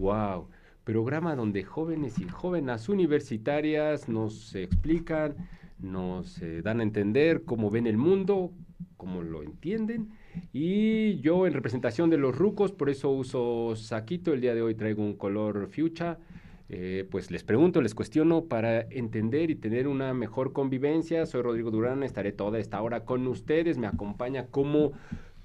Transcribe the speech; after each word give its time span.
Wow, 0.00 0.48
programa 0.82 1.36
donde 1.36 1.62
jóvenes 1.62 2.18
y 2.18 2.24
jóvenes 2.26 2.88
universitarias 2.88 4.08
nos 4.08 4.54
explican, 4.54 5.36
nos 5.78 6.40
eh, 6.40 6.62
dan 6.62 6.80
a 6.80 6.84
entender 6.84 7.44
cómo 7.44 7.68
ven 7.68 7.86
el 7.86 7.98
mundo, 7.98 8.50
cómo 8.96 9.20
lo 9.20 9.42
entienden. 9.42 10.08
Y 10.54 11.20
yo 11.20 11.46
en 11.46 11.52
representación 11.52 12.08
de 12.08 12.16
los 12.16 12.34
rucos, 12.34 12.72
por 12.72 12.88
eso 12.88 13.10
uso 13.10 13.76
saquito, 13.76 14.32
el 14.32 14.40
día 14.40 14.54
de 14.54 14.62
hoy 14.62 14.74
traigo 14.74 15.02
un 15.02 15.16
color 15.16 15.68
fuchsia 15.70 16.18
eh, 16.70 17.06
pues 17.10 17.30
les 17.30 17.44
pregunto, 17.44 17.82
les 17.82 17.94
cuestiono 17.94 18.46
para 18.46 18.80
entender 18.80 19.50
y 19.50 19.56
tener 19.56 19.86
una 19.86 20.14
mejor 20.14 20.54
convivencia. 20.54 21.26
Soy 21.26 21.42
Rodrigo 21.42 21.70
Durán, 21.70 22.04
estaré 22.04 22.32
toda 22.32 22.58
esta 22.58 22.80
hora 22.80 23.04
con 23.04 23.26
ustedes. 23.26 23.76
Me 23.76 23.86
acompaña 23.86 24.46
como 24.46 24.92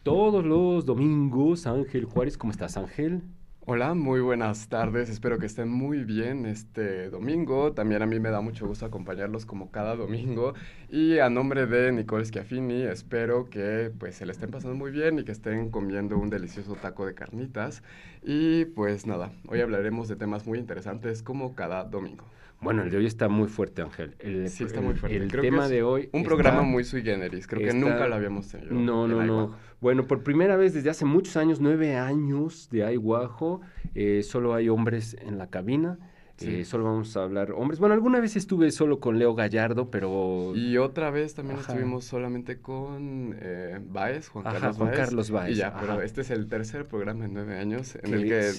todos 0.04 0.46
los 0.46 0.86
domingos 0.86 1.68
Ángel 1.68 2.06
Juárez. 2.06 2.38
¿Cómo 2.38 2.52
estás, 2.52 2.78
Ángel? 2.78 3.24
Hola, 3.68 3.96
muy 3.96 4.22
buenas 4.22 4.70
tardes. 4.70 5.10
Espero 5.10 5.40
que 5.40 5.48
estén 5.48 5.70
muy 5.70 6.04
bien 6.04 6.46
este 6.46 7.10
domingo. 7.10 7.74
También 7.74 8.04
a 8.04 8.06
mí 8.06 8.20
me 8.20 8.30
da 8.30 8.40
mucho 8.40 8.68
gusto 8.68 8.86
acompañarlos 8.86 9.48
como 9.48 9.72
cada 9.72 9.96
domingo. 9.96 10.54
Y 10.88 11.18
a 11.18 11.32
nombre 11.32 11.66
de 11.66 11.92
Nicole 11.92 12.26
Schiaffini, 12.26 12.84
espero 12.84 13.50
que 13.50 13.92
pues 13.98 14.18
se 14.18 14.28
le 14.28 14.34
estén 14.34 14.52
pasando 14.52 14.76
muy 14.76 14.92
bien 14.92 15.18
y 15.18 15.24
que 15.24 15.32
estén 15.32 15.72
comiendo 15.72 16.16
un 16.16 16.30
delicioso 16.30 16.76
taco 16.76 17.08
de 17.08 17.16
carnitas. 17.16 17.82
Y 18.22 18.66
pues 18.66 19.08
nada, 19.08 19.32
hoy 19.48 19.62
hablaremos 19.62 20.08
de 20.08 20.16
temas 20.16 20.46
muy 20.46 20.60
interesantes 20.60 21.24
como 21.24 21.56
cada 21.56 21.86
domingo. 21.86 22.26
Bueno, 22.62 22.84
el 22.84 22.90
de 22.90 22.98
hoy 22.98 23.06
está 23.06 23.28
muy 23.28 23.48
fuerte, 23.48 23.82
Ángel. 23.82 24.16
El, 24.20 24.50
sí, 24.50 24.64
está 24.64 24.82
muy 24.82 24.96
fuerte. 24.96 25.18
El 25.18 25.32
tema 25.32 25.68
de 25.68 25.84
hoy. 25.84 26.10
Un 26.14 26.24
programa 26.24 26.64
muy 26.64 26.84
sui 26.84 27.04
generis. 27.04 27.48
Creo 27.48 27.68
que 27.68 27.78
nunca 27.78 28.08
lo 28.08 28.16
habíamos 28.16 28.48
tenido. 28.48 28.74
No, 28.74 29.08
no, 29.08 29.24
no. 29.24 29.56
Bueno, 29.82 30.08
por 30.08 30.24
primera 30.24 30.56
vez 30.56 30.74
desde 30.74 30.90
hace 30.90 31.06
muchos 31.06 31.38
años, 31.38 31.60
nueve 31.60 31.96
años 31.96 32.70
de 32.72 32.84
Ayguajo, 32.84 33.62
eh, 33.94 34.24
solo 34.24 34.54
hay 34.54 34.70
hombres 34.70 35.16
en 35.22 35.38
la 35.38 35.50
cabina. 35.50 36.00
Eh, 36.42 36.66
solo 36.66 36.84
vamos 36.84 37.16
a 37.16 37.24
hablar 37.24 37.52
hombres. 37.52 37.80
Bueno, 37.80 37.94
alguna 37.94 38.20
vez 38.20 38.36
estuve 38.36 38.72
solo 38.72 39.00
con 39.00 39.18
Leo 39.18 39.36
Gallardo, 39.36 39.90
pero... 39.90 40.54
Y 40.54 40.78
otra 40.78 41.10
vez 41.10 41.34
también 41.34 41.60
estuvimos 41.60 42.04
solamente 42.04 42.60
con 42.60 43.36
eh, 43.40 43.80
Baez, 43.82 44.28
Juan 44.28 44.44
Carlos 44.44 44.78
Juan 44.78 44.92
Carlos 44.92 45.32
Baez. 45.32 45.56
Y 45.56 45.60
ya, 45.60 45.78
pero 45.80 46.02
este 46.02 46.22
es 46.22 46.32
el 46.32 46.48
tercer 46.48 46.86
programa 46.88 47.26
en 47.26 47.34
nueve 47.34 47.58
años 47.58 47.98
en 48.02 48.14
el 48.14 48.24
que 48.28 48.52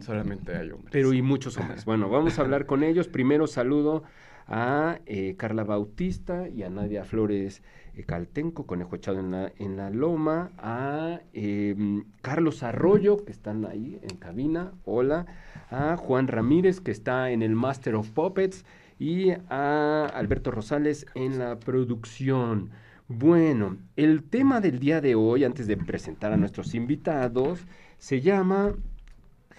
solamente 0.00 0.56
hay 0.56 0.70
hombres. 0.70 0.92
Pero 0.92 1.12
y 1.12 1.22
muchos 1.22 1.56
hombres. 1.58 1.84
bueno, 1.86 2.08
vamos 2.08 2.38
a 2.38 2.42
hablar 2.42 2.66
con 2.66 2.84
ellos. 2.84 3.08
Primero 3.08 3.48
saludo 3.48 4.04
a 4.46 5.00
eh, 5.06 5.34
Carla 5.36 5.64
Bautista 5.64 6.48
y 6.48 6.62
a 6.62 6.70
Nadia 6.70 7.04
Flores 7.04 7.62
Caltenco, 8.06 8.66
Conejo 8.66 8.96
Echado 8.96 9.20
en 9.20 9.30
la, 9.30 9.52
en 9.58 9.76
la 9.76 9.90
Loma, 9.90 10.50
a 10.58 11.20
em, 11.34 12.04
Carlos 12.22 12.62
Arroyo, 12.62 13.24
que 13.24 13.32
están 13.32 13.66
ahí 13.66 13.98
en 14.02 14.16
cabina, 14.16 14.72
hola, 14.84 15.26
a 15.70 15.96
Juan 15.96 16.26
Ramírez, 16.28 16.80
que 16.80 16.90
está 16.90 17.30
en 17.30 17.42
el 17.42 17.54
Master 17.54 17.94
of 17.94 18.10
Puppets, 18.10 18.64
y 18.98 19.30
a 19.50 20.06
Alberto 20.14 20.50
Rosales 20.50 21.06
en 21.14 21.38
la 21.38 21.58
producción. 21.58 22.70
Bueno, 23.08 23.76
el 23.96 24.22
tema 24.22 24.60
del 24.60 24.78
día 24.78 25.00
de 25.00 25.14
hoy, 25.14 25.44
antes 25.44 25.66
de 25.66 25.76
presentar 25.76 26.32
a 26.32 26.36
nuestros 26.36 26.74
invitados, 26.74 27.66
se 27.98 28.20
llama 28.20 28.74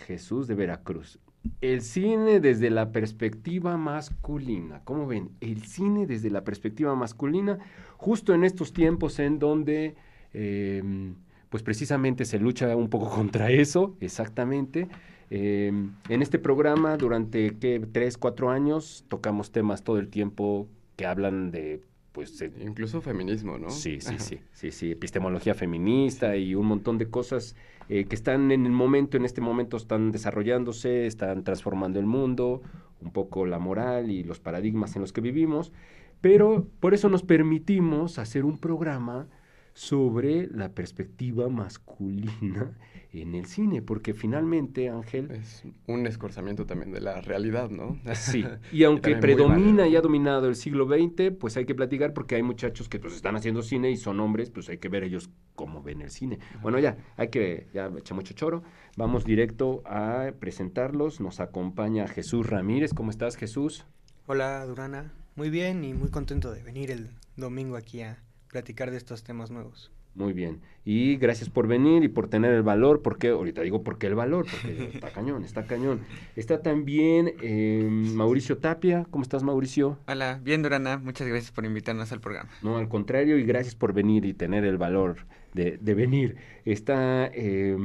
Jesús 0.07 0.47
de 0.47 0.55
Veracruz. 0.55 1.19
El 1.61 1.81
cine 1.81 2.39
desde 2.39 2.69
la 2.69 2.91
perspectiva 2.91 3.77
masculina. 3.77 4.81
¿Cómo 4.85 5.07
ven? 5.07 5.31
El 5.41 5.63
cine 5.63 6.05
desde 6.07 6.29
la 6.29 6.43
perspectiva 6.43 6.95
masculina, 6.95 7.59
justo 7.97 8.33
en 8.33 8.43
estos 8.43 8.73
tiempos 8.73 9.19
en 9.19 9.39
donde, 9.39 9.95
em, 10.33 11.15
pues 11.49 11.63
precisamente 11.63 12.25
se 12.25 12.39
lucha 12.39 12.75
un 12.75 12.89
poco 12.89 13.09
contra 13.15 13.51
eso, 13.51 13.95
exactamente. 13.99 14.87
Em, 15.29 15.95
en 16.09 16.21
este 16.21 16.39
programa, 16.39 16.97
durante 16.97 17.57
¿qué? 17.57 17.85
tres, 17.91 18.17
cuatro 18.17 18.49
años, 18.49 19.05
tocamos 19.07 19.51
temas 19.51 19.83
todo 19.83 19.97
el 19.99 20.09
tiempo 20.09 20.67
que 20.95 21.05
hablan 21.05 21.51
de 21.51 21.81
pues 22.13 22.39
incluso 22.61 23.01
feminismo, 23.01 23.57
¿no? 23.57 23.71
Sí, 23.71 23.99
sí, 23.99 24.15
sí, 24.19 24.39
sí, 24.51 24.71
sí, 24.71 24.91
epistemología 24.91 25.55
feminista 25.55 26.37
y 26.37 26.53
un 26.53 26.67
montón 26.67 26.99
de 26.99 27.09
cosas 27.09 27.55
eh, 27.89 28.05
que 28.05 28.15
están 28.15 28.51
en 28.51 28.67
el 28.67 28.71
momento, 28.71 29.17
en 29.17 29.25
este 29.25 29.41
momento 29.41 29.77
están 29.77 30.11
desarrollándose, 30.11 31.07
están 31.07 31.43
transformando 31.43 31.99
el 31.99 32.05
mundo, 32.05 32.61
un 33.01 33.11
poco 33.11 33.47
la 33.47 33.57
moral 33.57 34.11
y 34.11 34.23
los 34.23 34.39
paradigmas 34.39 34.95
en 34.95 35.01
los 35.01 35.11
que 35.11 35.21
vivimos, 35.21 35.73
pero 36.21 36.67
por 36.79 36.93
eso 36.93 37.09
nos 37.09 37.23
permitimos 37.23 38.19
hacer 38.19 38.45
un 38.45 38.59
programa 38.59 39.27
sobre 39.73 40.47
la 40.47 40.69
perspectiva 40.69 41.49
masculina 41.49 42.77
en 43.11 43.35
el 43.35 43.45
cine, 43.45 43.81
porque 43.81 44.13
finalmente, 44.13 44.89
Ángel... 44.89 45.31
Es 45.31 45.63
un 45.87 46.07
escorzamiento 46.07 46.65
también 46.65 46.91
de 46.91 47.01
la 47.01 47.21
realidad, 47.21 47.69
¿no? 47.69 47.99
Sí, 48.13 48.43
y 48.71 48.83
aunque 48.83 49.15
predomina 49.15 49.87
y 49.87 49.95
ha 49.95 50.01
dominado 50.01 50.47
el 50.47 50.55
siglo 50.55 50.87
XX, 50.87 51.31
pues 51.39 51.57
hay 51.57 51.65
que 51.65 51.75
platicar 51.75 52.13
porque 52.13 52.35
hay 52.35 52.43
muchachos 52.43 52.89
que 52.89 52.99
pues 52.99 53.15
están 53.15 53.35
haciendo 53.35 53.61
cine 53.61 53.91
y 53.91 53.97
son 53.97 54.19
hombres, 54.19 54.49
pues 54.49 54.69
hay 54.69 54.77
que 54.77 54.89
ver 54.89 55.03
ellos 55.03 55.29
cómo 55.55 55.83
ven 55.83 56.01
el 56.01 56.09
cine. 56.09 56.39
Bueno, 56.61 56.79
ya, 56.79 56.97
hay 57.17 57.29
que, 57.29 57.67
ya 57.73 57.91
echa 57.97 58.15
mucho 58.15 58.33
choro, 58.33 58.63
vamos 58.97 59.25
directo 59.25 59.83
a 59.85 60.31
presentarlos, 60.39 61.19
nos 61.19 61.39
acompaña 61.39 62.07
Jesús 62.07 62.47
Ramírez, 62.47 62.93
¿cómo 62.93 63.11
estás 63.11 63.35
Jesús? 63.37 63.85
Hola 64.25 64.65
Durana, 64.65 65.13
muy 65.35 65.49
bien 65.49 65.83
y 65.83 65.93
muy 65.93 66.09
contento 66.09 66.51
de 66.51 66.63
venir 66.63 66.89
el 66.89 67.09
domingo 67.35 67.75
aquí 67.75 68.01
a 68.01 68.23
platicar 68.53 68.91
de 68.91 68.97
estos 68.97 69.23
temas 69.23 69.49
nuevos. 69.49 69.91
Muy 70.15 70.31
bien. 70.31 70.61
Y 70.85 71.17
gracias 71.17 71.49
por 71.49 71.67
venir 71.67 72.03
y 72.03 72.07
por 72.07 72.29
tener 72.29 72.53
el 72.53 72.61
valor, 72.61 73.01
porque 73.01 73.29
ahorita 73.29 73.63
digo 73.63 73.83
por 73.83 73.97
qué 73.97 74.05
el 74.05 74.13
valor, 74.13 74.45
porque 74.49 74.91
está 74.93 75.09
cañón, 75.09 75.43
está 75.43 75.65
cañón. 75.65 76.01
Está 76.35 76.61
también 76.61 77.33
eh, 77.41 77.87
Mauricio 77.89 78.59
Tapia. 78.59 79.07
¿Cómo 79.09 79.23
estás, 79.23 79.41
Mauricio? 79.41 79.97
Hola, 80.07 80.39
bien, 80.43 80.61
Durana. 80.61 80.99
Muchas 80.99 81.27
gracias 81.27 81.51
por 81.51 81.65
invitarnos 81.65 82.11
al 82.11 82.21
programa. 82.21 82.51
No, 82.61 82.77
al 82.77 82.87
contrario, 82.87 83.39
y 83.39 83.43
gracias 83.43 83.73
por 83.73 83.91
venir 83.91 84.23
y 84.25 84.33
tener 84.35 84.65
el 84.65 84.77
valor 84.77 85.25
de, 85.53 85.79
de 85.81 85.93
venir. 85.95 86.37
Está 86.63 87.31
eh, 87.33 87.75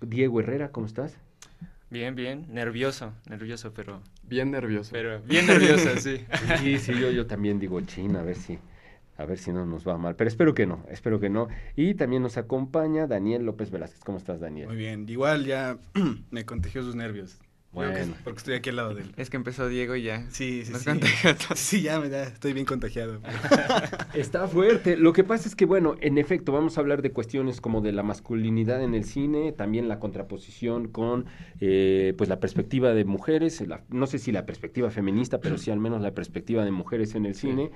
Diego 0.00 0.38
Herrera, 0.38 0.70
¿cómo 0.70 0.86
estás? 0.86 1.18
Bien, 1.90 2.14
bien, 2.14 2.46
nervioso, 2.52 3.12
nervioso, 3.28 3.72
pero... 3.74 4.02
Bien 4.22 4.50
nervioso. 4.52 4.90
Pero 4.92 5.20
bien 5.22 5.46
nervioso, 5.46 5.96
sí. 5.98 6.24
Sí, 6.60 6.78
sí, 6.78 6.92
yo, 7.00 7.10
yo 7.10 7.26
también 7.32 7.58
digo 7.58 7.80
china, 7.80 8.20
a 8.20 8.22
ver 8.22 8.36
si 8.36 8.58
a 9.16 9.24
ver 9.24 9.38
si 9.38 9.52
no 9.52 9.64
nos 9.66 9.86
va 9.86 9.98
mal, 9.98 10.16
pero 10.16 10.28
espero 10.28 10.54
que 10.54 10.66
no, 10.66 10.84
espero 10.88 11.20
que 11.20 11.30
no. 11.30 11.48
Y 11.74 11.94
también 11.94 12.22
nos 12.22 12.36
acompaña 12.36 13.06
Daniel 13.06 13.44
López 13.44 13.70
Velázquez. 13.70 14.00
¿Cómo 14.04 14.18
estás, 14.18 14.40
Daniel? 14.40 14.68
Muy 14.68 14.76
bien, 14.76 15.08
igual 15.08 15.44
ya 15.44 15.78
me 16.30 16.44
contagió 16.44 16.82
sus 16.82 16.94
nervios. 16.94 17.38
Bueno. 17.76 18.14
porque 18.24 18.38
estoy 18.38 18.54
aquí 18.54 18.70
al 18.70 18.76
lado 18.76 18.94
de 18.94 19.02
él. 19.02 19.12
Es 19.18 19.28
que 19.28 19.36
empezó 19.36 19.68
Diego 19.68 19.96
y 19.96 20.02
ya. 20.02 20.24
Sí, 20.30 20.64
sí, 20.64 20.72
sí. 20.74 20.90
Sí, 21.54 21.82
ya, 21.82 22.02
ya 22.06 22.22
estoy 22.22 22.54
bien 22.54 22.64
contagiado. 22.64 23.20
Está 24.14 24.48
fuerte. 24.48 24.96
Lo 24.96 25.12
que 25.12 25.24
pasa 25.24 25.46
es 25.46 25.54
que, 25.54 25.66
bueno, 25.66 25.96
en 26.00 26.16
efecto, 26.16 26.52
vamos 26.52 26.78
a 26.78 26.80
hablar 26.80 27.02
de 27.02 27.10
cuestiones 27.10 27.60
como 27.60 27.82
de 27.82 27.92
la 27.92 28.02
masculinidad 28.02 28.82
en 28.82 28.94
el 28.94 29.04
cine, 29.04 29.52
también 29.52 29.88
la 29.88 29.98
contraposición 29.98 30.88
con, 30.88 31.26
eh, 31.60 32.14
pues, 32.16 32.30
la 32.30 32.40
perspectiva 32.40 32.94
de 32.94 33.04
mujeres, 33.04 33.62
no 33.90 34.06
sé 34.06 34.18
si 34.18 34.32
la 34.32 34.46
perspectiva 34.46 34.88
feminista, 34.88 35.40
pero 35.40 35.58
sí 35.58 35.70
al 35.70 35.78
menos 35.78 36.00
la 36.00 36.14
perspectiva 36.14 36.64
de 36.64 36.70
mujeres 36.70 37.14
en 37.14 37.26
el 37.26 37.34
cine. 37.34 37.72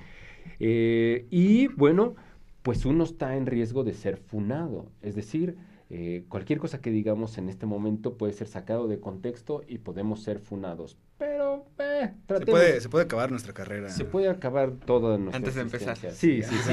Eh, 0.59 1.25
y 1.29 1.67
bueno, 1.67 2.15
pues 2.61 2.85
uno 2.85 3.03
está 3.03 3.35
en 3.35 3.45
riesgo 3.45 3.83
de 3.83 3.93
ser 3.93 4.17
funado, 4.17 4.85
es 5.01 5.15
decir, 5.15 5.57
eh, 5.93 6.23
cualquier 6.29 6.57
cosa 6.57 6.79
que 6.79 6.89
digamos 6.89 7.37
en 7.37 7.49
este 7.49 7.65
momento 7.65 8.15
puede 8.15 8.31
ser 8.31 8.47
sacado 8.47 8.87
de 8.87 9.01
contexto 9.01 9.61
y 9.67 9.79
podemos 9.79 10.23
ser 10.23 10.39
funados. 10.39 10.97
Pero, 11.17 11.65
eh, 11.79 12.13
se, 12.29 12.45
puede, 12.45 12.79
se 12.79 12.87
puede 12.87 13.03
acabar 13.03 13.29
nuestra 13.29 13.53
carrera. 13.53 13.89
Se 13.89 14.05
puede 14.05 14.29
acabar 14.29 14.71
toda 14.71 15.17
nuestra 15.17 15.37
Antes 15.37 15.55
de 15.55 15.61
empezar. 15.61 15.97
Sí, 15.97 16.43
sí, 16.43 16.55
sí. 16.63 16.71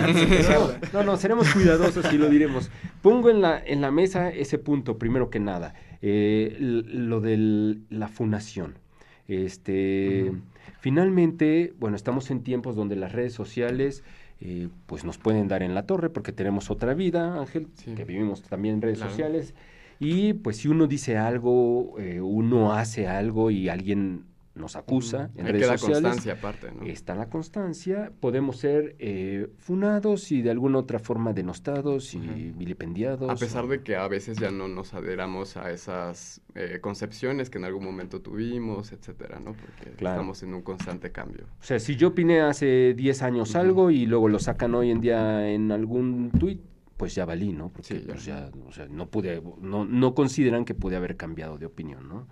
no, 0.93 1.03
no, 1.03 1.17
seremos 1.17 1.53
cuidadosos 1.53 2.13
y 2.13 2.17
lo 2.17 2.29
diremos. 2.29 2.71
Pongo 3.03 3.29
en 3.29 3.41
la, 3.41 3.59
en 3.59 3.81
la 3.81 3.91
mesa 3.91 4.31
ese 4.31 4.57
punto, 4.57 4.99
primero 4.99 5.31
que 5.31 5.41
nada, 5.41 5.75
eh, 6.01 6.57
lo 6.61 7.21
de 7.21 7.77
la 7.91 8.07
funación. 8.07 8.79
Este, 9.27 10.33
Finalmente, 10.81 11.75
bueno, 11.79 11.97
estamos 11.97 12.31
en 12.31 12.43
tiempos 12.43 12.77
donde 12.77 12.97
las 12.97 13.13
redes 13.13 13.33
sociales 13.33 14.05
eh, 14.41 14.69
pues 14.87 15.05
nos 15.05 15.19
pueden 15.19 15.49
dar 15.49 15.63
en 15.63 15.75
la 15.75 15.85
torre 15.85 16.11
porque 16.11 16.33
tenemos 16.33 16.71
otra 16.71 16.95
vida, 16.95 17.39
Ángel, 17.41 17.69
que 17.97 18.05
vivimos 18.05 18.43
también 18.43 18.77
en 18.77 18.83
redes 18.83 18.99
sociales. 18.99 19.55
Y 20.01 20.35
pues 20.35 20.59
si 20.59 20.69
uno 20.69 20.87
dice 20.87 21.17
algo, 21.17 21.99
eh, 21.99 22.21
uno 22.21 22.73
hace 22.73 23.09
algo 23.09 23.51
y 23.51 23.69
alguien 23.69 24.25
nos 24.59 24.77
acusa 24.77 25.31
en 25.37 25.47
Ahí 25.47 25.53
redes 25.53 25.67
queda 25.67 25.79
sociales. 25.79 26.03
constancia 26.03 26.33
aparte, 26.35 26.71
¿no? 26.73 26.83
Está 26.85 27.15
la 27.15 27.29
constancia, 27.31 28.13
podemos 28.21 28.57
ser 28.59 28.97
eh, 28.99 29.49
funados 29.59 30.31
y 30.33 30.43
de 30.43 30.51
alguna 30.51 30.79
otra 30.79 30.99
forma 30.99 31.33
denostados 31.33 32.15
y 32.15 32.19
vilipendiados. 32.55 33.31
A 33.31 33.37
pesar 33.37 33.65
o- 33.65 33.69
de 33.69 33.83
que 33.83 33.97
a 33.97 34.07
veces 34.09 34.39
ya 34.39 34.51
no 34.51 34.69
nos 34.69 34.95
adheramos 34.95 35.57
a 35.57 35.71
esas 35.71 36.41
eh, 36.55 36.79
concepciones 36.81 37.51
que 37.51 37.59
en 37.59 37.65
algún 37.65 37.85
momento 37.85 38.21
tuvimos, 38.21 38.93
etcétera, 38.93 39.39
¿no? 39.41 39.53
Porque 39.53 39.91
Claro. 39.97 40.17
estamos 40.17 40.43
en 40.43 40.55
un 40.55 40.63
constante 40.63 41.13
cambio. 41.13 41.45
O 41.61 41.65
sea, 41.65 41.79
si 41.79 41.97
yo 41.97 42.09
opiné 42.09 42.41
hace 42.41 42.95
10 42.95 43.23
años 43.23 43.55
algo 43.57 43.91
y 43.91 44.07
luego 44.07 44.29
lo 44.29 44.39
sacan 44.39 44.75
hoy 44.75 44.91
en 44.91 45.01
día 45.01 45.49
en 45.49 45.71
algún 45.73 46.31
tuit, 46.39 46.61
pues 46.97 47.15
ya 47.15 47.25
valí, 47.25 47.53
¿no? 47.53 47.69
Porque 47.69 47.95
Sí, 47.95 48.01
ya. 48.01 48.13
pues 48.13 48.25
ya, 48.25 48.51
o 48.67 48.73
sea, 48.73 48.89
no 48.89 49.09
pude, 49.09 49.41
no, 49.61 49.85
no 49.85 50.15
consideran 50.17 50.65
que 50.65 50.75
pude 50.75 50.97
haber 50.97 51.17
cambiado 51.17 51.57
de 51.57 51.67
opinión, 51.67 52.09
¿no? 52.09 52.27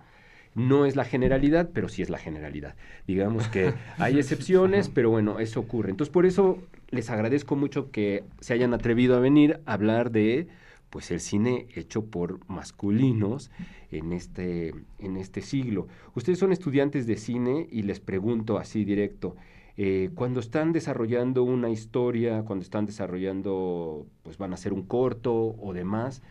No 0.57 0.87
es 0.87 0.95
la 0.95 1.05
generalidad, 1.05 1.69
pero 1.71 1.87
sí 1.87 2.01
es 2.01 2.09
la 2.09 2.17
generalidad. 2.17 2.75
Digamos 3.05 3.47
que 3.47 3.75
hay 3.99 4.17
excepciones, 4.17 4.89
pero 4.89 5.11
bueno, 5.11 5.39
eso 5.39 5.59
ocurre. 5.59 5.91
Entonces, 5.91 6.11
por 6.11 6.25
eso 6.25 6.57
les 6.89 7.11
agradezco 7.11 7.55
mucho 7.55 7.91
que 7.91 8.23
se 8.39 8.53
hayan 8.55 8.73
atrevido 8.73 9.15
a 9.15 9.19
venir 9.19 9.59
a 9.67 9.73
hablar 9.73 10.09
de 10.09 10.47
pues 10.89 11.11
el 11.11 11.19
cine 11.19 11.67
hecho 11.75 12.05
por 12.05 12.39
masculinos 12.49 13.51
en 13.91 14.13
este, 14.13 14.73
en 14.97 15.17
este 15.17 15.41
siglo. 15.41 15.89
Ustedes 16.15 16.39
son 16.39 16.51
estudiantes 16.51 17.05
de 17.05 17.17
cine 17.17 17.67
y 17.71 17.83
les 17.83 17.99
pregunto 17.99 18.57
así 18.57 18.83
directo, 18.83 19.35
eh, 19.75 20.09
cuando 20.15 20.39
están 20.39 20.73
desarrollando 20.73 21.43
una 21.43 21.69
historia, 21.69 22.41
cuando 22.41 22.63
están 22.63 22.87
desarrollando, 22.87 24.07
pues 24.23 24.39
van 24.39 24.53
a 24.53 24.55
hacer 24.55 24.73
un 24.73 24.81
corto 24.81 25.55
o 25.59 25.71
demás, 25.71 26.23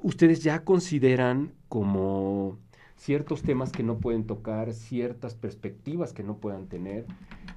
¿ustedes 0.00 0.44
ya 0.44 0.62
consideran 0.62 1.54
como 1.68 2.56
ciertos 3.02 3.42
temas 3.42 3.72
que 3.72 3.82
no 3.82 3.98
pueden 3.98 4.24
tocar, 4.26 4.72
ciertas 4.72 5.34
perspectivas 5.34 6.12
que 6.12 6.22
no 6.22 6.36
puedan 6.36 6.68
tener? 6.68 7.04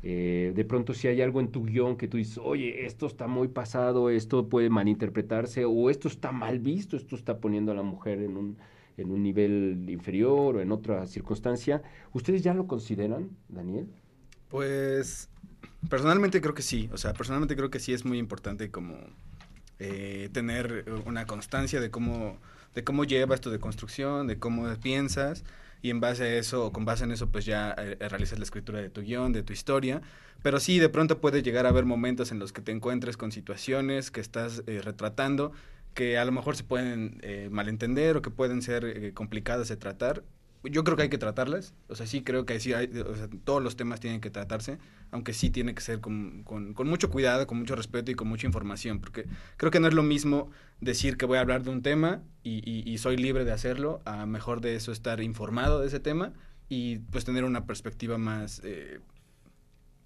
Eh, 0.01 0.53
de 0.55 0.65
pronto 0.65 0.95
si 0.95 1.07
hay 1.07 1.21
algo 1.21 1.39
en 1.39 1.49
tu 1.49 1.63
guion 1.65 1.97
que 1.97 2.07
tú 2.07 2.17
dices, 2.17 2.39
oye, 2.43 2.85
esto 2.85 3.05
está 3.05 3.27
muy 3.27 3.47
pasado, 3.47 4.09
esto 4.09 4.49
puede 4.49 4.69
malinterpretarse, 4.69 5.63
o 5.65 5.91
esto 5.91 6.07
está 6.07 6.31
mal 6.31 6.59
visto, 6.59 6.97
esto 6.97 7.15
está 7.15 7.37
poniendo 7.37 7.71
a 7.71 7.75
la 7.75 7.83
mujer 7.83 8.21
en 8.21 8.37
un, 8.37 8.57
en 8.97 9.11
un 9.11 9.21
nivel 9.21 9.85
inferior 9.87 10.55
o 10.55 10.61
en 10.61 10.71
otra 10.71 11.05
circunstancia. 11.05 11.83
¿Ustedes 12.11 12.41
ya 12.41 12.55
lo 12.55 12.65
consideran, 12.65 13.29
Daniel? 13.47 13.87
Pues 14.49 15.29
personalmente 15.89 16.41
creo 16.41 16.55
que 16.55 16.63
sí, 16.63 16.89
o 16.91 16.97
sea, 16.97 17.13
personalmente 17.13 17.55
creo 17.55 17.69
que 17.69 17.79
sí 17.79 17.93
es 17.93 18.03
muy 18.03 18.17
importante 18.17 18.71
como 18.71 18.95
eh, 19.77 20.29
tener 20.31 20.85
una 21.05 21.27
constancia 21.27 21.79
de 21.79 21.91
cómo, 21.91 22.37
de 22.75 22.83
cómo 22.83 23.03
llevas 23.03 23.41
tu 23.41 23.49
deconstrucción, 23.49 24.27
de 24.27 24.37
cómo 24.37 24.71
piensas 24.75 25.43
y 25.81 25.89
en 25.89 25.99
base 25.99 26.23
a 26.23 26.35
eso, 26.37 26.65
o 26.65 26.71
con 26.71 26.85
base 26.85 27.03
en 27.05 27.11
eso, 27.11 27.29
pues 27.29 27.45
ya 27.45 27.75
eh, 27.77 27.97
realizas 28.09 28.37
la 28.37 28.45
escritura 28.45 28.79
de 28.81 28.89
tu 28.89 29.01
guion, 29.01 29.33
de 29.33 29.43
tu 29.43 29.53
historia. 29.53 30.01
Pero 30.43 30.59
sí, 30.59 30.77
de 30.77 30.89
pronto 30.89 31.19
puede 31.19 31.41
llegar 31.41 31.65
a 31.65 31.69
haber 31.69 31.85
momentos 31.85 32.31
en 32.31 32.37
los 32.37 32.53
que 32.53 32.61
te 32.61 32.71
encuentres 32.71 33.17
con 33.17 33.31
situaciones 33.31 34.11
que 34.11 34.21
estás 34.21 34.61
eh, 34.67 34.81
retratando 34.83 35.51
que 35.95 36.19
a 36.19 36.25
lo 36.25 36.31
mejor 36.31 36.55
se 36.55 36.63
pueden 36.63 37.19
eh, 37.23 37.47
malentender 37.51 38.17
o 38.17 38.21
que 38.21 38.29
pueden 38.29 38.61
ser 38.61 38.85
eh, 38.85 39.13
complicadas 39.13 39.69
de 39.69 39.77
tratar. 39.77 40.23
Yo 40.71 40.83
creo 40.83 40.95
que 40.97 41.03
hay 41.03 41.09
que 41.09 41.17
tratarlas, 41.17 41.73
o 41.87 41.95
sea, 41.95 42.05
sí 42.07 42.21
creo 42.23 42.45
que 42.45 42.59
sí 42.59 42.73
hay, 42.73 42.85
o 42.87 43.15
sea, 43.15 43.27
todos 43.43 43.61
los 43.63 43.75
temas 43.75 43.99
tienen 43.99 44.21
que 44.21 44.29
tratarse, 44.29 44.77
aunque 45.11 45.33
sí 45.33 45.49
tiene 45.49 45.73
que 45.75 45.81
ser 45.81 45.99
con, 46.01 46.43
con, 46.43 46.73
con 46.73 46.87
mucho 46.87 47.09
cuidado, 47.09 47.47
con 47.47 47.57
mucho 47.57 47.75
respeto 47.75 48.11
y 48.11 48.15
con 48.15 48.27
mucha 48.27 48.47
información, 48.47 48.99
porque 48.99 49.25
creo 49.57 49.71
que 49.71 49.79
no 49.79 49.87
es 49.87 49.93
lo 49.93 50.03
mismo 50.03 50.49
decir 50.81 51.17
que 51.17 51.25
voy 51.25 51.37
a 51.37 51.41
hablar 51.41 51.63
de 51.63 51.69
un 51.71 51.81
tema 51.81 52.21
y, 52.43 52.61
y, 52.69 52.89
y 52.89 52.97
soy 52.97 53.17
libre 53.17 53.45
de 53.45 53.51
hacerlo, 53.51 54.01
a 54.05 54.25
mejor 54.25 54.61
de 54.61 54.75
eso 54.75 54.91
estar 54.91 55.21
informado 55.21 55.81
de 55.81 55.87
ese 55.87 55.99
tema 55.99 56.33
y 56.69 56.99
pues 56.99 57.25
tener 57.25 57.43
una 57.43 57.65
perspectiva 57.65 58.17
más, 58.17 58.61
eh, 58.63 58.99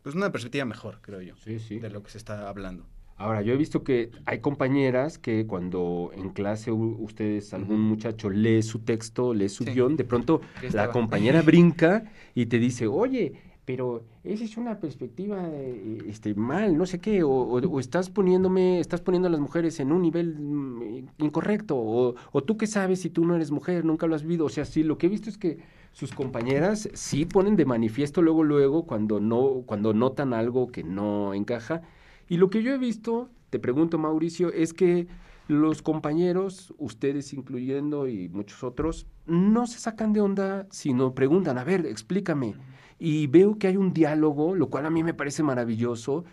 pues 0.04 0.16
una 0.16 0.32
perspectiva 0.32 0.66
mejor, 0.66 1.00
creo 1.02 1.22
yo, 1.22 1.36
Sí, 1.38 1.60
sí. 1.60 1.80
de 1.80 1.90
lo 1.90 2.04
que 2.04 2.12
se 2.12 2.18
está 2.18 2.50
hablando. 2.50 2.86
Ahora, 3.20 3.42
yo 3.42 3.54
he 3.54 3.58
visto 3.58 3.84
que 3.84 4.12
hay 4.26 4.40
compañeras 4.40 5.18
que 5.20 5.46
cuando 5.46 6.10
en 6.16 6.30
clase 6.30 6.72
ustedes, 6.72 7.54
algún 7.54 7.82
muchacho 7.82 8.30
lee 8.30 8.62
su 8.64 8.80
texto, 8.80 9.34
lee 9.34 9.50
su 9.50 9.66
Sí. 9.66 9.72
guion, 9.72 9.98
de 9.98 10.06
pronto 10.06 10.40
la 10.74 10.90
compañera 10.90 11.42
brinca 11.52 12.06
y 12.34 12.46
te 12.46 12.60
dice, 12.60 12.88
oye, 12.88 13.34
pero 13.66 14.06
esa 14.24 14.46
es 14.46 14.56
una 14.56 14.80
perspectiva 14.80 15.48
eh, 15.52 15.98
este, 16.08 16.34
mal, 16.34 16.78
no 16.78 16.86
sé 16.86 17.00
qué, 17.02 17.22
o, 17.24 17.30
o- 17.30 17.60
o 17.60 17.80
estás 17.82 18.10
poniéndome, 18.10 18.80
estás 18.80 19.02
poniendo 19.02 19.28
a 19.28 19.32
las 19.32 19.42
mujeres 19.42 19.80
en 19.82 19.92
un 19.92 20.02
nivel 20.02 20.40
mm, 20.40 21.10
incorrecto, 21.20 21.76
o, 21.78 22.16
o 22.32 22.44
tú 22.44 22.56
qué 22.58 22.68
sabes 22.68 23.02
si 23.02 23.10
tú 23.10 23.26
no 23.26 23.36
eres 23.36 23.52
mujer, 23.52 23.84
nunca 23.84 24.08
lo 24.08 24.16
has 24.16 24.24
vivido. 24.24 24.46
O 24.46 24.50
sea, 24.50 24.64
sí, 24.64 24.82
lo 24.82 24.98
que 24.98 25.08
he 25.08 25.10
visto 25.10 25.30
es 25.30 25.38
que 25.38 25.60
sus 25.92 26.14
compañeras 26.14 26.90
sí 26.94 27.26
ponen 27.26 27.58
de 27.58 27.66
manifiesto 27.66 28.22
luego, 28.22 28.44
luego, 28.44 28.86
cuando 28.86 29.20
no, 29.20 29.64
cuando 29.66 29.94
notan 29.94 30.34
algo 30.34 30.68
que 30.72 30.84
no 30.86 31.34
encaja. 31.34 31.82
Y 32.30 32.38
lo 32.38 32.50
que 32.50 32.64
yo 32.64 32.72
he 32.72 32.78
visto, 32.78 33.30
te 33.50 33.60
pregunto 33.60 33.98
Mauricio, 33.98 34.54
es 34.54 34.72
que 34.74 35.08
los 35.48 35.82
compañeros, 35.82 36.76
ustedes 36.78 37.34
incluyendo 37.34 38.08
y 38.08 38.30
muchos 38.30 38.64
otros, 38.64 39.08
no 39.26 39.66
se 39.66 39.80
sacan 39.80 40.14
de 40.14 40.22
onda, 40.22 40.68
sino 40.70 41.16
preguntan, 41.16 41.58
a 41.58 41.64
ver, 41.64 41.88
explícame. 41.88 42.54
Y 43.00 43.26
veo 43.28 43.58
que 43.58 43.68
hay 43.68 43.78
un 43.78 43.94
diálogo, 43.94 44.54
lo 44.54 44.70
cual 44.70 44.86
a 44.86 44.92
mí 44.92 45.04
me 45.04 45.16
parece 45.16 45.42
maravilloso. 45.42 46.24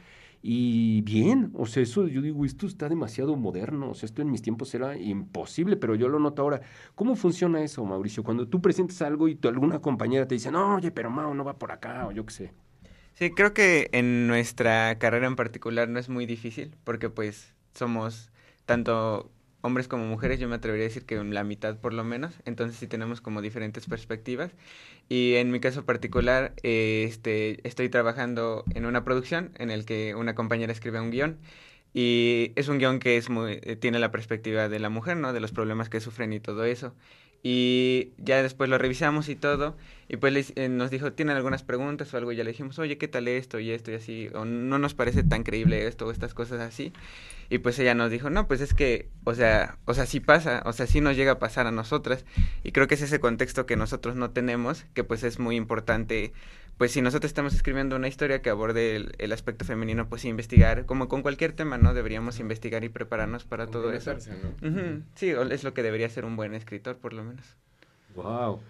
Y 0.42 1.00
bien, 1.00 1.50
o 1.54 1.64
sea, 1.64 1.82
eso 1.82 2.06
yo 2.06 2.20
digo, 2.20 2.44
esto 2.44 2.66
está 2.66 2.90
demasiado 2.90 3.34
moderno, 3.36 3.90
o 3.90 3.94
sea, 3.94 4.06
esto 4.06 4.20
en 4.20 4.30
mis 4.30 4.42
tiempos 4.42 4.74
era 4.74 4.98
imposible, 4.98 5.76
pero 5.76 5.94
yo 5.94 6.08
lo 6.08 6.18
noto 6.18 6.42
ahora. 6.42 6.60
¿Cómo 6.94 7.16
funciona 7.16 7.62
eso, 7.62 7.84
Mauricio? 7.86 8.22
Cuando 8.22 8.46
tú 8.46 8.60
presentas 8.60 9.00
algo 9.00 9.28
y 9.28 9.34
tu, 9.36 9.48
alguna 9.48 9.80
compañera 9.80 10.28
te 10.28 10.34
dice, 10.34 10.50
no, 10.50 10.76
oye, 10.76 10.90
pero 10.90 11.10
Mau, 11.10 11.32
no 11.32 11.42
va 11.42 11.58
por 11.58 11.72
acá, 11.72 12.06
o 12.06 12.12
yo 12.12 12.26
qué 12.26 12.34
sé. 12.34 12.65
Sí, 13.18 13.30
creo 13.30 13.54
que 13.54 13.88
en 13.92 14.26
nuestra 14.26 14.98
carrera 14.98 15.26
en 15.26 15.36
particular 15.36 15.88
no 15.88 15.98
es 15.98 16.08
muy 16.10 16.26
difícil, 16.26 16.76
porque 16.84 17.08
pues 17.08 17.54
somos 17.74 18.30
tanto 18.66 19.30
hombres 19.62 19.88
como 19.88 20.04
mujeres, 20.06 20.38
yo 20.38 20.48
me 20.48 20.56
atrevería 20.56 20.84
a 20.84 20.88
decir 20.88 21.06
que 21.06 21.16
la 21.24 21.42
mitad 21.42 21.78
por 21.80 21.94
lo 21.94 22.04
menos, 22.04 22.34
entonces 22.44 22.76
sí 22.78 22.86
tenemos 22.86 23.22
como 23.22 23.40
diferentes 23.40 23.86
perspectivas. 23.86 24.52
Y 25.08 25.34
en 25.36 25.50
mi 25.50 25.60
caso 25.60 25.86
particular, 25.86 26.54
eh, 26.62 27.04
este, 27.08 27.66
estoy 27.66 27.88
trabajando 27.88 28.64
en 28.74 28.84
una 28.86 29.02
producción 29.04 29.52
en 29.58 29.70
el 29.70 29.86
que 29.86 30.14
una 30.14 30.34
compañera 30.34 30.72
escribe 30.72 31.00
un 31.00 31.10
guion 31.10 31.38
y 31.94 32.52
es 32.56 32.68
un 32.68 32.78
guion 32.78 32.98
que 32.98 33.16
es 33.16 33.30
muy, 33.30 33.60
eh, 33.62 33.76
tiene 33.76 33.98
la 33.98 34.10
perspectiva 34.10 34.68
de 34.68 34.78
la 34.78 34.90
mujer, 34.90 35.16
¿no? 35.16 35.32
De 35.32 35.40
los 35.40 35.52
problemas 35.52 35.88
que 35.88 36.00
sufren 36.00 36.32
y 36.34 36.40
todo 36.40 36.64
eso. 36.64 36.94
Y 37.42 38.10
ya 38.18 38.42
después 38.42 38.68
lo 38.68 38.78
revisamos 38.78 39.28
y 39.28 39.36
todo, 39.36 39.76
y 40.08 40.16
pues 40.16 40.52
eh, 40.56 40.68
nos 40.68 40.90
dijo, 40.90 41.12
¿tienen 41.12 41.36
algunas 41.36 41.62
preguntas 41.62 42.12
o 42.12 42.16
algo? 42.16 42.30
Y 42.32 42.36
ya 42.36 42.44
le 42.44 42.50
dijimos, 42.50 42.78
oye, 42.78 42.96
¿qué 42.98 43.08
tal 43.08 43.26
esto 43.26 43.58
y 43.58 43.70
esto 43.70 43.90
y 43.90 43.94
así? 43.94 44.28
O 44.34 44.44
no 44.44 44.78
nos 44.78 44.94
parece 44.94 45.24
tan 45.24 45.42
creíble 45.42 45.86
esto 45.86 46.06
o 46.06 46.10
estas 46.10 46.32
cosas 46.32 46.60
así. 46.60 46.92
Y 47.48 47.58
pues 47.58 47.78
ella 47.78 47.94
nos 47.94 48.10
dijo, 48.10 48.30
no, 48.30 48.46
pues 48.46 48.60
es 48.60 48.74
que, 48.74 49.08
o 49.24 49.34
sea, 49.34 49.78
o 49.84 49.94
sea, 49.94 50.06
sí 50.06 50.20
pasa, 50.20 50.62
o 50.64 50.72
sea, 50.72 50.86
sí 50.86 51.00
nos 51.00 51.16
llega 51.16 51.32
a 51.32 51.38
pasar 51.38 51.66
a 51.66 51.72
nosotras. 51.72 52.24
Y 52.62 52.72
creo 52.72 52.86
que 52.86 52.94
es 52.94 53.02
ese 53.02 53.20
contexto 53.20 53.66
que 53.66 53.76
nosotros 53.76 54.16
no 54.16 54.30
tenemos, 54.30 54.84
que 54.94 55.04
pues 55.04 55.24
es 55.24 55.38
muy 55.38 55.56
importante, 55.56 56.32
pues 56.78 56.92
si 56.92 57.00
nosotros 57.00 57.30
estamos 57.30 57.54
escribiendo 57.54 57.96
una 57.96 58.08
historia 58.08 58.42
que 58.42 58.50
aborde 58.50 58.96
el, 58.96 59.14
el 59.18 59.32
aspecto 59.32 59.64
femenino, 59.64 60.08
pues 60.08 60.24
investigar, 60.24 60.84
como 60.84 61.08
con 61.08 61.22
cualquier 61.22 61.52
tema, 61.52 61.78
¿no? 61.78 61.94
Deberíamos 61.94 62.38
investigar 62.38 62.84
y 62.84 62.88
prepararnos 62.88 63.44
para 63.44 63.66
todo 63.66 63.92
eso. 63.92 64.14
Sí, 65.14 65.30
es 65.50 65.64
lo 65.64 65.74
que 65.74 65.82
debería 65.82 66.08
ser 66.08 66.24
un 66.24 66.36
buen 66.36 66.54
escritor, 66.54 66.98
por 66.98 67.14
lo 67.14 67.24
menos. 67.24 67.56
Wow. 68.14 68.60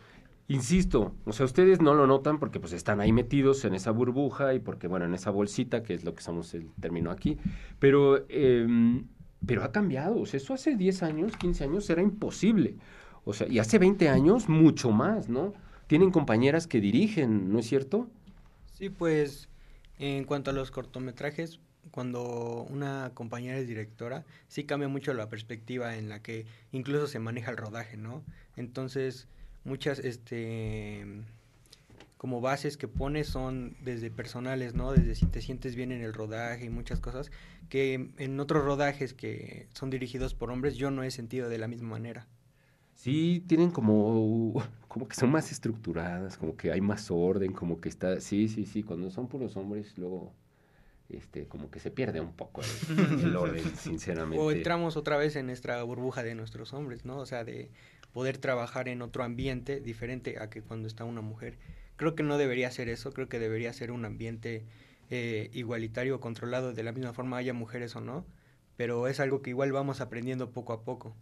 Insisto, 0.48 1.12
o 1.24 1.32
sea, 1.32 1.44
ustedes 1.44 1.80
no 1.80 1.94
lo 1.94 2.06
notan 2.06 2.38
porque 2.38 2.60
pues 2.60 2.72
están 2.72 3.00
ahí 3.00 3.10
metidos 3.12 3.64
en 3.64 3.74
esa 3.74 3.90
burbuja 3.90 4.54
y 4.54 4.60
porque, 4.60 4.86
bueno, 4.86 5.04
en 5.04 5.14
esa 5.14 5.30
bolsita, 5.30 5.82
que 5.82 5.94
es 5.94 6.04
lo 6.04 6.14
que 6.14 6.22
somos 6.22 6.54
el 6.54 6.70
término 6.80 7.10
aquí, 7.10 7.36
pero, 7.80 8.24
em, 8.28 9.06
pero 9.44 9.64
ha 9.64 9.72
cambiado, 9.72 10.20
o 10.20 10.26
sea, 10.26 10.38
eso 10.38 10.54
hace 10.54 10.76
10 10.76 11.02
años, 11.02 11.36
15 11.36 11.64
años 11.64 11.90
era 11.90 12.00
imposible, 12.00 12.76
o 13.24 13.32
sea, 13.32 13.48
y 13.48 13.58
hace 13.58 13.80
20 13.80 14.08
años 14.08 14.48
mucho 14.48 14.92
más, 14.92 15.28
¿no? 15.28 15.52
Tienen 15.86 16.10
compañeras 16.10 16.66
que 16.66 16.80
dirigen, 16.80 17.52
¿no 17.52 17.58
es 17.60 17.66
cierto? 17.66 18.08
Sí, 18.72 18.90
pues 18.90 19.48
en 19.98 20.24
cuanto 20.24 20.50
a 20.50 20.54
los 20.54 20.70
cortometrajes, 20.70 21.60
cuando 21.90 22.66
una 22.68 23.12
compañera 23.14 23.58
es 23.58 23.68
directora, 23.68 24.24
sí 24.48 24.64
cambia 24.64 24.88
mucho 24.88 25.14
la 25.14 25.28
perspectiva 25.28 25.96
en 25.96 26.08
la 26.08 26.20
que 26.22 26.46
incluso 26.72 27.06
se 27.06 27.18
maneja 27.18 27.50
el 27.50 27.56
rodaje, 27.56 27.96
¿no? 27.96 28.22
Entonces, 28.56 29.28
muchas, 29.64 30.00
este, 30.00 31.06
como 32.16 32.40
bases 32.40 32.76
que 32.76 32.88
pone 32.88 33.24
son 33.24 33.76
desde 33.84 34.10
personales, 34.10 34.74
¿no? 34.74 34.92
Desde 34.92 35.14
si 35.14 35.26
te 35.26 35.40
sientes 35.40 35.76
bien 35.76 35.92
en 35.92 36.02
el 36.02 36.12
rodaje 36.12 36.64
y 36.64 36.70
muchas 36.70 37.00
cosas 37.00 37.30
que 37.68 38.10
en 38.18 38.40
otros 38.40 38.64
rodajes 38.64 39.14
que 39.14 39.68
son 39.72 39.90
dirigidos 39.90 40.34
por 40.34 40.50
hombres 40.50 40.76
yo 40.76 40.90
no 40.90 41.02
he 41.02 41.10
sentido 41.10 41.48
de 41.48 41.58
la 41.58 41.68
misma 41.68 41.90
manera. 41.90 42.26
Sí, 42.94 43.44
tienen 43.46 43.70
como, 43.70 44.62
como 44.96 45.08
que 45.08 45.14
son 45.14 45.30
más 45.30 45.52
estructuradas, 45.52 46.38
como 46.38 46.56
que 46.56 46.72
hay 46.72 46.80
más 46.80 47.10
orden, 47.10 47.52
como 47.52 47.82
que 47.82 47.90
está, 47.90 48.18
sí, 48.18 48.48
sí, 48.48 48.64
sí, 48.64 48.82
cuando 48.82 49.10
son 49.10 49.28
puros 49.28 49.54
hombres, 49.58 49.92
luego 49.98 50.32
este, 51.10 51.46
como 51.48 51.70
que 51.70 51.80
se 51.80 51.90
pierde 51.90 52.18
un 52.18 52.32
poco 52.32 52.62
el, 52.62 53.20
el 53.26 53.36
orden, 53.36 53.62
sinceramente. 53.76 54.42
O 54.42 54.50
entramos 54.50 54.96
otra 54.96 55.18
vez 55.18 55.36
en 55.36 55.48
nuestra 55.48 55.82
burbuja 55.82 56.22
de 56.22 56.34
nuestros 56.34 56.72
hombres, 56.72 57.04
¿no? 57.04 57.18
O 57.18 57.26
sea, 57.26 57.44
de 57.44 57.70
poder 58.14 58.38
trabajar 58.38 58.88
en 58.88 59.02
otro 59.02 59.22
ambiente 59.22 59.80
diferente 59.80 60.38
a 60.38 60.48
que 60.48 60.62
cuando 60.62 60.88
está 60.88 61.04
una 61.04 61.20
mujer. 61.20 61.58
Creo 61.96 62.14
que 62.14 62.22
no 62.22 62.38
debería 62.38 62.70
ser 62.70 62.88
eso, 62.88 63.12
creo 63.12 63.28
que 63.28 63.38
debería 63.38 63.74
ser 63.74 63.90
un 63.90 64.06
ambiente 64.06 64.64
eh, 65.10 65.50
igualitario, 65.52 66.20
controlado 66.20 66.72
de 66.72 66.82
la 66.82 66.92
misma 66.92 67.12
forma, 67.12 67.36
haya 67.36 67.52
mujeres 67.52 67.94
o 67.96 68.00
no, 68.00 68.24
pero 68.78 69.08
es 69.08 69.20
algo 69.20 69.42
que 69.42 69.50
igual 69.50 69.72
vamos 69.72 70.00
aprendiendo 70.00 70.52
poco 70.52 70.72
a 70.72 70.84
poco. 70.84 71.14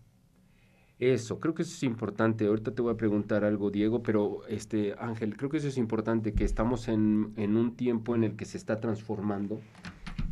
Eso, 1.01 1.41
creo 1.41 1.55
que 1.55 1.63
eso 1.63 1.73
es 1.75 1.83
importante. 1.83 2.47
Ahorita 2.47 2.73
te 2.73 2.81
voy 2.81 2.93
a 2.93 2.97
preguntar 2.97 3.45
algo, 3.45 3.71
Diego, 3.71 4.03
pero 4.03 4.43
este 4.49 4.95
Ángel, 4.99 5.37
creo 5.37 5.51
que 5.51 5.57
eso 5.57 5.69
es 5.69 5.77
importante, 5.77 6.33
que 6.35 6.45
estamos 6.45 6.89
en, 6.89 7.33
en 7.37 7.57
un 7.57 7.75
tiempo 7.75 8.15
en 8.15 8.25
el 8.25 8.37
que 8.37 8.45
se 8.45 8.57
está 8.57 8.81
transformando, 8.81 9.61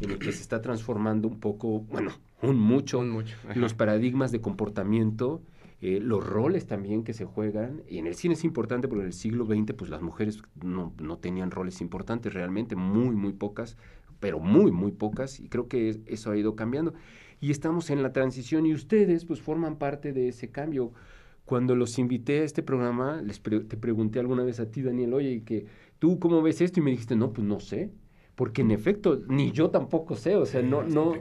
en 0.00 0.12
el 0.12 0.19
que 0.19 0.33
se 0.33 0.40
está 0.40 0.62
transformando 0.62 1.26
un 1.26 1.40
poco, 1.40 1.81
bueno, 1.81 2.12
un 2.42 2.59
mucho, 2.59 3.00
Un 3.00 3.11
mucho, 3.11 3.37
ajá. 3.49 3.59
los 3.59 3.75
paradigmas 3.75 4.31
de 4.31 4.40
comportamiento, 4.40 5.42
eh, 5.81 5.99
los 6.00 6.25
roles 6.25 6.66
también 6.66 7.02
que 7.02 7.12
se 7.12 7.25
juegan. 7.25 7.83
Y 7.88 7.99
en 7.99 8.07
el 8.07 8.14
cine 8.14 8.35
es 8.35 8.45
importante 8.45 8.87
porque 8.87 9.02
en 9.02 9.09
el 9.09 9.12
siglo 9.12 9.47
XX, 9.47 9.73
pues 9.76 9.90
las 9.90 10.00
mujeres 10.00 10.42
no, 10.62 10.92
no 11.00 11.19
tenían 11.19 11.50
roles 11.50 11.81
importantes 11.81 12.33
realmente, 12.33 12.76
muy, 12.76 13.16
muy 13.16 13.33
pocas, 13.33 13.76
pero 14.23 14.38
muy, 14.38 14.71
muy 14.71 14.93
pocas, 14.93 15.41
y 15.41 15.49
creo 15.49 15.67
que 15.67 15.88
es- 15.88 15.99
eso 16.07 16.31
ha 16.31 16.37
ido 16.37 16.55
cambiando 16.55 16.95
y 17.41 17.50
estamos 17.50 17.91
en 17.91 18.05
la 18.05 18.12
transición 18.12 18.64
y 18.67 18.73
ustedes 18.73 19.25
pues 19.25 19.41
forman 19.43 19.76
parte 19.76 20.12
de 20.12 20.29
ese 20.29 20.49
cambio. 20.50 20.93
Cuando 21.45 21.75
los 21.75 21.99
invité 21.99 22.38
a 22.41 22.45
este 22.45 22.62
programa, 22.62 23.21
les 23.21 23.41
pre- 23.41 23.64
te 23.64 23.76
pregunté 23.76 24.21
alguna 24.21 24.45
vez 24.45 24.61
a 24.61 24.71
ti, 24.71 24.81
Daniel, 24.81 25.12
oye, 25.12 25.33
¿y 25.33 25.41
que 25.41 25.67
tú 25.99 26.21
cómo 26.21 26.41
ves 26.41 26.61
esto? 26.61 26.79
Y 26.79 26.85
me 26.85 26.93
dijiste, 26.93 27.17
no, 27.17 27.33
pues 27.33 27.45
no 27.45 27.59
sé, 27.59 27.91
porque 28.37 28.62
en 28.62 28.71
efecto, 28.71 29.21
ni 29.29 29.50
yo 29.50 29.71
tampoco 29.71 30.14
sé, 30.14 30.37
o 30.37 30.47
sea, 30.47 30.62
no, 30.62 30.85
no, 30.85 31.14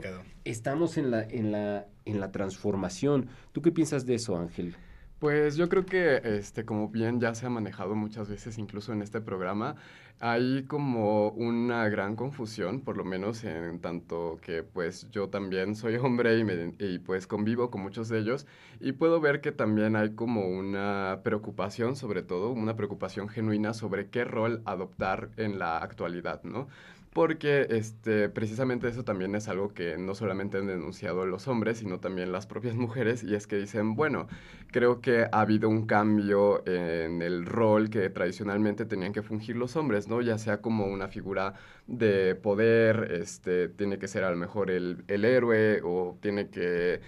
estamos 0.44 0.96
en 0.96 1.10
la, 1.10 1.24
en 1.24 1.50
la, 1.50 1.88
en 2.04 2.20
la 2.20 2.30
transformación. 2.30 3.26
¿Tú 3.50 3.62
qué 3.62 3.72
piensas 3.72 4.06
de 4.06 4.14
eso, 4.14 4.36
Ángel? 4.36 4.76
Pues 5.22 5.54
yo 5.56 5.68
creo 5.68 5.86
que, 5.86 6.20
este, 6.24 6.64
como 6.64 6.88
bien 6.88 7.20
ya 7.20 7.32
se 7.36 7.46
ha 7.46 7.50
manejado 7.50 7.94
muchas 7.94 8.28
veces, 8.28 8.58
incluso 8.58 8.92
en 8.92 9.02
este 9.02 9.20
programa, 9.20 9.76
hay 10.18 10.64
como 10.64 11.28
una 11.30 11.88
gran 11.88 12.16
confusión, 12.16 12.80
por 12.80 12.96
lo 12.96 13.04
menos 13.04 13.44
en 13.44 13.80
tanto 13.80 14.40
que 14.42 14.64
pues 14.64 15.08
yo 15.12 15.28
también 15.28 15.76
soy 15.76 15.94
hombre 15.96 16.38
y, 16.38 16.44
me- 16.44 16.74
y 16.80 16.98
pues 16.98 17.28
convivo 17.28 17.70
con 17.70 17.82
muchos 17.82 18.08
de 18.08 18.18
ellos 18.18 18.46
y 18.80 18.92
puedo 18.92 19.20
ver 19.20 19.40
que 19.40 19.52
también 19.52 19.94
hay 19.94 20.10
como 20.16 20.48
una 20.48 21.20
preocupación, 21.22 21.94
sobre 21.94 22.22
todo, 22.24 22.50
una 22.50 22.74
preocupación 22.74 23.28
genuina 23.28 23.74
sobre 23.74 24.08
qué 24.10 24.24
rol 24.24 24.60
adoptar 24.64 25.30
en 25.36 25.56
la 25.60 25.78
actualidad, 25.78 26.42
¿no? 26.42 26.66
Porque 27.12 27.66
este, 27.68 28.30
precisamente 28.30 28.88
eso 28.88 29.04
también 29.04 29.34
es 29.34 29.46
algo 29.48 29.74
que 29.74 29.98
no 29.98 30.14
solamente 30.14 30.56
han 30.56 30.66
denunciado 30.66 31.26
los 31.26 31.46
hombres, 31.46 31.78
sino 31.78 32.00
también 32.00 32.32
las 32.32 32.46
propias 32.46 32.74
mujeres, 32.76 33.22
y 33.22 33.34
es 33.34 33.46
que 33.46 33.56
dicen, 33.56 33.94
bueno, 33.96 34.28
creo 34.70 35.02
que 35.02 35.24
ha 35.30 35.40
habido 35.42 35.68
un 35.68 35.86
cambio 35.86 36.66
en 36.66 37.20
el 37.20 37.44
rol 37.44 37.90
que 37.90 38.08
tradicionalmente 38.08 38.86
tenían 38.86 39.12
que 39.12 39.22
fungir 39.22 39.56
los 39.56 39.76
hombres, 39.76 40.08
¿no? 40.08 40.22
Ya 40.22 40.38
sea 40.38 40.62
como 40.62 40.86
una 40.86 41.08
figura 41.08 41.54
de 41.86 42.34
poder, 42.34 43.08
este, 43.12 43.68
tiene 43.68 43.98
que 43.98 44.08
ser 44.08 44.24
a 44.24 44.30
lo 44.30 44.36
mejor 44.38 44.70
el, 44.70 45.04
el 45.08 45.24
héroe 45.26 45.82
o 45.84 46.16
tiene 46.22 46.48
que 46.48 47.00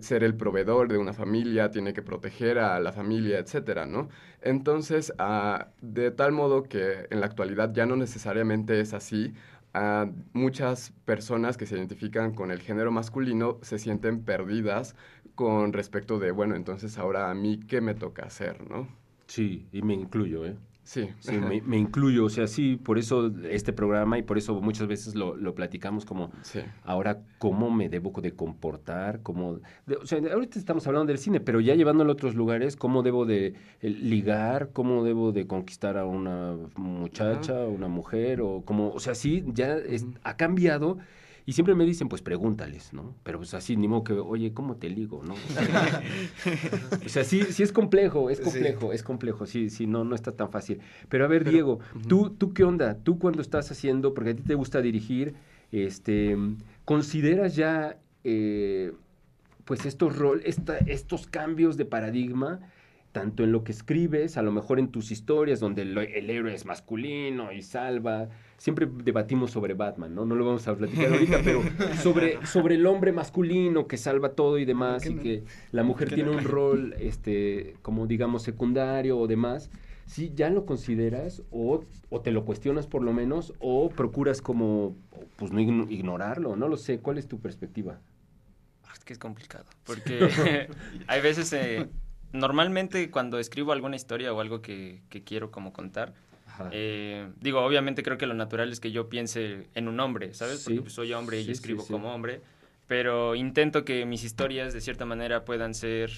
ser 0.00 0.22
el 0.22 0.36
proveedor 0.36 0.88
de 0.88 0.98
una 0.98 1.12
familia, 1.12 1.70
tiene 1.70 1.92
que 1.94 2.02
proteger 2.02 2.58
a 2.58 2.78
la 2.80 2.92
familia, 2.92 3.38
etcétera, 3.38 3.86
¿no? 3.86 4.08
Entonces, 4.48 5.12
ah, 5.18 5.68
de 5.82 6.10
tal 6.10 6.32
modo 6.32 6.62
que 6.62 7.06
en 7.10 7.20
la 7.20 7.26
actualidad 7.26 7.74
ya 7.74 7.84
no 7.84 7.96
necesariamente 7.96 8.80
es 8.80 8.94
así, 8.94 9.34
ah, 9.74 10.10
muchas 10.32 10.92
personas 11.04 11.58
que 11.58 11.66
se 11.66 11.76
identifican 11.76 12.32
con 12.34 12.50
el 12.50 12.60
género 12.62 12.90
masculino 12.90 13.58
se 13.60 13.78
sienten 13.78 14.24
perdidas 14.24 14.96
con 15.34 15.74
respecto 15.74 16.18
de, 16.18 16.30
bueno, 16.30 16.56
entonces 16.56 16.96
ahora 16.96 17.30
a 17.30 17.34
mí, 17.34 17.60
¿qué 17.60 17.82
me 17.82 17.94
toca 17.94 18.24
hacer, 18.24 18.66
no? 18.70 18.88
Sí, 19.26 19.68
y 19.72 19.82
me 19.82 19.94
incluyo, 19.94 20.46
¿eh? 20.46 20.56
Sí, 20.88 21.06
Sí, 21.20 21.36
me, 21.36 21.60
me 21.60 21.76
incluyo, 21.76 22.24
o 22.24 22.30
sea, 22.30 22.46
sí, 22.46 22.76
por 22.82 22.96
eso 22.96 23.30
este 23.50 23.74
programa 23.74 24.16
y 24.16 24.22
por 24.22 24.38
eso 24.38 24.58
muchas 24.62 24.86
veces 24.86 25.14
lo, 25.14 25.36
lo 25.36 25.54
platicamos 25.54 26.06
como 26.06 26.30
sí. 26.40 26.60
ahora 26.82 27.20
cómo 27.36 27.70
me 27.70 27.90
debo 27.90 28.10
de 28.22 28.32
comportar, 28.32 29.20
cómo, 29.22 29.60
de- 29.84 29.96
o 29.96 30.06
sea, 30.06 30.18
ahorita 30.32 30.58
estamos 30.58 30.86
hablando 30.86 31.08
del 31.08 31.18
cine, 31.18 31.40
pero 31.40 31.60
ya 31.60 31.74
llevándolo 31.74 32.10
a 32.10 32.14
otros 32.14 32.34
lugares, 32.34 32.74
cómo 32.74 33.02
debo 33.02 33.26
de 33.26 33.48
eh, 33.82 33.90
ligar, 33.90 34.70
cómo 34.72 35.04
debo 35.04 35.30
de 35.32 35.46
conquistar 35.46 35.98
a 35.98 36.06
una 36.06 36.56
muchacha, 36.76 37.64
a 37.64 37.66
una 37.66 37.88
mujer, 37.88 38.40
o 38.40 38.62
como, 38.64 38.90
o 38.90 38.98
sea, 38.98 39.14
sí, 39.14 39.44
ya 39.52 39.76
es- 39.76 40.06
ha 40.24 40.38
cambiado. 40.38 40.96
Y 41.48 41.54
siempre 41.54 41.74
me 41.74 41.86
dicen, 41.86 42.10
pues 42.10 42.20
pregúntales, 42.20 42.92
¿no? 42.92 43.14
Pero 43.22 43.38
pues 43.38 43.54
así, 43.54 43.74
ni 43.74 43.88
modo 43.88 44.04
que, 44.04 44.12
oye, 44.12 44.52
¿cómo 44.52 44.76
te 44.76 44.90
ligo, 44.90 45.22
no? 45.24 45.32
o 47.06 47.08
sea, 47.08 47.24
sí, 47.24 47.42
sí 47.44 47.62
es 47.62 47.72
complejo, 47.72 48.28
es 48.28 48.36
Sí. 48.36 48.44
complejo, 48.44 48.92
es 48.92 49.02
complejo, 49.02 49.46
sí, 49.46 49.70
sí, 49.70 49.86
no, 49.86 50.04
no 50.04 50.14
está 50.14 50.32
tan 50.32 50.50
fácil. 50.50 50.80
Pero 51.08 51.24
a 51.24 51.26
ver, 51.26 51.48
Diego. 51.48 51.78
¿tú, 52.06 52.28
¿tú 52.28 52.52
qué 52.52 52.64
onda? 52.64 52.98
¿Tú 53.02 53.18
cuando 53.18 53.40
estás 53.40 53.70
haciendo, 53.70 54.12
porque 54.12 54.32
a 54.32 54.36
ti 54.36 54.42
te 54.42 54.54
gusta 54.56 54.82
dirigir, 54.82 55.36
este, 55.72 56.36
consideras 56.84 57.56
ya, 57.56 57.96
eh, 58.24 58.92
pues 59.64 59.86
estos 59.86 60.16
rol, 60.18 60.42
esta, 60.44 60.76
estos 60.76 61.26
cambios 61.26 61.78
de 61.78 61.86
paradigma, 61.86 62.60
tanto 63.12 63.42
en 63.42 63.52
lo 63.52 63.64
que 63.64 63.72
escribes, 63.72 64.36
a 64.36 64.42
lo 64.42 64.52
mejor 64.52 64.78
en 64.78 64.88
tus 64.88 65.10
historias, 65.10 65.60
donde 65.60 65.82
el, 65.82 65.96
el 65.98 66.30
héroe 66.30 66.54
es 66.54 66.64
masculino 66.66 67.52
y 67.52 67.62
salva. 67.62 68.28
Siempre 68.58 68.86
debatimos 69.04 69.50
sobre 69.50 69.74
Batman, 69.74 70.14
¿no? 70.14 70.24
No 70.24 70.34
lo 70.34 70.44
vamos 70.44 70.66
a 70.68 70.76
platicar 70.76 71.12
ahorita, 71.12 71.38
pero 71.44 71.62
sobre, 72.02 72.44
sobre 72.46 72.74
el 72.74 72.86
hombre 72.86 73.12
masculino 73.12 73.86
que 73.86 73.96
salva 73.96 74.30
todo 74.32 74.58
y 74.58 74.64
demás, 74.64 75.06
y 75.06 75.14
no? 75.14 75.22
que 75.22 75.44
la 75.72 75.82
mujer 75.84 76.08
tiene 76.12 76.30
no? 76.30 76.38
un 76.38 76.44
rol, 76.44 76.94
este, 76.98 77.76
como 77.82 78.06
digamos, 78.06 78.42
secundario 78.42 79.18
o 79.18 79.26
demás. 79.26 79.70
¿Sí 80.06 80.32
ya 80.34 80.48
lo 80.48 80.64
consideras 80.64 81.42
o, 81.50 81.84
o 82.08 82.20
te 82.22 82.30
lo 82.30 82.44
cuestionas 82.46 82.86
por 82.86 83.02
lo 83.02 83.12
menos 83.12 83.52
o 83.60 83.90
procuras 83.90 84.40
como, 84.40 84.96
pues 85.36 85.52
no 85.52 85.60
igno- 85.60 85.86
ignorarlo? 85.90 86.56
No 86.56 86.66
lo 86.68 86.76
sé. 86.78 86.98
¿Cuál 87.00 87.18
es 87.18 87.28
tu 87.28 87.40
perspectiva? 87.40 88.00
Ah, 88.86 88.92
Es 88.94 89.04
que 89.04 89.12
es 89.12 89.18
complicado, 89.18 89.66
porque 89.84 90.68
hay 91.06 91.20
veces, 91.20 91.52
eh, 91.52 91.88
normalmente 92.32 93.10
cuando 93.10 93.38
escribo 93.38 93.72
alguna 93.72 93.96
historia 93.96 94.32
o 94.32 94.40
algo 94.40 94.60
que, 94.62 95.00
que 95.08 95.24
quiero 95.24 95.50
como 95.50 95.72
contar, 95.72 96.14
eh, 96.72 97.28
digo, 97.40 97.60
obviamente 97.64 98.02
creo 98.02 98.18
que 98.18 98.26
lo 98.26 98.34
natural 98.34 98.72
es 98.72 98.80
que 98.80 98.90
yo 98.90 99.08
piense 99.08 99.68
en 99.74 99.86
un 99.88 100.00
hombre, 100.00 100.34
¿sabes? 100.34 100.58
Sí. 100.60 100.64
Porque 100.64 100.80
pues, 100.82 100.92
soy 100.94 101.12
hombre 101.12 101.40
y 101.40 101.44
Sí, 101.44 101.52
escribo 101.52 101.82
sí. 101.82 101.92
como 101.92 102.12
hombre, 102.12 102.40
pero 102.86 103.34
intento 103.36 103.84
que 103.84 104.04
mis 104.06 104.24
historias 104.24 104.72
de 104.74 104.80
cierta 104.80 105.04
manera 105.04 105.44
puedan 105.44 105.74
ser, 105.74 106.10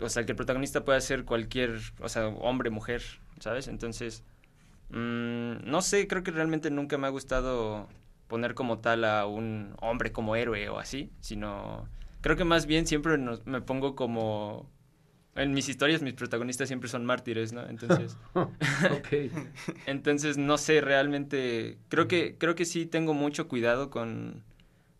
o 0.00 0.08
sea, 0.08 0.24
que 0.24 0.32
el 0.32 0.36
protagonista 0.36 0.84
pueda 0.84 1.00
ser 1.00 1.24
cualquier, 1.24 1.78
o 2.00 2.08
sea, 2.08 2.28
hombre, 2.28 2.70
mujer, 2.70 3.02
¿sabes? 3.38 3.68
Entonces, 3.68 4.24
mm, 4.90 5.64
no 5.68 5.82
sé, 5.82 6.06
creo 6.08 6.22
que 6.22 6.30
realmente 6.30 6.70
nunca 6.70 6.96
me 6.96 7.06
ha 7.06 7.10
gustado 7.10 7.88
poner 8.28 8.54
como 8.54 8.78
tal 8.78 9.04
a 9.04 9.26
un 9.26 9.74
hombre 9.82 10.10
como 10.10 10.36
héroe 10.36 10.70
o 10.70 10.78
así, 10.78 11.10
sino 11.20 11.86
creo 12.22 12.36
que 12.36 12.44
más 12.44 12.64
bien 12.66 12.86
siempre 12.86 13.18
nos- 13.18 13.44
me 13.46 13.60
pongo 13.60 13.94
como... 13.94 14.70
En 15.34 15.54
mis 15.54 15.68
historias 15.70 16.02
mis 16.02 16.12
protagonistas 16.14 16.68
siempre 16.68 16.88
son 16.90 17.06
mártires, 17.06 17.52
¿no? 17.54 17.66
Entonces, 17.68 18.18
ok. 18.34 19.32
entonces 19.86 20.36
no 20.38 20.58
sé, 20.58 20.80
realmente 20.82 21.78
creo 21.88 22.06
que 22.08 22.36
creo 22.36 22.54
que 22.54 22.66
sí 22.66 22.84
tengo 22.84 23.14
mucho 23.14 23.48
cuidado 23.48 23.88
con, 23.88 24.42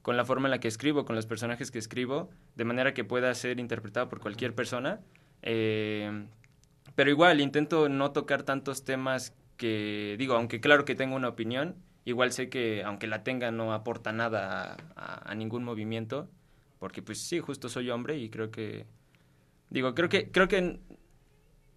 con 0.00 0.16
la 0.16 0.24
forma 0.24 0.48
en 0.48 0.52
la 0.52 0.58
que 0.60 0.68
escribo, 0.68 1.04
con 1.04 1.16
los 1.16 1.26
personajes 1.26 1.70
que 1.70 1.78
escribo, 1.78 2.30
de 2.56 2.64
manera 2.64 2.94
que 2.94 3.04
pueda 3.04 3.34
ser 3.34 3.60
interpretado 3.60 4.08
por 4.08 4.20
cualquier 4.20 4.54
persona. 4.54 5.00
Eh, 5.42 6.26
pero 6.94 7.10
igual 7.10 7.40
intento 7.42 7.90
no 7.90 8.12
tocar 8.12 8.42
tantos 8.42 8.84
temas 8.84 9.34
que 9.58 10.16
digo, 10.18 10.34
aunque 10.34 10.60
claro 10.60 10.84
que 10.86 10.94
tengo 10.94 11.14
una 11.14 11.28
opinión, 11.28 11.76
igual 12.06 12.32
sé 12.32 12.48
que 12.48 12.82
aunque 12.84 13.06
la 13.06 13.22
tenga 13.22 13.50
no 13.50 13.74
aporta 13.74 14.12
nada 14.12 14.72
a, 14.72 14.76
a- 14.96 15.30
a 15.30 15.34
ningún 15.34 15.62
movimiento, 15.62 16.30
porque 16.82 17.00
pues 17.00 17.18
sí, 17.18 17.38
justo 17.38 17.68
soy 17.68 17.90
hombre 17.90 18.18
y 18.18 18.28
creo 18.28 18.50
que 18.50 18.86
digo, 19.70 19.94
creo 19.94 20.08
que 20.08 20.32
creo 20.32 20.48
que 20.48 20.80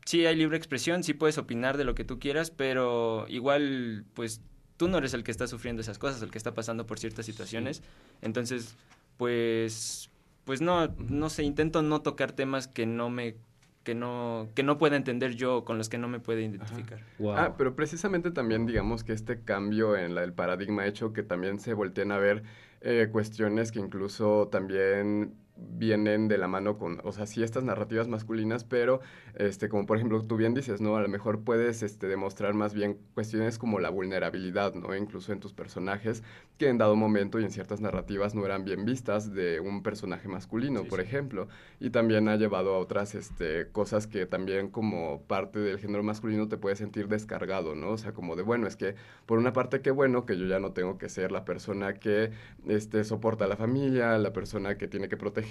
sí 0.03 0.25
hay 0.25 0.35
libre 0.35 0.57
expresión, 0.57 1.03
sí 1.03 1.13
puedes 1.13 1.37
opinar 1.37 1.77
de 1.77 1.83
lo 1.83 1.93
que 1.93 2.03
tú 2.03 2.17
quieras, 2.17 2.49
pero 2.49 3.27
igual 3.29 4.03
pues 4.15 4.41
tú 4.77 4.87
no 4.87 4.97
eres 4.97 5.13
el 5.13 5.23
que 5.23 5.29
está 5.29 5.45
sufriendo 5.45 5.83
esas 5.83 5.99
cosas, 5.99 6.23
el 6.23 6.31
que 6.31 6.39
está 6.39 6.55
pasando 6.55 6.87
por 6.87 6.97
ciertas 6.97 7.27
situaciones. 7.27 7.83
Entonces, 8.23 8.75
pues 9.17 10.09
pues 10.43 10.61
no 10.61 10.87
no 10.97 11.29
sé, 11.29 11.43
intento 11.43 11.83
no 11.83 12.01
tocar 12.01 12.31
temas 12.31 12.67
que 12.67 12.87
no 12.87 13.11
me 13.11 13.35
que 13.83 13.93
no 13.93 14.49
que 14.55 14.63
no 14.63 14.79
pueda 14.79 14.95
entender 14.95 15.35
yo, 15.35 15.65
con 15.65 15.77
los 15.77 15.87
que 15.87 15.99
no 15.99 16.07
me 16.07 16.19
pueda 16.19 16.41
identificar. 16.41 17.03
Wow. 17.19 17.35
Ah, 17.37 17.55
pero 17.59 17.75
precisamente 17.75 18.31
también 18.31 18.65
digamos 18.65 19.03
que 19.03 19.13
este 19.13 19.39
cambio 19.39 19.95
en 19.95 20.15
la, 20.15 20.23
el 20.23 20.33
paradigma 20.33 20.81
ha 20.81 20.87
hecho 20.87 21.13
que 21.13 21.21
también 21.21 21.59
se 21.59 21.75
volteen 21.75 22.11
a 22.11 22.17
ver 22.17 22.41
eh, 22.85 23.09
cuestiones 23.11 23.71
que 23.71 23.79
incluso 23.79 24.47
también 24.49 25.35
vienen 25.57 26.27
de 26.27 26.37
la 26.37 26.47
mano 26.47 26.77
con, 26.77 26.99
o 27.03 27.11
sea, 27.11 27.25
sí 27.25 27.43
estas 27.43 27.63
narrativas 27.63 28.07
masculinas, 28.07 28.63
pero 28.63 28.99
este, 29.35 29.69
como 29.69 29.85
por 29.85 29.97
ejemplo 29.97 30.21
tú 30.21 30.37
bien 30.37 30.53
dices, 30.53 30.81
¿no? 30.81 30.95
A 30.97 31.01
lo 31.01 31.07
mejor 31.07 31.43
puedes 31.43 31.83
este, 31.83 32.07
demostrar 32.07 32.53
más 32.53 32.73
bien 32.73 32.97
cuestiones 33.13 33.57
como 33.57 33.79
la 33.79 33.89
vulnerabilidad, 33.89 34.73
¿no? 34.73 34.95
Incluso 34.95 35.31
en 35.31 35.39
tus 35.39 35.53
personajes, 35.53 36.23
que 36.57 36.69
en 36.69 36.77
dado 36.77 36.95
momento 36.95 37.39
y 37.39 37.43
en 37.43 37.51
ciertas 37.51 37.81
narrativas 37.81 38.35
no 38.35 38.45
eran 38.45 38.65
bien 38.65 38.85
vistas 38.85 39.33
de 39.33 39.59
un 39.59 39.83
personaje 39.83 40.27
masculino, 40.27 40.83
por 40.85 40.99
ejemplo. 40.99 41.47
Y 41.79 41.89
también 41.89 42.27
ha 42.29 42.35
llevado 42.35 42.75
a 42.75 42.79
otras 42.79 43.15
este, 43.15 43.67
cosas 43.71 44.07
que 44.07 44.25
también 44.25 44.69
como 44.69 45.21
parte 45.23 45.59
del 45.59 45.79
género 45.79 46.03
masculino 46.03 46.47
te 46.47 46.57
puedes 46.57 46.79
sentir 46.79 47.07
descargado, 47.07 47.75
¿no? 47.75 47.91
O 47.91 47.97
sea, 47.97 48.13
como 48.13 48.35
de, 48.35 48.43
bueno, 48.43 48.67
es 48.67 48.75
que 48.75 48.95
por 49.25 49.37
una 49.37 49.53
parte 49.53 49.81
qué 49.81 49.91
bueno 49.91 50.25
que 50.25 50.37
yo 50.37 50.45
ya 50.45 50.59
no 50.59 50.71
tengo 50.73 50.97
que 50.97 51.09
ser 51.09 51.31
la 51.31 51.45
persona 51.45 51.95
que 51.95 52.31
este, 52.67 53.03
soporta 53.03 53.45
a 53.45 53.47
la 53.47 53.57
familia, 53.57 54.17
la 54.17 54.33
persona 54.33 54.77
que 54.77 54.87
tiene 54.87 55.09
que 55.09 55.17
proteger, 55.17 55.44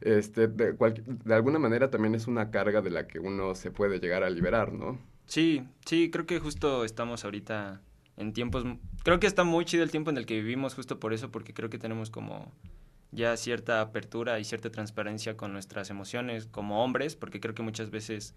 este, 0.00 0.48
de, 0.48 0.72
de 0.72 1.34
alguna 1.34 1.58
manera 1.58 1.90
también 1.90 2.14
es 2.14 2.26
una 2.26 2.50
carga 2.50 2.82
de 2.82 2.90
la 2.90 3.06
que 3.06 3.18
uno 3.18 3.54
se 3.54 3.70
puede 3.70 4.00
llegar 4.00 4.22
a 4.22 4.30
liberar, 4.30 4.72
¿no? 4.72 4.98
Sí, 5.26 5.64
sí, 5.84 6.10
creo 6.10 6.26
que 6.26 6.40
justo 6.40 6.84
estamos 6.84 7.24
ahorita 7.24 7.80
en 8.16 8.32
tiempos, 8.32 8.64
creo 9.04 9.20
que 9.20 9.26
está 9.26 9.44
muy 9.44 9.64
chido 9.64 9.82
el 9.82 9.90
tiempo 9.90 10.10
en 10.10 10.18
el 10.18 10.26
que 10.26 10.34
vivimos 10.34 10.74
justo 10.74 10.98
por 10.98 11.12
eso, 11.12 11.30
porque 11.30 11.54
creo 11.54 11.70
que 11.70 11.78
tenemos 11.78 12.10
como 12.10 12.52
ya 13.12 13.36
cierta 13.36 13.80
apertura 13.80 14.38
y 14.38 14.44
cierta 14.44 14.70
transparencia 14.70 15.36
con 15.36 15.52
nuestras 15.52 15.90
emociones 15.90 16.46
como 16.46 16.84
hombres, 16.84 17.16
porque 17.16 17.40
creo 17.40 17.54
que 17.54 17.62
muchas 17.62 17.90
veces 17.90 18.34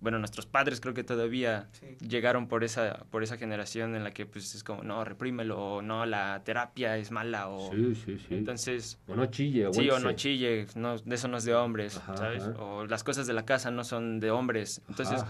bueno, 0.00 0.18
nuestros 0.18 0.46
padres 0.46 0.80
creo 0.80 0.94
que 0.94 1.04
todavía 1.04 1.68
llegaron 2.00 2.48
por 2.48 2.64
esa, 2.64 3.04
por 3.10 3.22
esa 3.22 3.36
generación 3.36 3.94
en 3.94 4.02
la 4.02 4.12
que 4.12 4.24
pues 4.24 4.54
es 4.54 4.64
como, 4.64 4.82
no, 4.82 5.04
reprímelo, 5.04 5.58
o 5.58 5.82
no, 5.82 6.06
la 6.06 6.42
terapia 6.44 6.96
es 6.96 7.10
mala, 7.10 7.48
o... 7.48 7.70
Sí, 7.70 7.94
sí, 7.94 8.18
sí. 8.18 8.34
Entonces... 8.34 8.98
O 9.06 9.14
no 9.14 9.26
chille, 9.26 9.66
o 9.66 9.72
Sí, 9.72 9.90
o 9.90 9.98
no 9.98 10.12
chille, 10.12 10.66
no, 10.74 10.94
eso 10.94 11.28
no 11.28 11.36
es 11.36 11.44
de 11.44 11.54
hombres, 11.54 12.00
¿sabes? 12.16 12.44
O 12.58 12.86
las 12.86 13.04
cosas 13.04 13.26
de 13.26 13.34
la 13.34 13.44
casa 13.44 13.70
no 13.70 13.84
son 13.84 14.20
de 14.20 14.30
hombres. 14.30 14.80
Entonces, 14.88 15.22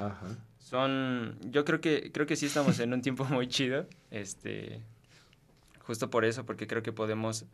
son... 0.58 1.36
Yo 1.50 1.64
creo 1.64 1.80
que, 1.80 2.12
creo 2.12 2.26
que 2.26 2.36
sí 2.36 2.46
estamos 2.46 2.78
en 2.78 2.92
un 2.92 3.02
tiempo 3.02 3.24
muy 3.30 3.48
chido, 3.48 3.86
este... 4.10 4.82
Justo 5.80 6.10
por 6.10 6.24
eso, 6.24 6.46
porque 6.46 6.68
creo 6.68 6.84
que 6.84 6.92
podemos 6.92 7.46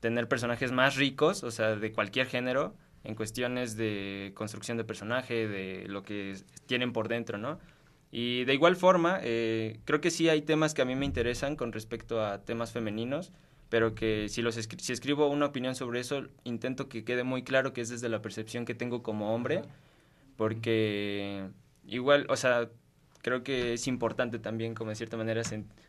tener 0.00 0.28
personajes 0.28 0.72
más 0.72 0.96
ricos, 0.96 1.42
o 1.42 1.50
sea, 1.50 1.76
de 1.76 1.92
cualquier 1.92 2.26
género, 2.26 2.74
en 3.04 3.14
cuestiones 3.14 3.76
de 3.76 4.32
construcción 4.34 4.76
de 4.76 4.84
personaje, 4.84 5.48
de 5.48 5.86
lo 5.88 6.02
que 6.02 6.36
tienen 6.66 6.92
por 6.92 7.08
dentro, 7.08 7.38
¿no? 7.38 7.58
Y 8.12 8.44
de 8.44 8.54
igual 8.54 8.76
forma, 8.76 9.20
eh, 9.22 9.78
creo 9.84 10.00
que 10.00 10.10
sí 10.10 10.28
hay 10.28 10.42
temas 10.42 10.74
que 10.74 10.82
a 10.82 10.84
mí 10.84 10.96
me 10.96 11.06
interesan 11.06 11.56
con 11.56 11.72
respecto 11.72 12.24
a 12.24 12.44
temas 12.44 12.72
femeninos, 12.72 13.32
pero 13.68 13.94
que 13.94 14.28
si, 14.28 14.42
los 14.42 14.56
si 14.56 14.92
escribo 14.92 15.28
una 15.28 15.46
opinión 15.46 15.76
sobre 15.76 16.00
eso, 16.00 16.24
intento 16.42 16.88
que 16.88 17.04
quede 17.04 17.22
muy 17.22 17.44
claro 17.44 17.72
que 17.72 17.80
es 17.80 17.88
desde 17.88 18.08
la 18.08 18.20
percepción 18.20 18.64
que 18.64 18.74
tengo 18.74 19.02
como 19.02 19.32
hombre, 19.32 19.62
porque 20.36 21.48
igual, 21.86 22.26
o 22.28 22.36
sea, 22.36 22.68
creo 23.22 23.44
que 23.44 23.74
es 23.74 23.86
importante 23.86 24.40
también, 24.40 24.74
como 24.74 24.90
de 24.90 24.96
cierta 24.96 25.16
manera, 25.16 25.42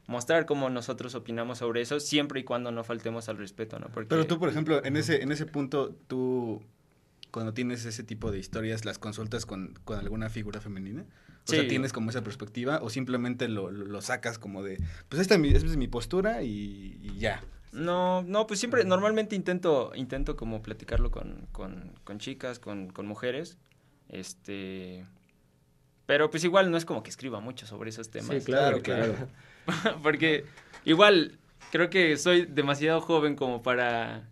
mostrar 0.05 0.45
cómo 0.45 0.69
nosotros 0.69 1.15
opinamos 1.15 1.57
sobre 1.57 1.81
eso, 1.81 1.99
siempre 1.99 2.41
y 2.41 2.43
cuando 2.43 2.71
no 2.71 2.83
faltemos 2.83 3.29
al 3.29 3.37
respeto, 3.37 3.79
¿no? 3.79 3.87
Porque, 3.87 4.09
Pero 4.09 4.27
tú, 4.27 4.37
por 4.37 4.49
ejemplo, 4.49 4.83
en 4.85 4.95
ese, 4.95 5.23
en 5.23 5.31
ese 5.31 5.47
punto, 5.47 5.95
tú 6.07 6.61
cuando 7.31 7.53
tienes 7.53 7.85
ese 7.85 8.03
tipo 8.03 8.31
de 8.31 8.39
historias, 8.39 8.85
las 8.85 8.99
consultas 8.99 9.45
con, 9.45 9.73
con 9.83 9.99
alguna 9.99 10.29
figura 10.29 10.61
femenina? 10.61 11.05
O 11.47 11.51
sea, 11.51 11.67
¿tienes 11.67 11.91
como 11.91 12.11
esa 12.11 12.23
perspectiva 12.23 12.79
o 12.81 12.89
simplemente 12.89 13.47
lo, 13.47 13.71
lo 13.71 14.01
sacas 14.01 14.37
como 14.37 14.63
de, 14.63 14.77
pues 15.09 15.21
esta 15.21 15.35
es 15.35 15.39
mi, 15.39 15.49
esta 15.49 15.67
es 15.67 15.77
mi 15.77 15.87
postura 15.87 16.43
y, 16.43 17.17
ya? 17.17 17.43
No, 17.71 18.21
no, 18.21 18.47
pues 18.47 18.59
siempre, 18.59 18.83
normalmente 18.83 19.35
intento, 19.35 19.91
intento 19.95 20.35
como 20.35 20.61
platicarlo 20.61 21.09
con, 21.09 21.47
con, 21.51 21.93
con 22.03 22.19
chicas, 22.19 22.59
con, 22.59 22.89
con 22.89 23.07
mujeres, 23.07 23.57
este... 24.09 25.05
Pero 26.05 26.29
pues 26.29 26.43
igual 26.43 26.69
no 26.69 26.77
es 26.77 26.83
como 26.83 27.03
que 27.03 27.09
escriba 27.09 27.39
mucho 27.39 27.65
sobre 27.65 27.89
esos 27.89 28.09
temas. 28.09 28.35
Sí, 28.35 28.41
claro, 28.43 28.81
claro. 28.81 29.15
Porque 30.03 30.43
igual 30.83 31.39
creo 31.71 31.89
que 31.89 32.17
soy 32.17 32.45
demasiado 32.45 32.99
joven 32.99 33.35
como 33.35 33.61
para 33.63 34.29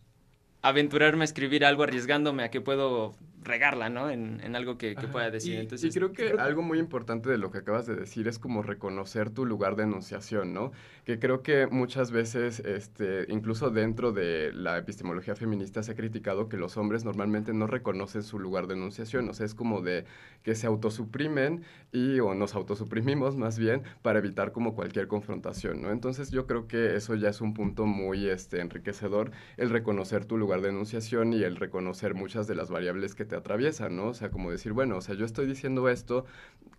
aventurarme 0.61 1.23
a 1.23 1.25
escribir 1.25 1.65
algo 1.65 1.83
arriesgándome 1.83 2.43
a 2.43 2.49
que 2.49 2.61
puedo 2.61 3.13
regarla, 3.49 3.89
¿no? 3.89 4.09
En, 4.09 4.39
en 4.41 4.55
algo 4.55 4.77
que, 4.77 4.95
que 4.95 5.07
pueda 5.07 5.29
decir. 5.29 5.55
Y, 5.55 5.57
Entonces, 5.57 5.93
y 5.93 5.97
creo 5.97 6.13
que 6.13 6.35
algo 6.39 6.61
muy 6.61 6.79
importante 6.79 7.29
de 7.29 7.37
lo 7.37 7.51
que 7.51 7.57
acabas 7.57 7.85
de 7.85 7.95
decir 7.95 8.27
es 8.27 8.39
como 8.39 8.61
reconocer 8.61 9.29
tu 9.29 9.45
lugar 9.45 9.75
de 9.75 9.83
enunciación, 9.83 10.53
¿no? 10.53 10.71
Que 11.03 11.19
creo 11.19 11.41
que 11.41 11.67
muchas 11.67 12.11
veces, 12.11 12.59
este, 12.61 13.25
incluso 13.27 13.69
dentro 13.71 14.11
de 14.11 14.53
la 14.53 14.77
epistemología 14.77 15.35
feminista 15.35 15.83
se 15.83 15.91
ha 15.91 15.95
criticado 15.95 16.47
que 16.47 16.57
los 16.57 16.77
hombres 16.77 17.03
normalmente 17.03 17.53
no 17.53 17.67
reconocen 17.67 18.23
su 18.23 18.39
lugar 18.39 18.67
de 18.67 18.75
enunciación, 18.75 19.27
o 19.27 19.33
sea, 19.33 19.45
es 19.45 19.55
como 19.55 19.81
de 19.81 20.05
que 20.43 20.55
se 20.55 20.67
autosuprimen 20.67 21.63
y 21.91 22.19
o 22.19 22.33
nos 22.35 22.55
autosuprimimos 22.55 23.35
más 23.35 23.57
bien 23.57 23.83
para 24.01 24.19
evitar 24.19 24.51
como 24.51 24.75
cualquier 24.75 25.07
confrontación, 25.07 25.81
¿no? 25.81 25.91
Entonces 25.91 26.31
yo 26.31 26.45
creo 26.45 26.67
que 26.67 26.95
eso 26.95 27.15
ya 27.15 27.29
es 27.29 27.41
un 27.41 27.53
punto 27.53 27.85
muy 27.85 28.29
este, 28.29 28.61
enriquecedor, 28.61 29.31
el 29.57 29.69
reconocer 29.69 30.25
tu 30.25 30.37
lugar 30.37 30.61
de 30.61 30.69
enunciación 30.69 31.33
y 31.33 31.43
el 31.43 31.55
reconocer 31.55 32.13
muchas 32.13 32.47
de 32.47 32.55
las 32.55 32.69
variables 32.69 33.15
que 33.15 33.25
te 33.25 33.35
atraviesan, 33.39 33.95
¿no? 33.95 34.07
O 34.07 34.13
sea, 34.13 34.29
como 34.29 34.51
decir, 34.51 34.73
bueno, 34.73 34.97
o 34.97 35.01
sea, 35.01 35.15
yo 35.15 35.25
estoy 35.25 35.47
diciendo 35.47 35.89
esto 35.89 36.25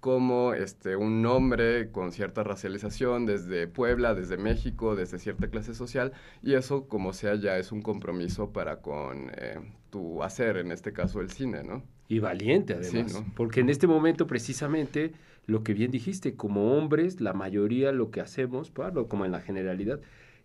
como 0.01 0.55
este, 0.55 0.97
un 0.97 1.25
hombre 1.27 1.91
con 1.91 2.13
cierta 2.13 2.43
racialización 2.43 3.27
desde 3.27 3.67
Puebla, 3.67 4.15
desde 4.15 4.39
México, 4.39 4.97
desde 4.97 5.19
cierta 5.19 5.49
clase 5.49 5.75
social, 5.75 6.13
y 6.43 6.55
eso, 6.55 6.89
como 6.89 7.13
sea, 7.13 7.35
ya 7.35 7.59
es 7.59 7.71
un 7.71 7.83
compromiso 7.83 8.51
para 8.51 8.81
con 8.81 9.31
eh, 9.37 9.61
tu 9.91 10.23
hacer, 10.23 10.57
en 10.57 10.73
este 10.73 10.93
caso 10.93 11.21
el 11.21 11.31
cine, 11.31 11.63
¿no? 11.63 11.83
Y 12.09 12.19
valiente, 12.19 12.75
además. 12.75 13.23
Porque 13.37 13.61
en 13.61 13.69
este 13.69 13.87
momento, 13.87 14.27
precisamente, 14.27 15.13
lo 15.47 15.63
que 15.63 15.75
bien 15.75 15.91
dijiste, 15.91 16.35
como 16.35 16.77
hombres, 16.77 17.21
la 17.21 17.35
mayoría 17.35 17.93
lo 17.93 18.11
que 18.11 18.21
hacemos, 18.21 18.71
pues, 18.71 18.93
como 19.09 19.25
en 19.25 19.33
la 19.33 19.41
generalidad, 19.41 20.01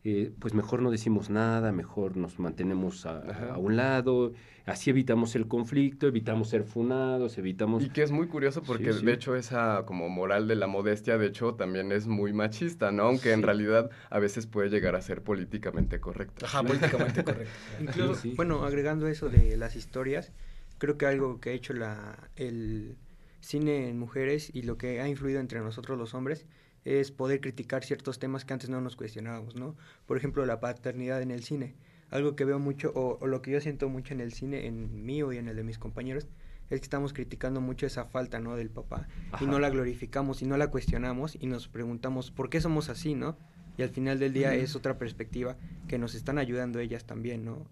eh, 0.07 0.31
pues 0.37 0.53
mejor 0.53 0.83
no 0.83 0.91
decimos 0.91 1.31
nada, 1.31 1.71
mejor 1.71 2.15
nos 2.15 2.37
mantenemos 2.37 3.07
a, 3.07 3.57
un 3.57 3.75
lado, 3.75 4.33
así 4.67 4.91
evitamos 4.91 5.35
el 5.35 5.47
conflicto, 5.47 6.05
evitamos 6.05 6.49
ser 6.49 6.63
funados, 6.63 7.39
evitamos... 7.39 7.83
Y 7.83 7.89
que 7.89 8.03
es 8.03 8.11
muy 8.11 8.27
curioso 8.27 8.61
porque 8.61 8.93
de 8.93 9.13
hecho 9.13 9.35
esa 9.35 9.83
como 9.87 10.07
moral 10.07 10.47
de 10.47 10.57
la 10.57 10.67
modestia 10.67 11.17
de 11.17 11.25
hecho 11.25 11.55
también 11.55 11.91
es 11.91 12.05
muy 12.05 12.33
machista, 12.33 12.91
¿no? 12.91 13.05
Aunque 13.05 13.31
en 13.31 13.41
realidad 13.41 13.89
a 14.11 14.19
veces 14.19 14.45
puede 14.45 14.69
llegar 14.69 14.95
a 14.95 15.01
ser 15.01 15.23
políticamente 15.23 15.99
correcta. 15.99 16.45
Ajá, 16.45 16.61
políticamente 16.61 17.23
correcto. 17.23 17.53
Incluso, 17.81 18.29
bueno, 18.35 18.63
agregando 18.63 19.07
eso 19.07 19.29
de 19.29 19.57
las 19.57 19.75
historias, 19.75 20.31
creo 20.77 20.99
que 20.99 21.07
algo 21.07 21.39
que 21.39 21.49
ha 21.49 21.53
hecho 21.53 21.73
la, 21.73 22.29
el 22.35 22.95
cine 23.39 23.89
en 23.89 23.97
mujeres 23.97 24.51
y 24.53 24.61
lo 24.61 24.77
que 24.77 25.01
ha 25.01 25.07
influido 25.07 25.39
entre 25.39 25.61
nosotros 25.61 25.97
los 25.97 26.13
hombres 26.13 26.45
es 26.85 27.11
poder 27.11 27.41
criticar 27.41 27.83
ciertos 27.83 28.19
temas 28.19 28.45
que 28.45 28.53
antes 28.53 28.69
no 28.69 28.79
nos 28.79 28.95
cuestionábamos, 28.95 29.55
¿no? 29.55 29.75
Por 30.05 30.17
ejemplo, 30.17 30.45
la 30.45 30.59
paternidad 30.59 31.21
en 31.21 31.31
el 31.31 31.43
cine. 31.43 31.75
Algo 32.11 32.35
que 32.35 32.45
veo 32.45 32.59
mucho, 32.59 32.93
o, 32.95 33.25
lo 33.25 33.41
que 33.41 33.51
yo 33.51 33.59
siento 33.59 33.89
mucho 33.89 34.13
en 34.13 34.21
el 34.21 34.31
cine, 34.31 34.67
en 34.67 35.05
mío 35.05 35.33
y 35.33 35.37
en 35.37 35.47
el 35.47 35.55
de 35.55 35.63
mis 35.63 35.79
compañeros, 35.79 36.27
es 36.69 36.79
que 36.79 36.83
estamos 36.83 37.11
criticando 37.11 37.59
mucho 37.59 37.87
esa 37.87 38.05
falta, 38.05 38.39
¿no? 38.39 38.55
Del 38.55 38.69
papá. 38.69 39.07
Y 39.41 39.45
no 39.45 39.59
la 39.59 39.69
glorificamos 39.69 40.41
y 40.43 40.45
no 40.45 40.57
la 40.57 40.69
cuestionamos 40.69 41.35
y 41.39 41.47
nos 41.47 41.67
preguntamos, 41.67 42.31
¿por 42.31 42.49
qué 42.49 42.61
somos 42.61 42.89
así, 42.89 43.15
no? 43.15 43.35
Y 43.77 43.81
al 43.81 43.89
final 43.89 44.19
del 44.19 44.33
día 44.33 44.53
es 44.53 44.75
otra 44.75 44.97
perspectiva 44.97 45.57
que 45.87 45.97
nos 45.97 46.15
están 46.15 46.37
ayudando 46.37 46.79
ellas 46.79 47.05
también, 47.05 47.43
¿no? 47.43 47.65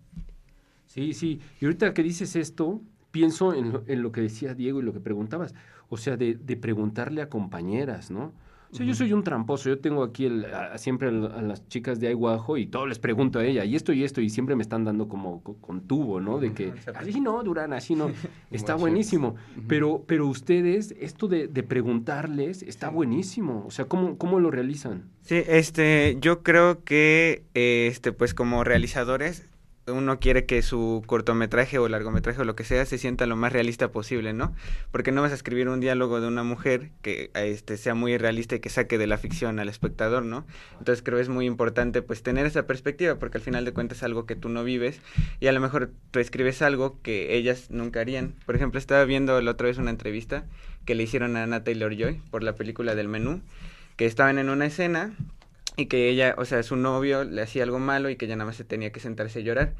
Sí, 0.88 1.14
sí. 1.14 1.40
Y 1.62 1.66
ahorita 1.66 1.94
que 1.94 2.04
dices 2.04 2.36
esto, 2.36 2.82
pienso 3.12 3.54
en 3.54 3.72
lo, 3.72 3.84
en 3.88 4.02
lo 4.02 4.12
que 4.12 4.22
decía 4.22 4.54
Diego 4.54 4.80
y 4.80 4.84
lo 4.84 4.94
que 4.94 5.00
preguntabas. 5.00 5.54
O 5.90 5.98
sea, 5.98 6.18
de, 6.18 6.34
de 6.34 6.58
preguntarle 6.58 7.22
a 7.22 7.30
compañeras, 7.30 8.12
¿no? 8.12 8.34
Sí, 8.74 8.86
yo 8.86 8.96
soy 8.96 9.14
un 9.14 9.24
tramposo. 9.24 9.70
Yo 9.70 9.80
tengo 9.80 10.04
aquí 10.04 10.26
el, 10.26 10.46
siempre 10.76 11.10
a, 11.10 11.12
las 11.12 11.68
chicas 11.68 12.00
de 12.00 12.08
Aiguajo 12.08 12.58
y 12.58 12.66
todo 12.66 12.88
les 12.88 13.00
pregunto 13.00 13.40
a 13.40 13.46
ella, 13.46 13.64
y 13.66 13.76
esto 13.76 13.94
y 13.94 14.04
esto, 14.04 14.20
y 14.20 14.30
siempre 14.30 14.56
me 14.56 14.64
están 14.64 14.84
dando 14.84 15.08
como 15.08 15.42
con, 15.44 15.82
tubo, 15.82 16.20
¿no? 16.20 16.40
De 16.40 16.54
que 16.54 16.74
así 16.96 17.20
no, 17.22 17.44
Durán, 17.44 17.74
así 17.74 17.96
no. 17.96 18.12
está 18.52 18.76
buenísimo. 18.76 19.36
Pero, 19.68 20.04
pero 20.08 20.28
ustedes, 20.28 20.96
esto 21.00 21.28
de, 21.28 21.48
de 21.48 21.64
preguntarles 21.64 22.64
está 22.64 22.90
buenísimo. 22.90 23.64
O 23.68 23.72
sea, 23.72 23.86
¿cómo, 23.86 24.18
¿cómo 24.18 24.40
lo 24.40 24.52
realizan? 24.52 25.10
Sí, 25.22 25.42
este, 25.48 26.18
yo 26.20 26.44
creo 26.44 26.84
que, 26.84 27.44
este, 27.54 28.12
pues 28.12 28.34
como 28.34 28.64
realizadores, 28.64 29.48
uno 29.88 30.20
quiere 30.20 30.46
que 30.46 30.62
su 30.62 31.04
cortometraje 31.06 31.78
o 31.78 31.90
largometraje 31.90 32.42
o 32.42 32.46
lo 32.46 32.56
que 32.56 32.64
sea 32.64 32.86
se 32.86 32.98
sienta 32.98 33.26
lo 33.26 33.36
más 33.36 33.52
realista 33.52 33.92
posible, 33.92 34.34
¿no? 34.34 34.56
Porque 34.92 35.12
no 35.12 35.22
vas 35.22 35.32
a 35.32 35.36
escribir 35.36 35.68
un 35.68 35.80
diálogo 35.80 36.22
de 36.22 36.28
una 36.28 36.44
mujer 36.44 36.92
que 37.02 37.32
este, 37.34 37.78
sea 37.78 37.94
muy 37.94 38.18
realista 38.18 38.56
y 38.56 38.60
que 38.60 38.70
saque 38.70 38.98
de 38.98 39.08
la 39.08 39.18
ficción 39.18 39.60
al 39.60 39.68
espectador, 39.68 40.24
¿no? 40.24 40.46
Entonces 40.80 41.04
creo 41.04 41.18
que 41.18 41.24
es 41.24 41.30
muy 41.30 41.46
importante 41.46 42.02
pues 42.02 42.24
tener 42.24 42.46
esa 42.46 42.66
perspectiva 42.66 43.16
porque 43.16 43.38
al 43.40 43.44
final 43.44 43.66
de 43.66 43.74
cuentas 43.74 44.00
es 44.00 44.04
algo 44.04 44.26
que 44.26 44.36
tú 44.36 44.50
no 44.50 44.64
vives 44.64 45.02
y 45.40 45.48
a 45.48 45.52
lo 45.52 45.60
mejor 45.60 45.92
tú 46.12 46.20
escribes 46.20 46.62
algo 46.62 47.02
que 47.02 47.36
ellas 47.36 47.70
nunca 47.70 48.00
harían. 48.00 48.36
Por 48.46 48.56
ejemplo, 48.56 48.80
estaba 48.80 49.04
viendo 49.04 49.42
la 49.42 49.52
otra 49.52 49.68
vez 49.68 49.78
una 49.78 49.90
entrevista 49.90 50.46
que 50.86 50.96
le 50.96 51.04
hicieron 51.04 51.36
a 51.36 51.44
Anna 51.44 51.64
Taylor 51.64 51.96
Joy 51.96 52.22
por 52.32 52.44
la 52.44 52.56
película 52.56 52.96
del 52.96 53.08
menú, 53.08 53.42
que 53.98 54.06
estaban 54.06 54.38
en 54.40 54.50
una 54.50 54.66
escena 54.66 55.14
y 55.76 55.88
que 55.88 56.10
ella, 56.10 56.36
o 56.38 56.46
sea, 56.46 56.64
su 56.64 56.76
novio 56.76 57.24
le 57.24 57.42
hacía 57.42 57.64
algo 57.64 57.80
malo 57.80 58.10
y 58.10 58.16
que 58.16 58.26
ella 58.26 58.36
nada 58.36 58.48
más 58.48 58.58
se 58.58 58.64
tenía 58.64 58.92
que 58.92 59.00
sentarse 59.00 59.40
a 59.40 59.42
llorar. 59.42 59.74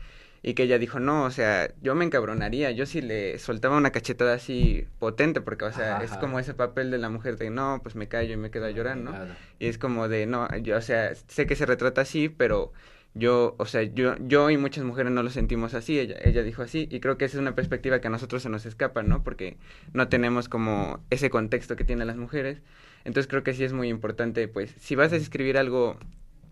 y 0.46 0.56
que 0.56 0.64
ella 0.64 0.78
dijo, 0.78 1.00
no, 1.00 1.24
o 1.24 1.32
sea, 1.32 1.74
yo 1.82 1.96
me 1.96 2.04
encabronaría, 2.04 2.70
yo 2.72 2.86
sí 2.86 3.02
le 3.02 3.40
soltaba 3.40 3.78
una 3.78 3.92
cachetada 3.92 4.34
así 4.34 4.86
potente, 5.00 5.40
porque, 5.40 5.64
o 5.64 5.72
sea, 5.72 6.04
es 6.04 6.12
como 6.18 6.38
ese 6.38 6.54
papel 6.54 6.92
de 6.92 6.98
la 6.98 7.08
mujer 7.10 7.38
de, 7.38 7.50
no, 7.50 7.80
pues 7.82 7.96
me 7.96 8.10
callo 8.10 8.34
y 8.34 8.38
me 8.38 8.52
quedo 8.52 8.66
a 8.66 8.72
llorar, 8.72 8.98
¿no? 8.98 9.12
Claro. 9.12 9.34
Y 9.58 9.68
es 9.68 9.78
como 9.78 10.10
de, 10.10 10.26
no, 10.26 10.54
yo, 10.58 10.76
o 10.78 10.82
sea, 10.82 11.16
sé 11.16 11.48
que 11.48 11.56
se 11.56 11.66
retrata 11.66 12.02
así, 12.02 12.28
pero 12.28 12.74
yo, 13.14 13.56
o 13.58 13.66
sea, 13.66 13.84
yo, 13.84 14.16
yo 14.20 14.50
y 14.50 14.58
muchas 14.58 14.84
mujeres 14.84 15.14
no 15.14 15.24
lo 15.24 15.30
sentimos 15.30 15.74
así, 15.76 15.98
ella, 15.98 16.18
ella 16.22 16.44
dijo 16.44 16.62
así, 16.62 16.90
y 16.92 17.00
creo 17.00 17.18
que 17.18 17.24
esa 17.24 17.38
es 17.38 17.42
una 17.42 17.56
perspectiva 17.56 18.02
que 18.02 18.08
a 18.08 18.12
nosotros 18.12 18.44
se 18.44 18.50
nos 18.50 18.66
escapa, 18.66 19.02
¿no? 19.02 19.24
Porque 19.24 19.56
no 19.94 20.10
tenemos 20.10 20.50
como 20.50 21.00
ese 21.10 21.30
contexto 21.30 21.78
que 21.78 21.86
tienen 21.86 22.08
las 22.08 22.18
mujeres. 22.18 22.62
Entonces 23.06 23.28
creo 23.28 23.44
que 23.44 23.54
sí 23.54 23.64
es 23.64 23.74
muy 23.74 23.90
importante, 23.90 24.48
pues, 24.48 24.74
si 24.80 24.96
vas 24.96 25.12
a 25.14 25.16
escribir 25.18 25.58
algo 25.58 25.98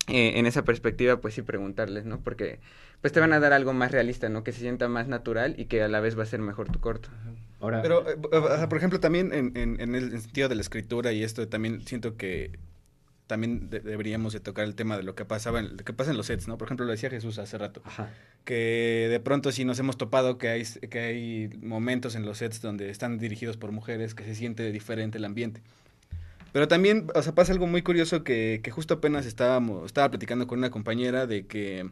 eh, 0.08 0.34
en 0.36 0.46
esa 0.46 0.64
perspectiva, 0.64 1.22
pues 1.22 1.34
sí 1.34 1.42
preguntarles, 1.42 2.06
¿no? 2.06 2.20
Porque 2.20 2.60
pues 3.02 3.14
te 3.14 3.20
van 3.20 3.34
a 3.34 3.40
dar 3.40 3.52
algo 3.54 3.74
más 3.74 3.92
realista, 3.92 4.30
¿no? 4.30 4.44
Que 4.44 4.52
se 4.52 4.60
sienta 4.60 4.88
más 4.88 5.08
natural 5.08 5.56
y 5.58 5.66
que 5.66 5.82
a 5.82 5.88
la 5.88 6.00
vez 6.02 6.18
va 6.18 6.24
a 6.24 6.28
ser 6.28 6.40
mejor 6.40 6.72
tu 6.72 6.80
corto. 6.80 7.10
Ahora, 7.60 7.82
Pero, 7.82 8.08
eh, 8.08 8.16
sea, 8.58 8.70
por 8.70 8.78
ejemplo, 8.78 9.00
también 9.00 9.34
en, 9.34 9.58
en, 9.58 9.80
en 9.82 9.96
el 9.96 10.20
sentido 10.22 10.50
de 10.50 10.56
la 10.56 10.62
escritura 10.62 11.12
y 11.12 11.24
esto, 11.24 11.48
también 11.48 11.82
siento 11.88 12.16
que 12.18 12.52
también 13.28 13.70
de- 13.70 13.80
deberíamos 13.80 14.34
de 14.34 14.40
tocar 14.40 14.66
el 14.66 14.76
tema 14.76 14.98
de 14.98 15.04
lo 15.04 15.16
que 15.16 15.26
pasaba, 15.26 15.60
en, 15.62 15.78
lo 15.78 15.84
que 15.84 15.94
pasa 15.94 16.12
en 16.12 16.18
los 16.18 16.26
sets, 16.28 16.48
¿no? 16.48 16.58
Por 16.58 16.68
ejemplo, 16.68 16.86
lo 16.86 16.92
decía 16.92 17.10
Jesús 17.10 17.40
hace 17.40 17.58
rato, 17.58 17.82
ajá. 17.86 18.10
que 18.44 19.08
de 19.10 19.20
pronto 19.20 19.52
sí 19.52 19.64
nos 19.64 19.80
hemos 19.80 19.98
topado 19.98 20.38
que 20.38 20.50
hay, 20.50 20.64
que 20.64 21.00
hay 21.00 21.50
momentos 21.62 22.16
en 22.16 22.26
los 22.26 22.40
sets 22.40 22.62
donde 22.62 22.90
están 22.90 23.18
dirigidos 23.20 23.56
por 23.58 23.72
mujeres, 23.72 24.16
que 24.16 24.26
se 24.26 24.36
siente 24.36 24.70
diferente 24.72 25.18
el 25.18 25.26
ambiente. 25.26 25.62
Pero 26.52 26.68
también, 26.68 27.08
o 27.16 27.22
sea, 27.22 27.34
pasa 27.34 27.54
algo 27.54 27.68
muy 27.68 27.82
curioso 27.82 28.24
que, 28.24 28.60
que 28.64 28.72
justo 28.72 28.96
apenas 28.96 29.26
estábamos, 29.26 29.86
estaba 29.86 30.10
platicando 30.10 30.48
con 30.48 30.60
una 30.60 30.70
compañera 30.70 31.28
de 31.28 31.46
que 31.48 31.90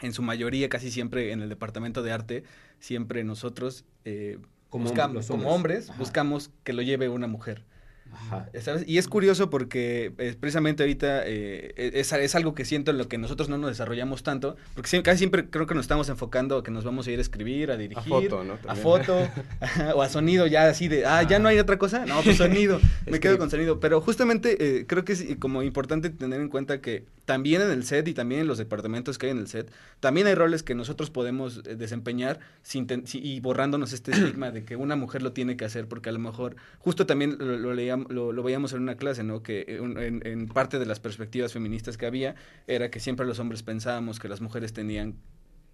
en 0.00 0.12
su 0.12 0.22
mayoría, 0.22 0.68
casi 0.68 0.90
siempre 0.90 1.32
en 1.32 1.40
el 1.42 1.48
departamento 1.48 2.02
de 2.02 2.12
arte, 2.12 2.44
siempre 2.80 3.24
nosotros 3.24 3.84
eh, 4.04 4.38
Como 4.70 4.84
buscamos, 4.84 5.14
los 5.14 5.26
como 5.28 5.50
hombres. 5.50 5.54
hombres, 5.54 5.90
Ajá. 5.90 5.98
buscamos 5.98 6.50
que 6.64 6.72
lo 6.72 6.82
lleve 6.82 7.08
una 7.08 7.26
mujer. 7.26 7.64
Ajá. 8.14 8.48
¿sabes? 8.60 8.84
Y 8.86 8.98
es 8.98 9.08
curioso 9.08 9.50
porque 9.50 10.12
eh, 10.18 10.36
precisamente 10.38 10.82
ahorita 10.82 11.22
eh, 11.26 11.72
es, 11.76 12.12
es 12.12 12.34
algo 12.34 12.54
que 12.54 12.64
siento 12.64 12.90
en 12.90 12.98
lo 12.98 13.08
que 13.08 13.18
nosotros 13.18 13.48
no 13.48 13.58
nos 13.58 13.70
desarrollamos 13.70 14.22
tanto, 14.22 14.56
porque 14.74 15.02
casi 15.02 15.18
siempre 15.18 15.50
creo 15.50 15.66
que 15.66 15.74
nos 15.74 15.84
estamos 15.84 16.08
enfocando 16.08 16.58
a 16.58 16.64
que 16.64 16.70
nos 16.70 16.84
vamos 16.84 17.06
a 17.06 17.10
ir 17.10 17.18
a 17.18 17.22
escribir, 17.22 17.70
a 17.70 17.76
dirigir, 17.76 18.08
foto, 18.08 18.44
¿no? 18.44 18.58
a 18.66 18.74
foto, 18.74 19.28
o 19.94 20.02
a 20.02 20.08
sonido, 20.08 20.46
ya 20.46 20.68
así 20.68 20.88
de, 20.88 21.06
ah, 21.06 21.22
ya 21.22 21.38
no 21.38 21.48
hay 21.48 21.58
otra 21.58 21.78
cosa, 21.78 22.06
no, 22.06 22.22
pues 22.22 22.36
sonido, 22.36 22.80
me 23.06 23.20
quedo 23.20 23.38
con 23.38 23.50
sonido, 23.50 23.80
pero 23.80 24.00
justamente 24.00 24.56
eh, 24.60 24.86
creo 24.86 25.04
que 25.04 25.12
es 25.12 25.24
como 25.38 25.62
importante 25.62 26.10
tener 26.10 26.40
en 26.40 26.48
cuenta 26.48 26.80
que 26.80 27.04
también 27.24 27.62
en 27.62 27.70
el 27.70 27.84
set 27.84 28.06
y 28.08 28.14
también 28.14 28.42
en 28.42 28.46
los 28.46 28.58
departamentos 28.58 29.16
que 29.18 29.26
hay 29.26 29.32
en 29.32 29.38
el 29.38 29.46
set, 29.46 29.72
también 30.00 30.26
hay 30.26 30.34
roles 30.34 30.62
que 30.62 30.74
nosotros 30.74 31.10
podemos 31.10 31.62
eh, 31.66 31.76
desempeñar 31.76 32.38
sin 32.62 32.86
ten- 32.86 33.06
si- 33.06 33.18
y 33.18 33.40
borrándonos 33.40 33.92
este 33.92 34.10
estigma 34.12 34.50
de 34.50 34.64
que 34.64 34.76
una 34.76 34.94
mujer 34.96 35.22
lo 35.22 35.32
tiene 35.32 35.56
que 35.56 35.64
hacer, 35.64 35.88
porque 35.88 36.10
a 36.10 36.12
lo 36.12 36.18
mejor, 36.18 36.56
justo 36.78 37.06
también 37.06 37.36
lo, 37.38 37.56
lo, 37.56 37.74
leíam- 37.74 38.06
lo- 38.10 38.32
lo 38.32 38.42
veíamos 38.42 38.72
en 38.74 38.82
una 38.82 38.96
clase, 38.96 39.24
¿no? 39.24 39.42
Que 39.42 39.60
eh, 39.66 39.78
en, 39.80 40.26
en 40.26 40.48
parte 40.48 40.78
de 40.78 40.86
las 40.86 41.00
perspectivas 41.00 41.52
feministas 41.52 41.96
que 41.96 42.06
había 42.06 42.34
era 42.66 42.90
que 42.90 43.00
siempre 43.00 43.24
los 43.26 43.38
hombres 43.38 43.62
pensábamos 43.62 44.18
que 44.20 44.28
las 44.28 44.40
mujeres 44.40 44.72
tenían, 44.72 45.14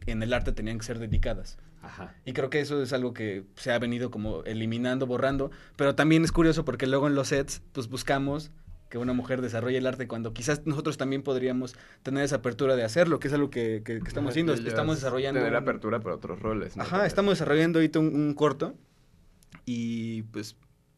en 0.07 0.23
el 0.23 0.33
arte 0.33 0.53
tenían 0.53 0.79
que 0.79 0.85
ser 0.87 0.99
dedicadas. 0.99 1.59
Ajá. 1.83 2.15
Y 2.25 2.33
creo 2.35 2.51
que 2.51 2.61
eso 2.61 2.83
es 2.83 2.93
algo 2.93 3.13
que 3.15 3.45
se 3.57 3.73
ha 3.73 3.79
venido 3.79 4.11
como 4.11 4.45
eliminando, 4.45 5.07
borrando, 5.07 5.51
pero 5.77 5.95
también 5.95 6.25
es 6.25 6.31
curioso 6.33 6.65
porque 6.65 6.87
luego 6.87 7.07
en 7.07 7.15
los 7.15 7.29
sets 7.29 7.63
pues 7.73 7.89
buscamos 7.89 8.51
que 8.91 8.99
una 8.99 9.15
mujer 9.15 9.41
desarrolle 9.41 9.79
el 9.79 9.87
arte 9.87 10.07
cuando 10.07 10.35
quizás 10.35 10.67
nosotros 10.67 10.99
también 10.99 11.23
podríamos 11.23 11.75
tener 12.03 12.23
esa 12.25 12.37
apertura 12.37 12.77
de 12.77 12.85
hacerlo, 12.85 13.19
que 13.21 13.29
es 13.29 13.35
algo 13.35 13.49
que, 13.49 13.81
que- 13.85 14.01
que 14.01 14.09
estamos 14.09 14.31
haciendo, 14.33 14.53
estamos 14.53 14.97
es 14.97 15.01
desarrollando... 15.03 15.41
Tener 15.41 15.53
un- 15.55 15.63
apertura 15.63 16.01
para 16.01 16.17
otros 16.17 16.41
roles. 16.41 16.77
¿no? 16.77 16.83
Ajá, 16.83 17.07
estamos 17.07 17.33
desarrollando 17.33 17.79
ahorita 17.79 17.99
un, 18.01 18.15
un 18.15 18.35
corto 18.35 18.75
y 19.65 20.23
pues 20.25 20.57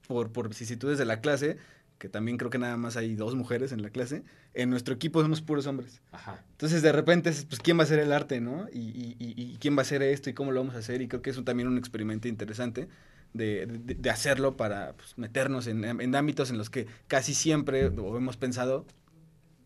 por, 0.08 0.32
por 0.32 0.48
vicisitudes 0.48 0.98
de 0.98 1.04
la 1.04 1.20
clase, 1.20 1.58
que 1.98 2.08
también 2.08 2.36
creo 2.36 2.50
que 2.50 2.58
nada 2.58 2.76
más 2.76 2.96
hay 2.96 3.14
dos 3.14 3.34
mujeres 3.34 3.72
en 3.72 3.82
la 3.82 3.90
clase, 3.90 4.24
en 4.54 4.70
nuestro 4.70 4.94
equipo 4.94 5.22
somos 5.22 5.40
puros 5.40 5.66
hombres. 5.66 6.00
Ajá. 6.10 6.42
Entonces 6.52 6.82
de 6.82 6.92
repente, 6.92 7.30
es, 7.30 7.44
pues, 7.44 7.60
¿quién 7.60 7.76
va 7.76 7.82
a 7.82 7.84
hacer 7.84 7.98
el 8.00 8.12
arte, 8.12 8.40
no? 8.40 8.66
Y, 8.72 8.78
y- 8.80 9.16
y- 9.18 9.34
y 9.52 9.56
quién 9.60 9.76
va 9.76 9.80
a 9.80 9.82
hacer 9.82 10.02
esto 10.02 10.28
y 10.28 10.34
cómo 10.34 10.50
lo 10.50 10.60
vamos 10.60 10.74
a 10.74 10.78
hacer. 10.78 11.00
Y 11.02 11.08
creo 11.08 11.22
que 11.22 11.30
es 11.30 11.36
un- 11.36 11.44
también 11.44 11.68
un 11.68 11.78
experimento 11.78 12.26
interesante 12.26 12.88
de, 13.34 13.66
de- 13.66 13.94
de 13.94 14.10
hacerlo 14.10 14.56
para 14.56 14.92
pues, 14.94 15.16
meternos 15.18 15.66
en, 15.66 15.84
en 15.84 16.14
ámbitos 16.16 16.50
en 16.50 16.58
los 16.58 16.70
que 16.70 16.86
casi 17.08 17.34
siempre, 17.34 17.86
o 17.86 18.16
hemos 18.16 18.36
pensado, 18.36 18.84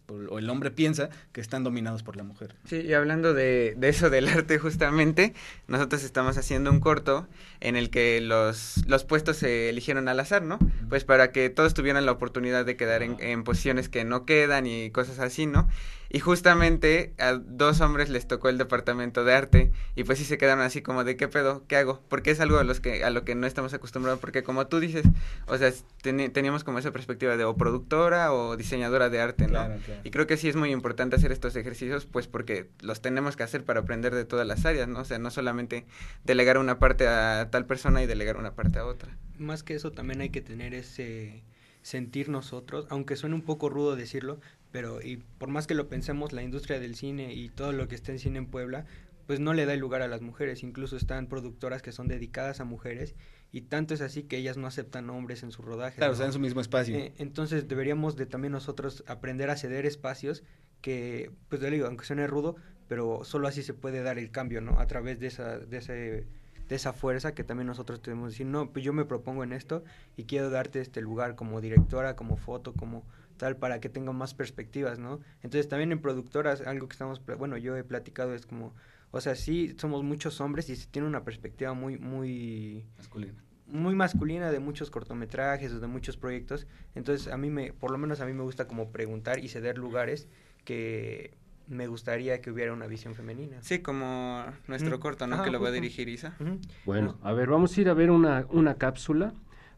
o, 0.09 0.39
el 0.39 0.49
hombre 0.51 0.71
piensa, 0.71 1.11
que 1.33 1.41
están 1.41 1.65
dominados 1.65 2.05
por 2.05 2.17
la 2.17 2.23
mujer. 2.23 2.55
Sí, 2.65 2.77
y 2.77 2.93
hablando 2.93 3.35
de, 3.35 3.75
de 3.77 3.89
eso 3.89 4.09
del 4.09 4.29
arte 4.29 4.57
justamente, 4.61 5.35
nosotros 5.67 6.05
estamos 6.05 6.39
haciendo 6.39 6.71
un 6.71 6.79
corto 6.79 7.27
en 7.59 7.75
el 7.75 7.91
que 7.91 8.21
los, 8.21 8.87
los 8.87 9.03
puestos 9.05 9.37
se 9.39 9.69
eligieron 9.69 10.07
al 10.07 10.21
azar, 10.21 10.43
¿no? 10.43 10.61
Pues 10.89 11.03
para 11.05 11.33
que 11.33 11.51
todos 11.51 11.75
tuvieran 11.75 12.07
la 12.07 12.13
oportunidad 12.13 12.65
de 12.65 12.77
quedar 12.77 13.03
en, 13.03 13.17
en 13.19 13.43
posiciones 13.43 13.89
que 13.89 14.05
no 14.05 14.25
quedan 14.27 14.67
y 14.69 14.91
cosas 14.93 15.19
así, 15.19 15.47
¿no? 15.47 15.69
Y 16.17 16.19
justamente 16.19 17.13
a 17.19 17.35
dos 17.35 17.83
hombres 17.83 18.09
les 18.09 18.27
tocó 18.27 18.49
el 18.49 18.57
departamento 18.57 19.23
de 19.23 19.35
arte 19.35 19.71
y 19.95 20.05
pues 20.05 20.19
sí 20.19 20.25
se 20.25 20.39
quedaron 20.39 20.65
así 20.65 20.81
como 20.81 21.05
de 21.05 21.15
qué 21.15 21.29
pedo, 21.29 21.67
qué 21.69 21.77
hago, 21.77 22.01
porque 22.09 22.31
es 22.31 22.41
algo 22.41 22.57
a 22.57 22.65
los 22.65 22.81
que 22.81 23.05
a 23.05 23.11
lo 23.11 23.23
que 23.27 23.35
no 23.35 23.47
estamos 23.47 23.75
acostumbrados, 23.75 24.19
porque 24.19 24.43
como 24.43 24.67
tú 24.67 24.81
dices, 24.81 25.05
o 25.47 25.59
sea, 25.59 25.71
teníamos 26.01 26.65
como 26.65 26.79
esa 26.79 26.91
perspectiva 26.91 27.37
de 27.37 27.45
o 27.45 27.55
productora 27.59 28.33
o 28.33 28.57
diseñadora 28.57 29.11
de 29.11 29.21
arte, 29.21 29.45
¿no? 29.45 29.51
Claro, 29.51 29.75
claro. 29.85 30.01
Y 30.05 30.11
creo 30.11 30.27
que 30.27 30.39
sí 30.39 30.49
es 30.49 30.57
muy 30.57 30.71
importante 30.71 31.17
hacer 31.17 31.33
estos 31.33 31.55
ejercicios, 31.55 32.07
pues 32.07 32.29
porque 32.29 32.71
los 32.81 33.03
tenemos 33.03 33.37
que 33.37 33.43
hacer 33.43 33.63
para 33.65 33.81
aprender 33.81 34.15
de 34.15 34.25
todas 34.25 34.47
las 34.47 34.65
áreas, 34.65 34.89
¿no? 34.89 35.01
O 35.01 35.05
sea, 35.05 35.19
no 35.19 35.31
solamente 35.31 35.85
delegar 36.25 36.57
una 36.57 36.79
parte 36.79 37.07
a 37.09 37.51
tal 37.51 37.67
persona 37.67 38.03
y 38.03 38.07
delegar 38.07 38.39
una 38.39 38.55
parte 38.55 38.79
a 38.79 38.87
otra. 38.87 39.15
Más 39.37 39.63
que 39.63 39.75
eso 39.75 39.93
también 39.93 40.23
hay 40.23 40.31
que 40.31 40.41
tener 40.41 40.73
ese 40.73 41.43
sentir 41.87 42.29
nosotros, 42.29 42.85
aunque 42.91 43.15
suene 43.15 43.37
un 43.37 43.43
poco 43.43 43.69
rudo 43.69 43.95
decirlo, 43.95 44.41
pero 44.77 45.01
y 45.01 45.17
por 45.17 45.49
más 45.49 45.67
que 45.67 45.73
lo 45.73 45.89
pensemos, 45.89 46.35
la 46.35 46.43
industria 46.43 46.79
del 46.79 46.97
cine 46.97 47.33
y 47.33 47.49
todo 47.49 47.73
lo 47.73 47.89
que 47.89 47.95
está 47.95 48.13
en 48.13 48.19
cine 48.19 48.37
en 48.37 48.45
Puebla, 48.45 48.85
pues 49.27 49.41
no 49.41 49.55
le 49.55 49.65
da 49.65 49.73
el 49.73 49.81
lugar 49.81 50.03
a 50.03 50.07
las 50.07 50.21
mujeres, 50.21 50.63
incluso 50.63 50.99
están 50.99 51.29
productoras 51.29 51.81
que 51.81 51.93
son 51.93 52.09
dedicadas 52.09 52.61
a 52.61 52.65
mujeres 52.65 53.15
y 53.53 53.63
tanto 53.63 53.95
es 53.95 54.03
así 54.03 54.25
que 54.25 54.37
ellas 54.37 54.59
no 54.59 54.67
aceptan 54.67 55.09
hombres 55.09 55.43
en 55.43 55.51
su 55.51 55.63
rodaje. 55.63 55.97
Claro, 55.97 56.11
¿no? 56.11 56.13
está 56.13 56.27
en 56.27 56.35
su 56.35 56.41
mismo 56.41 56.61
espacio. 56.61 56.95
Eh, 56.95 57.15
entonces 57.17 57.69
deberíamos 57.69 58.17
de 58.17 58.27
también 58.27 58.53
nosotros 58.53 59.03
aprender 59.07 59.49
a 59.49 59.57
ceder 59.57 59.87
espacios 59.87 60.45
que, 60.83 61.31
pues 61.49 61.63
le 61.63 61.71
digo, 61.71 61.87
aunque 61.87 62.05
suene 62.05 62.27
rudo, 62.27 62.57
pero 62.87 63.25
solo 63.25 63.49
así 63.49 63.63
se 63.63 63.73
puede 63.73 64.03
dar 64.03 64.19
el 64.19 64.31
cambio, 64.31 64.61
¿no? 64.61 64.79
A 64.79 64.87
través 64.87 65.19
de 65.21 65.29
esa, 65.29 65.59
de 65.59 65.79
ese, 65.79 66.27
de 66.69 66.77
esa 66.77 66.93
fuerza 66.93 67.35
que 67.35 67.45
también 67.45 67.67
nosotros 67.67 68.03
tenemos 68.03 68.27
que 68.27 68.33
decir, 68.33 68.47
no, 68.47 68.71
pues 68.75 68.85
yo 68.85 68.93
me 68.93 69.07
propongo 69.07 69.43
en 69.43 69.55
esto 69.55 69.85
y 70.19 70.25
quiero 70.25 70.51
darte 70.51 70.83
este 70.83 71.01
lugar 71.01 71.35
como 71.35 71.63
directora, 71.63 72.15
como 72.15 72.37
foto, 72.37 72.75
como 72.75 73.07
tal, 73.37 73.57
para 73.57 73.81
que 73.81 73.89
tenga 73.89 74.13
más 74.13 74.35
perspectivas, 74.35 74.99
¿no? 74.99 75.21
Entonces 75.43 75.69
también 75.69 75.93
en 75.93 76.01
productoras, 76.01 76.61
algo 76.63 76.89
que 76.89 76.95
estamos, 76.95 77.21
pla- 77.21 77.37
bueno, 77.37 77.57
yo 77.57 77.77
he 77.77 77.85
platicado 77.85 78.35
es 78.35 78.47
como, 78.47 78.75
o 79.11 79.21
sea, 79.21 79.35
sí 79.35 79.75
somos 79.79 80.03
muchos 80.03 80.41
hombres 80.41 80.69
y 80.71 80.77
se 80.77 80.87
tiene 80.89 81.07
una 81.09 81.25
perspectiva 81.25 81.73
muy, 81.75 81.99
muy 81.99 82.85
Masculino. 82.99 83.35
muy 83.67 83.95
masculina 83.95 84.51
de 84.51 84.59
muchos 84.61 84.91
cortometrajes 84.91 85.73
o 85.73 85.81
de 85.81 85.87
muchos 85.87 86.17
proyectos. 86.17 86.67
Entonces, 86.95 87.33
a 87.33 87.37
mí 87.37 87.51
me, 87.51 87.73
por 87.73 87.91
lo 87.91 87.99
menos 87.99 88.21
a 88.21 88.27
mí 88.27 88.33
me 88.33 88.43
gusta 88.43 88.67
como 88.67 88.91
preguntar 88.91 89.39
y 89.39 89.49
ceder 89.49 89.79
lugares 89.79 90.29
que 90.65 91.37
me 91.69 91.87
gustaría 91.89 92.41
que 92.41 92.51
hubiera 92.53 92.73
una 92.73 92.87
visión 92.87 93.15
femenina. 93.15 93.57
Sí, 93.63 93.81
como 93.81 94.45
nuestro 94.69 94.99
Mm. 94.99 95.01
corto, 95.01 95.27
¿no? 95.27 95.35
Ajá, 95.37 95.45
que 95.45 95.51
lo 95.51 95.61
va 95.61 95.69
a 95.69 95.73
dirigir 95.73 96.09
Isa. 96.09 96.37
Bueno, 96.85 97.19
a 97.23 97.33
ver, 97.33 97.49
vamos 97.49 97.77
a 97.77 97.81
ir 97.81 97.89
a 97.89 97.95
ver 97.95 98.11
una, 98.13 98.47
una 98.51 98.75
cápsula. 98.77 99.33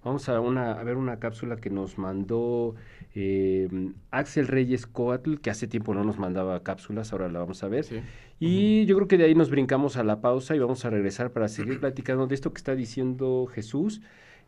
Vamos 0.05 0.29
a, 0.29 0.39
una, 0.41 0.73
a 0.73 0.85
ver 0.85 0.97
una 0.97 1.19
cápsula 1.19 1.57
que 1.57 1.71
nos 1.71 1.97
mandó 1.99 2.75
eh, 3.15 3.69
Axel 4.11 4.47
Reyes 4.47 4.87
Coatl, 4.87 5.37
que 5.37 5.51
hace 5.51 5.67
tiempo 5.67 5.95
no 5.95 6.05
nos 6.05 6.19
mandaba 6.19 6.63
cápsulas, 6.63 7.13
ahora 7.13 7.29
la 7.29 7.41
vamos 7.41 7.63
a 7.63 7.69
ver. 7.69 7.85
Sí. 7.85 8.01
Y 8.41 8.87
yo 8.87 8.97
creo 8.97 9.09
que 9.09 9.19
de 9.19 9.25
ahí 9.25 9.35
nos 9.35 9.51
brincamos 9.51 9.97
a 9.97 10.05
la 10.05 10.21
pausa 10.21 10.55
y 10.55 10.59
vamos 10.59 10.85
a 10.85 10.91
regresar 10.91 11.33
para 11.33 11.49
seguir 11.49 11.81
platicando 11.81 12.27
de 12.27 12.35
esto 12.35 12.53
que 12.53 12.59
está 12.59 12.75
diciendo 12.75 13.47
Jesús, 13.53 14.01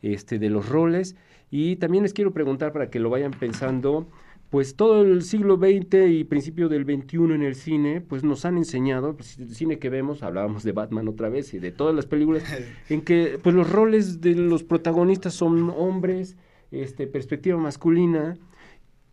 este, 0.02 0.38
de 0.38 0.50
los 0.50 0.68
roles. 0.68 1.16
Y 1.50 1.76
también 1.76 2.02
les 2.04 2.12
quiero 2.12 2.32
preguntar 2.32 2.72
para 2.72 2.90
que 2.90 3.00
lo 3.00 3.10
vayan 3.10 3.32
pensando, 3.32 4.06
pues 4.50 4.76
todo 4.76 5.02
el 5.02 5.22
siglo 5.22 5.56
XX 5.56 6.10
y 6.10 6.24
principio 6.24 6.68
del 6.68 6.84
XXI 6.84 7.16
en 7.34 7.42
el 7.42 7.54
cine, 7.56 8.00
pues 8.00 8.22
nos 8.22 8.44
han 8.44 8.56
enseñado, 8.56 9.16
pues, 9.16 9.38
el 9.38 9.54
cine 9.54 9.78
que 9.78 9.88
vemos, 9.90 10.22
hablábamos 10.22 10.62
de 10.62 10.72
Batman 10.72 11.08
otra 11.08 11.28
vez 11.28 11.54
y 11.54 11.58
de 11.58 11.72
todas 11.72 11.94
las 11.94 12.06
películas, 12.06 12.44
en 12.88 13.02
que 13.02 13.38
pues 13.42 13.54
los 13.54 13.70
roles 13.70 14.20
de 14.20 14.34
los 14.34 14.62
protagonistas 14.62 15.34
son 15.34 15.70
hombres, 15.70 16.36
este, 16.70 17.08
perspectiva 17.08 17.58
masculina, 17.58 18.36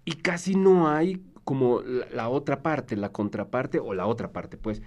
y 0.08 0.14
casi 0.14 0.56
no 0.56 0.88
hay 0.90 1.22
como 1.44 1.82
la, 1.82 2.08
la 2.14 2.30
otra 2.30 2.64
parte, 2.64 2.96
la 2.96 3.12
contraparte 3.12 3.80
o 3.80 3.94
la 3.94 4.06
otra 4.08 4.32
parte, 4.32 4.58
pues. 4.58 4.82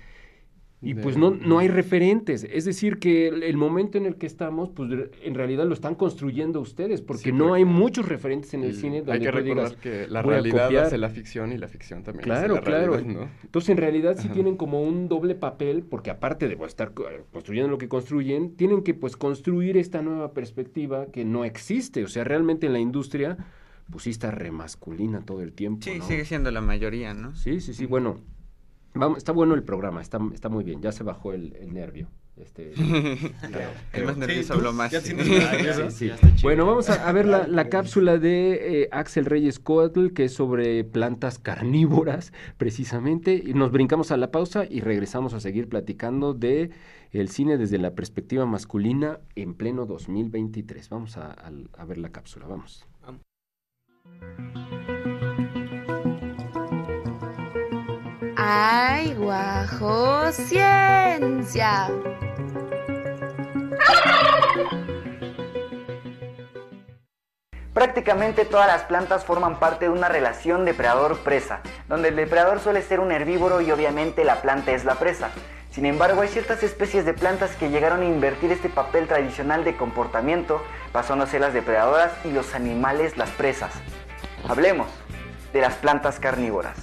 Y 0.82 0.94
De- 0.94 1.02
pues 1.02 1.18
no, 1.18 1.30
no 1.30 1.58
hay 1.58 1.68
referentes. 1.68 2.42
Es 2.44 2.64
decir, 2.64 2.98
que 2.98 3.28
el, 3.28 3.42
el 3.42 3.58
momento 3.58 3.98
en 3.98 4.06
el 4.06 4.16
que 4.16 4.26
estamos, 4.26 4.70
pues 4.70 4.90
en 5.22 5.34
realidad 5.34 5.66
lo 5.66 5.74
están 5.74 5.94
construyendo 5.94 6.58
ustedes, 6.58 7.02
porque 7.02 7.24
Sí, 7.24 7.32
no 7.32 7.52
hay 7.52 7.66
muchos 7.66 8.08
referentes 8.08 8.54
en 8.54 8.64
el 8.64 8.74
cine 8.74 9.02
donde 9.02 9.12
hay 9.12 9.20
que 9.20 9.30
recordar 9.30 9.72
digas, 9.72 9.76
que 9.82 10.06
la 10.08 10.22
"Voy 10.22 10.30
a 10.32 10.36
realidad 10.36 10.64
copiar". 10.64 10.84
hace 10.86 10.96
la 10.96 11.10
ficción 11.10 11.52
y 11.52 11.58
la 11.58 11.68
ficción 11.68 12.02
también 12.02 12.24
Claro, 12.24 12.54
hace 12.54 12.54
la 12.54 12.60
claro. 12.62 12.92
realidad, 12.92 13.20
¿no? 13.20 13.28
Entonces, 13.44 13.68
en 13.68 13.76
realidad 13.76 14.16
sí 14.16 14.28
Ajá. 14.28 14.32
tienen 14.32 14.56
como 14.56 14.82
un 14.82 15.08
doble 15.08 15.34
papel, 15.34 15.82
porque 15.84 16.10
aparte 16.10 16.48
de 16.48 16.56
pues, 16.56 16.70
estar 16.72 16.94
co- 16.94 17.04
construyendo 17.30 17.70
lo 17.70 17.76
que 17.78 17.88
construyen, 17.88 18.56
tienen 18.56 18.82
que 18.82 18.94
pues 18.94 19.18
construir 19.18 19.76
esta 19.76 20.00
nueva 20.00 20.32
perspectiva 20.32 21.06
que 21.12 21.26
no 21.26 21.44
existe. 21.44 22.04
O 22.04 22.08
sea, 22.08 22.24
realmente 22.24 22.66
en 22.68 22.72
la 22.72 22.80
industria, 22.80 23.36
sí 23.98 24.10
está 24.10 24.30
remasculina 24.30 25.22
todo 25.22 25.42
el 25.42 25.52
tiempo. 25.52 25.82
Sí, 25.82 25.98
¿no? 25.98 26.06
sigue 26.06 26.24
siendo 26.24 26.50
la 26.50 26.60
mayoría, 26.60 27.12
¿no? 27.14 27.34
Sí, 27.34 27.60
sí, 27.60 27.74
sí. 27.74 27.86
Bueno, 27.86 28.18
vamos, 28.94 29.18
está 29.18 29.32
bueno 29.32 29.54
el 29.54 29.62
programa, 29.62 30.00
está, 30.00 30.18
está 30.34 30.48
muy 30.48 30.64
bien. 30.64 30.80
Ya 30.80 30.92
se 30.92 31.02
bajó 31.04 31.32
el, 31.32 31.56
el 31.56 31.72
nervio. 31.74 32.08
Este, 32.36 32.72
creo, 32.74 33.68
El 33.92 34.04
más 34.06 34.16
nervioso 34.16 34.54
habló 34.54 34.72
más. 34.72 34.90
ya 34.92 35.02
sí. 35.02 35.14
Sí. 35.90 36.10
Bueno, 36.42 36.64
vamos 36.64 36.88
a, 36.88 37.06
a 37.06 37.12
ver 37.12 37.26
la, 37.26 37.46
la 37.46 37.68
cápsula 37.68 38.16
de 38.16 38.82
eh, 38.84 38.88
Axel 38.92 39.26
Reyes 39.26 39.58
Coatl, 39.58 40.08
que 40.14 40.24
es 40.24 40.32
sobre 40.32 40.82
plantas 40.84 41.38
carnívoras, 41.38 42.32
precisamente. 42.56 43.34
Y 43.44 43.52
nos 43.52 43.72
brincamos 43.72 44.10
a 44.10 44.16
la 44.16 44.30
pausa 44.30 44.64
y 44.64 44.80
regresamos 44.80 45.34
a 45.34 45.40
seguir 45.40 45.68
platicando 45.68 46.32
de 46.32 46.70
el 47.12 47.28
cine 47.28 47.58
desde 47.58 47.76
la 47.76 47.94
perspectiva 47.94 48.46
masculina 48.46 49.18
en 49.34 49.52
pleno 49.54 49.84
2023. 49.84 50.88
Vamos 50.88 51.18
a, 51.18 51.32
a- 51.32 51.50
a 51.76 51.84
ver 51.84 51.98
la 51.98 52.08
cápsula, 52.10 52.46
vamos. 52.46 52.86
¡Ay, 58.36 59.14
guajo, 59.14 60.32
ciencia! 60.32 61.90
Prácticamente 67.72 68.44
todas 68.44 68.66
las 68.66 68.82
plantas 68.82 69.24
forman 69.24 69.58
parte 69.58 69.84
de 69.84 69.90
una 69.90 70.08
relación 70.08 70.64
depredador-presa, 70.64 71.60
donde 71.88 72.08
el 72.08 72.16
depredador 72.16 72.60
suele 72.60 72.82
ser 72.82 72.98
un 72.98 73.12
herbívoro 73.12 73.60
y 73.60 73.70
obviamente 73.70 74.24
la 74.24 74.42
planta 74.42 74.72
es 74.72 74.84
la 74.84 74.96
presa. 74.96 75.30
Sin 75.70 75.86
embargo, 75.86 76.20
hay 76.20 76.28
ciertas 76.28 76.62
especies 76.64 77.04
de 77.04 77.14
plantas 77.14 77.54
que 77.56 77.70
llegaron 77.70 78.00
a 78.00 78.06
invertir 78.06 78.50
este 78.50 78.68
papel 78.68 79.06
tradicional 79.06 79.64
de 79.64 79.76
comportamiento, 79.76 80.62
pasándose 80.92 81.38
las 81.38 81.54
depredadoras 81.54 82.10
y 82.24 82.32
los 82.32 82.54
animales 82.54 83.16
las 83.16 83.30
presas. 83.30 83.72
Hablemos 84.48 84.88
de 85.52 85.60
las 85.60 85.74
plantas 85.74 86.18
carnívoras. 86.18 86.76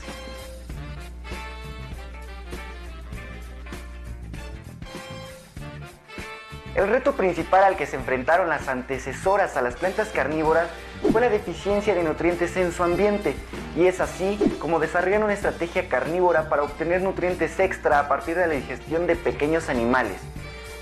El 6.76 6.90
reto 6.90 7.14
principal 7.14 7.64
al 7.64 7.76
que 7.76 7.88
se 7.88 7.96
enfrentaron 7.96 8.50
las 8.50 8.68
antecesoras 8.68 9.58
a 9.58 9.64
las 9.64 9.76
plantas 9.76 10.10
carnívoras 10.10 10.68
fue 11.12 11.22
la 11.22 11.30
deficiencia 11.30 11.96
de 11.96 12.04
nutrientes 12.04 12.56
en 12.56 12.72
su 12.72 12.84
ambiente, 12.84 13.36
y 13.76 13.88
es 13.88 14.00
así 14.00 14.38
como 14.60 14.80
desarrollan 14.80 15.24
una 15.24 15.34
estrategia 15.34 15.90
carnívora 15.90 16.50
para 16.50 16.62
obtener 16.62 17.02
nutrientes 17.02 17.60
extra 17.60 18.00
a 18.00 18.08
partir 18.08 18.36
de 18.36 18.46
la 18.46 18.54
digestión 18.54 19.08
de 19.08 19.16
pequeños 19.16 19.70
animales. 19.70 20.18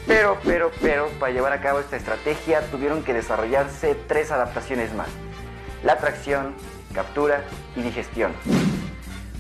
Pero, 0.06 0.38
pero, 0.44 0.70
pero, 0.82 1.08
para 1.20 1.32
llevar 1.32 1.54
a 1.54 1.62
cabo 1.62 1.80
esta 1.80 1.96
estrategia 1.96 2.60
tuvieron 2.72 3.02
que 3.02 3.14
desarrollarse 3.14 3.96
tres 4.08 4.32
adaptaciones 4.32 4.94
más. 4.94 5.08
La 5.86 5.94
atracción, 5.94 6.56
captura 6.96 7.44
y 7.76 7.84
digestión. 7.84 8.32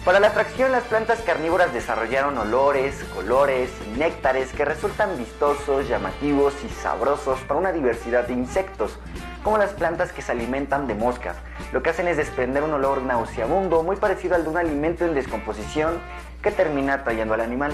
Para 0.05 0.19
la 0.19 0.27
atracción, 0.27 0.71
las 0.71 0.83
plantas 0.83 1.19
carnívoras 1.21 1.73
desarrollaron 1.73 2.37
olores, 2.37 3.03
colores 3.15 3.71
néctares 3.97 4.53
que 4.53 4.63
resultan 4.63 5.17
vistosos, 5.17 5.87
llamativos 5.89 6.53
y 6.63 6.69
sabrosos 6.69 7.39
para 7.47 7.59
una 7.59 7.71
diversidad 7.71 8.27
de 8.27 8.33
insectos, 8.33 8.99
como 9.43 9.57
las 9.57 9.71
plantas 9.71 10.11
que 10.11 10.21
se 10.21 10.33
alimentan 10.33 10.85
de 10.85 10.93
moscas. 10.93 11.35
Lo 11.73 11.81
que 11.81 11.89
hacen 11.89 12.07
es 12.07 12.17
desprender 12.17 12.61
un 12.61 12.73
olor 12.73 13.01
nauseabundo 13.01 13.81
muy 13.81 13.95
parecido 13.95 14.35
al 14.35 14.43
de 14.43 14.49
un 14.49 14.57
alimento 14.57 15.03
en 15.03 15.15
descomposición 15.15 15.97
que 16.43 16.51
termina 16.51 16.93
atrayendo 16.93 17.33
al 17.33 17.41
animal. 17.41 17.73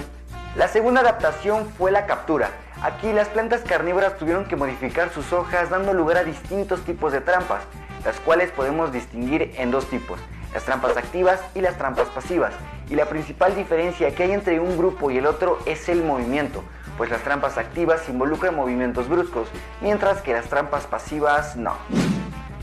La 0.56 0.68
segunda 0.68 1.02
adaptación 1.02 1.68
fue 1.76 1.90
la 1.90 2.06
captura. 2.06 2.48
Aquí 2.80 3.12
las 3.12 3.28
plantas 3.28 3.60
carnívoras 3.60 4.16
tuvieron 4.16 4.46
que 4.46 4.56
modificar 4.56 5.10
sus 5.10 5.30
hojas 5.34 5.68
dando 5.68 5.92
lugar 5.92 6.16
a 6.16 6.24
distintos 6.24 6.82
tipos 6.86 7.12
de 7.12 7.20
trampas, 7.20 7.60
las 8.04 8.18
cuales 8.20 8.50
podemos 8.50 8.92
distinguir 8.92 9.54
en 9.56 9.70
dos 9.70 9.88
tipos, 9.88 10.20
las 10.52 10.64
trampas 10.64 10.96
activas 10.96 11.40
y 11.54 11.60
las 11.60 11.78
trampas 11.78 12.08
pasivas. 12.08 12.52
Y 12.90 12.94
la 12.94 13.06
principal 13.06 13.54
diferencia 13.54 14.14
que 14.14 14.24
hay 14.24 14.32
entre 14.32 14.60
un 14.60 14.76
grupo 14.76 15.10
y 15.10 15.18
el 15.18 15.26
otro 15.26 15.58
es 15.66 15.88
el 15.88 16.02
movimiento, 16.02 16.62
pues 16.96 17.10
las 17.10 17.22
trampas 17.22 17.58
activas 17.58 18.08
involucran 18.08 18.54
movimientos 18.54 19.08
bruscos, 19.08 19.48
mientras 19.80 20.20
que 20.20 20.32
las 20.32 20.46
trampas 20.46 20.86
pasivas 20.86 21.56
no. 21.56 21.74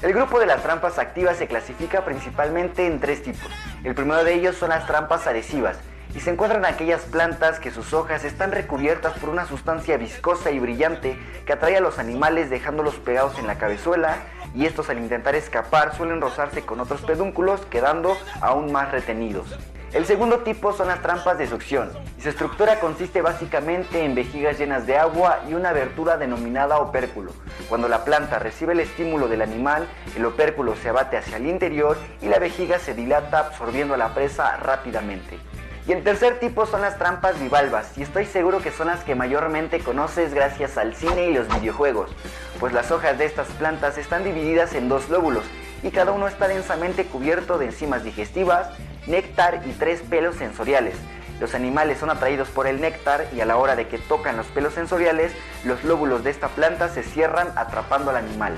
El 0.01 0.13
grupo 0.13 0.39
de 0.39 0.45
las 0.45 0.63
trampas 0.63 0.97
activas 0.97 1.37
se 1.37 1.47
clasifica 1.47 2.05
principalmente 2.05 2.85
en 2.85 2.99
tres 2.99 3.21
tipos. 3.23 3.51
El 3.83 3.95
primero 3.95 4.23
de 4.23 4.33
ellos 4.33 4.55
son 4.55 4.69
las 4.69 4.85
trampas 4.85 5.27
adhesivas, 5.27 5.77
y 6.15 6.21
se 6.21 6.31
encuentran 6.31 6.65
aquellas 6.65 7.01
plantas 7.01 7.59
que 7.59 7.71
sus 7.71 7.93
hojas 7.93 8.23
están 8.23 8.51
recubiertas 8.51 9.13
por 9.19 9.29
una 9.29 9.45
sustancia 9.45 9.97
viscosa 9.97 10.51
y 10.51 10.59
brillante 10.59 11.17
que 11.45 11.53
atrae 11.53 11.77
a 11.77 11.81
los 11.81 11.99
animales 11.99 12.49
dejándolos 12.49 12.95
pegados 12.95 13.37
en 13.37 13.45
la 13.45 13.57
cabezuela 13.57 14.17
y 14.55 14.65
estos 14.65 14.89
al 14.89 14.99
intentar 14.99 15.35
escapar 15.35 15.95
suelen 15.95 16.21
rozarse 16.21 16.65
con 16.65 16.79
otros 16.79 17.01
pedúnculos 17.01 17.61
quedando 17.67 18.17
aún 18.41 18.71
más 18.71 18.91
retenidos. 18.91 19.57
El 19.91 20.05
segundo 20.05 20.41
tipo 20.41 20.71
son 20.71 20.87
las 20.87 21.01
trampas 21.01 21.39
de 21.39 21.47
succión 21.47 21.89
y 22.15 22.21
su 22.21 22.29
estructura 22.29 22.79
consiste 22.79 23.23
básicamente 23.23 24.05
en 24.05 24.13
vejigas 24.13 24.59
llenas 24.59 24.85
de 24.85 24.97
agua 24.97 25.39
y 25.49 25.55
una 25.55 25.69
abertura 25.69 26.15
denominada 26.17 26.77
opérculo. 26.77 27.31
Cuando 27.67 27.87
la 27.87 28.05
planta 28.05 28.37
recibe 28.37 28.73
el 28.73 28.81
estímulo 28.81 29.27
del 29.27 29.41
animal, 29.41 29.87
el 30.15 30.25
opérculo 30.25 30.75
se 30.75 30.89
abate 30.89 31.17
hacia 31.17 31.37
el 31.37 31.47
interior 31.47 31.97
y 32.21 32.27
la 32.27 32.37
vejiga 32.37 32.77
se 32.77 32.93
dilata 32.93 33.39
absorbiendo 33.39 33.95
a 33.95 33.97
la 33.97 34.13
presa 34.13 34.57
rápidamente. 34.57 35.39
Y 35.87 35.91
el 35.91 36.03
tercer 36.03 36.39
tipo 36.39 36.65
son 36.65 36.81
las 36.81 36.97
trampas 36.97 37.39
bivalvas, 37.39 37.97
y 37.97 38.03
estoy 38.03 38.25
seguro 38.25 38.61
que 38.61 38.71
son 38.71 38.87
las 38.87 39.03
que 39.03 39.15
mayormente 39.15 39.79
conoces 39.79 40.33
gracias 40.33 40.77
al 40.77 40.95
cine 40.95 41.29
y 41.29 41.33
los 41.33 41.47
videojuegos, 41.47 42.11
pues 42.59 42.73
las 42.73 42.91
hojas 42.91 43.17
de 43.17 43.25
estas 43.25 43.47
plantas 43.47 43.97
están 43.97 44.23
divididas 44.23 44.75
en 44.75 44.87
dos 44.87 45.09
lóbulos, 45.09 45.45
y 45.81 45.89
cada 45.89 46.11
uno 46.11 46.27
está 46.27 46.47
densamente 46.47 47.05
cubierto 47.05 47.57
de 47.57 47.67
enzimas 47.67 48.03
digestivas, 48.03 48.69
néctar 49.07 49.61
y 49.65 49.71
tres 49.71 50.01
pelos 50.01 50.35
sensoriales. 50.35 50.95
Los 51.39 51.55
animales 51.55 51.97
son 51.97 52.09
atraídos 52.09 52.49
por 52.49 52.67
el 52.67 52.81
néctar 52.81 53.25
y 53.33 53.39
a 53.39 53.45
la 53.45 53.55
hora 53.55 53.77
de 53.77 53.87
que 53.87 53.97
tocan 53.97 54.35
los 54.35 54.47
pelos 54.47 54.73
sensoriales, 54.73 55.31
los 55.63 55.83
lóbulos 55.85 56.23
de 56.23 56.31
esta 56.31 56.49
planta 56.49 56.89
se 56.89 57.01
cierran 57.01 57.47
atrapando 57.55 58.11
al 58.11 58.17
animal. 58.17 58.57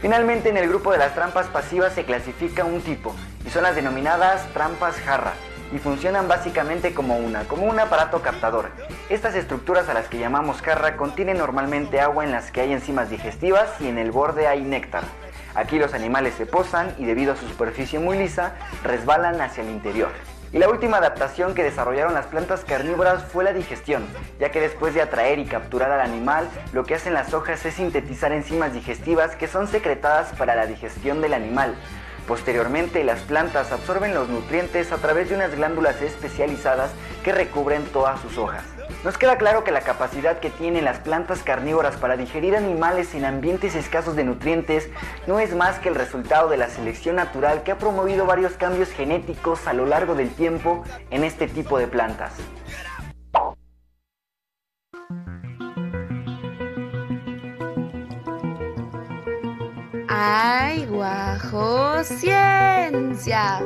Finalmente, 0.00 0.48
en 0.48 0.56
el 0.56 0.68
grupo 0.68 0.92
de 0.92 0.98
las 0.98 1.14
trampas 1.14 1.48
pasivas 1.48 1.92
se 1.92 2.04
clasifica 2.04 2.64
un 2.64 2.80
tipo, 2.80 3.14
y 3.44 3.50
son 3.50 3.64
las 3.64 3.74
denominadas 3.74 4.46
trampas 4.52 4.94
jarra, 5.00 5.32
y 5.72 5.78
funcionan 5.78 6.28
básicamente 6.28 6.94
como 6.94 7.16
una, 7.16 7.44
como 7.44 7.64
un 7.66 7.80
aparato 7.80 8.20
captador. 8.22 8.70
Estas 9.08 9.34
estructuras 9.34 9.88
a 9.88 9.94
las 9.94 10.08
que 10.08 10.18
llamamos 10.18 10.62
jarra 10.62 10.96
contienen 10.96 11.38
normalmente 11.38 12.00
agua 12.00 12.24
en 12.24 12.30
las 12.30 12.50
que 12.50 12.60
hay 12.60 12.72
enzimas 12.72 13.10
digestivas 13.10 13.68
y 13.80 13.88
en 13.88 13.98
el 13.98 14.12
borde 14.12 14.46
hay 14.46 14.62
néctar. 14.62 15.04
Aquí 15.54 15.78
los 15.78 15.94
animales 15.94 16.34
se 16.34 16.46
posan 16.46 16.94
y 16.98 17.04
debido 17.04 17.32
a 17.32 17.36
su 17.36 17.46
superficie 17.46 17.98
muy 17.98 18.18
lisa, 18.18 18.54
resbalan 18.84 19.40
hacia 19.40 19.62
el 19.62 19.70
interior. 19.70 20.10
Y 20.52 20.58
la 20.58 20.68
última 20.68 20.98
adaptación 20.98 21.54
que 21.54 21.62
desarrollaron 21.62 22.12
las 22.12 22.26
plantas 22.26 22.62
carnívoras 22.64 23.24
fue 23.24 23.42
la 23.42 23.54
digestión, 23.54 24.06
ya 24.38 24.50
que 24.50 24.60
después 24.60 24.92
de 24.92 25.00
atraer 25.00 25.38
y 25.38 25.46
capturar 25.46 25.90
al 25.90 26.02
animal, 26.02 26.46
lo 26.74 26.84
que 26.84 26.94
hacen 26.94 27.14
las 27.14 27.32
hojas 27.32 27.64
es 27.64 27.74
sintetizar 27.74 28.32
enzimas 28.32 28.74
digestivas 28.74 29.34
que 29.34 29.48
son 29.48 29.66
secretadas 29.66 30.28
para 30.36 30.54
la 30.54 30.66
digestión 30.66 31.22
del 31.22 31.32
animal. 31.32 31.74
Posteriormente, 32.26 33.02
las 33.04 33.20
plantas 33.20 33.72
absorben 33.72 34.14
los 34.14 34.28
nutrientes 34.28 34.92
a 34.92 34.98
través 34.98 35.28
de 35.28 35.34
unas 35.34 35.54
glándulas 35.54 36.00
especializadas 36.00 36.92
que 37.24 37.32
recubren 37.32 37.84
todas 37.86 38.20
sus 38.20 38.38
hojas. 38.38 38.64
Nos 39.04 39.18
queda 39.18 39.36
claro 39.36 39.64
que 39.64 39.72
la 39.72 39.80
capacidad 39.80 40.38
que 40.38 40.50
tienen 40.50 40.84
las 40.84 41.00
plantas 41.00 41.42
carnívoras 41.42 41.96
para 41.96 42.16
digerir 42.16 42.54
animales 42.54 43.14
en 43.14 43.24
ambientes 43.24 43.74
escasos 43.74 44.14
de 44.14 44.22
nutrientes 44.22 44.88
no 45.26 45.40
es 45.40 45.54
más 45.56 45.80
que 45.80 45.88
el 45.88 45.96
resultado 45.96 46.48
de 46.48 46.56
la 46.56 46.68
selección 46.68 47.16
natural 47.16 47.64
que 47.64 47.72
ha 47.72 47.78
promovido 47.78 48.26
varios 48.26 48.52
cambios 48.52 48.90
genéticos 48.92 49.66
a 49.66 49.72
lo 49.72 49.86
largo 49.86 50.14
del 50.14 50.30
tiempo 50.30 50.84
en 51.10 51.24
este 51.24 51.48
tipo 51.48 51.78
de 51.78 51.88
plantas. 51.88 52.32
¡Ay, 60.14 60.84
guajo, 60.84 62.04
ciencia! 62.04 63.60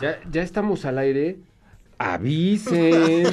Ya, 0.00 0.18
ya 0.30 0.42
estamos 0.42 0.86
al 0.86 0.96
aire. 0.96 1.51
Avisen. 2.02 3.24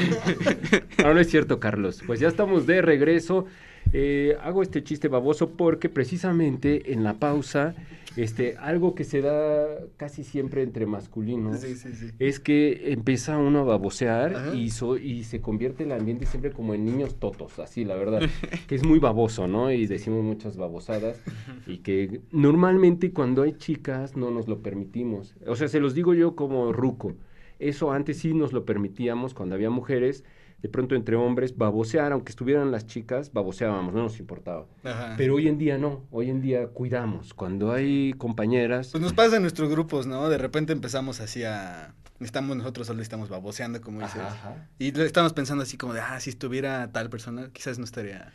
no, 0.99 1.13
no 1.13 1.19
es 1.19 1.29
cierto, 1.29 1.60
Carlos. 1.60 2.01
Pues 2.05 2.19
ya 2.19 2.27
estamos 2.27 2.65
de 2.67 2.82
regreso. 2.82 3.45
Eh, 3.91 4.38
hago 4.43 4.62
este 4.62 4.84
chiste 4.84 5.08
baboso 5.08 5.49
porque 5.51 5.89
precisamente 5.89 6.93
en 6.93 7.03
la 7.03 7.15
pausa, 7.15 7.73
este, 8.17 8.55
algo 8.58 8.93
que 8.93 9.03
se 9.03 9.21
da 9.21 9.65
casi 9.97 10.23
siempre 10.23 10.62
entre 10.62 10.86
masculinos 10.86 11.60
Sí, 11.62 11.75
sí, 11.75 11.93
sí. 11.95 12.12
es 12.19 12.39
que 12.39 12.91
empieza 12.91 13.39
uno 13.39 13.60
a 13.62 13.63
babosear 13.63 14.53
y, 14.55 14.69
so- 14.69 14.97
y 14.97 15.23
se 15.23 15.41
convierte 15.41 15.86
el 15.86 15.91
ambiente 15.91 16.27
siempre 16.27 16.51
como 16.51 16.75
en 16.75 16.86
niños 16.86 17.15
totos, 17.15 17.58
así 17.58 17.84
la 17.84 17.95
verdad, 17.95 18.21
que 18.67 18.75
es 18.75 18.86
muy 18.86 18.99
baboso, 18.99 19.47
¿no? 19.47 19.71
Y 19.71 19.88
decimos 19.88 20.23
muchas 20.23 20.55
babosadas 20.55 21.19
y 21.65 21.77
que 21.79 22.21
normalmente 22.32 23.12
cuando 23.12 23.41
hay 23.41 23.53
chicas 23.53 24.15
no 24.15 24.29
nos 24.29 24.47
lo 24.47 24.62
permitimos. 24.62 25.34
O 25.47 25.55
sea, 25.55 25.67
se 25.67 25.79
los 25.79 25.95
digo 25.95 26.13
yo 26.13 26.36
como 26.36 26.71
ruco. 26.73 27.15
Eso 27.60 27.91
antes 27.91 28.17
sí 28.17 28.34
nos 28.34 28.54
lo 28.54 28.65
permitíamos 28.65 29.34
cuando 29.34 29.56
había 29.56 29.69
mujeres, 29.69 30.24
de 30.62 30.67
pronto 30.69 30.95
entre 30.95 31.15
hombres, 31.15 31.56
babosear, 31.56 32.12
aunque 32.12 32.32
estuvieran 32.32 32.72
las 32.72 32.86
chicas, 32.86 33.32
baboseábamos, 33.32 33.93
no 33.93 34.04
nos 34.04 34.19
importaba. 34.19 34.65
Ajá. 34.84 35.13
Pero 35.17 35.36
hoy 35.36 35.48
en 35.48 35.58
día 35.58 35.78
no, 35.78 36.06
hoy 36.12 36.30
en 36.30 36.41
día 36.41 36.67
cuidamos. 36.67 37.34
Cuando 37.34 37.72
hay 37.72 38.13
compañeras, 38.17 38.89
Pues 38.91 39.02
nos 39.02 39.13
pasa 39.13 39.38
en 39.38 39.43
nuestros 39.43 39.69
grupos, 39.69 40.06
¿no? 40.08 40.28
De 40.30 40.38
repente 40.38 40.74
empezamos 40.74 41.22
así 41.22 41.43
a... 41.43 41.93
Estamos 42.19 42.58
nosotros 42.58 42.86
solo 42.88 43.02
estamos 43.02 43.30
baboseando, 43.30 43.80
como 43.80 44.02
dices. 44.02 44.17
Ajá, 44.19 44.28
ajá. 44.50 44.67
Y 44.78 44.91
lo- 44.91 45.06
estamos 45.06 45.32
pensando 45.32 45.63
así 45.63 45.78
como 45.78 45.93
de, 45.93 46.02
ah, 46.02 46.19
si 46.19 46.30
estuviera 46.30 46.91
tal 46.91 47.10
persona, 47.10 47.50
quizás 47.54 47.80
no 47.80 47.86
estaría 47.86 48.34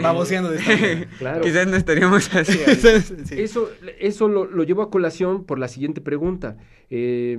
baboseando 0.00 0.48
de 0.50 0.56
esta 0.58 0.70
manera. 0.72 1.10
claro. 1.18 1.40
Quizás 1.42 1.66
no 1.66 1.76
estaríamos 1.76 2.34
así. 2.34 2.58
Sí. 3.26 3.34
Eso, 3.42 3.68
eso 4.00 4.28
lo, 4.28 4.46
lo 4.46 4.62
llevo 4.64 4.80
a 4.80 4.90
colación 4.90 5.44
por 5.44 5.58
la 5.58 5.68
siguiente 5.68 6.00
pregunta. 6.00 6.56
Eh, 6.88 7.36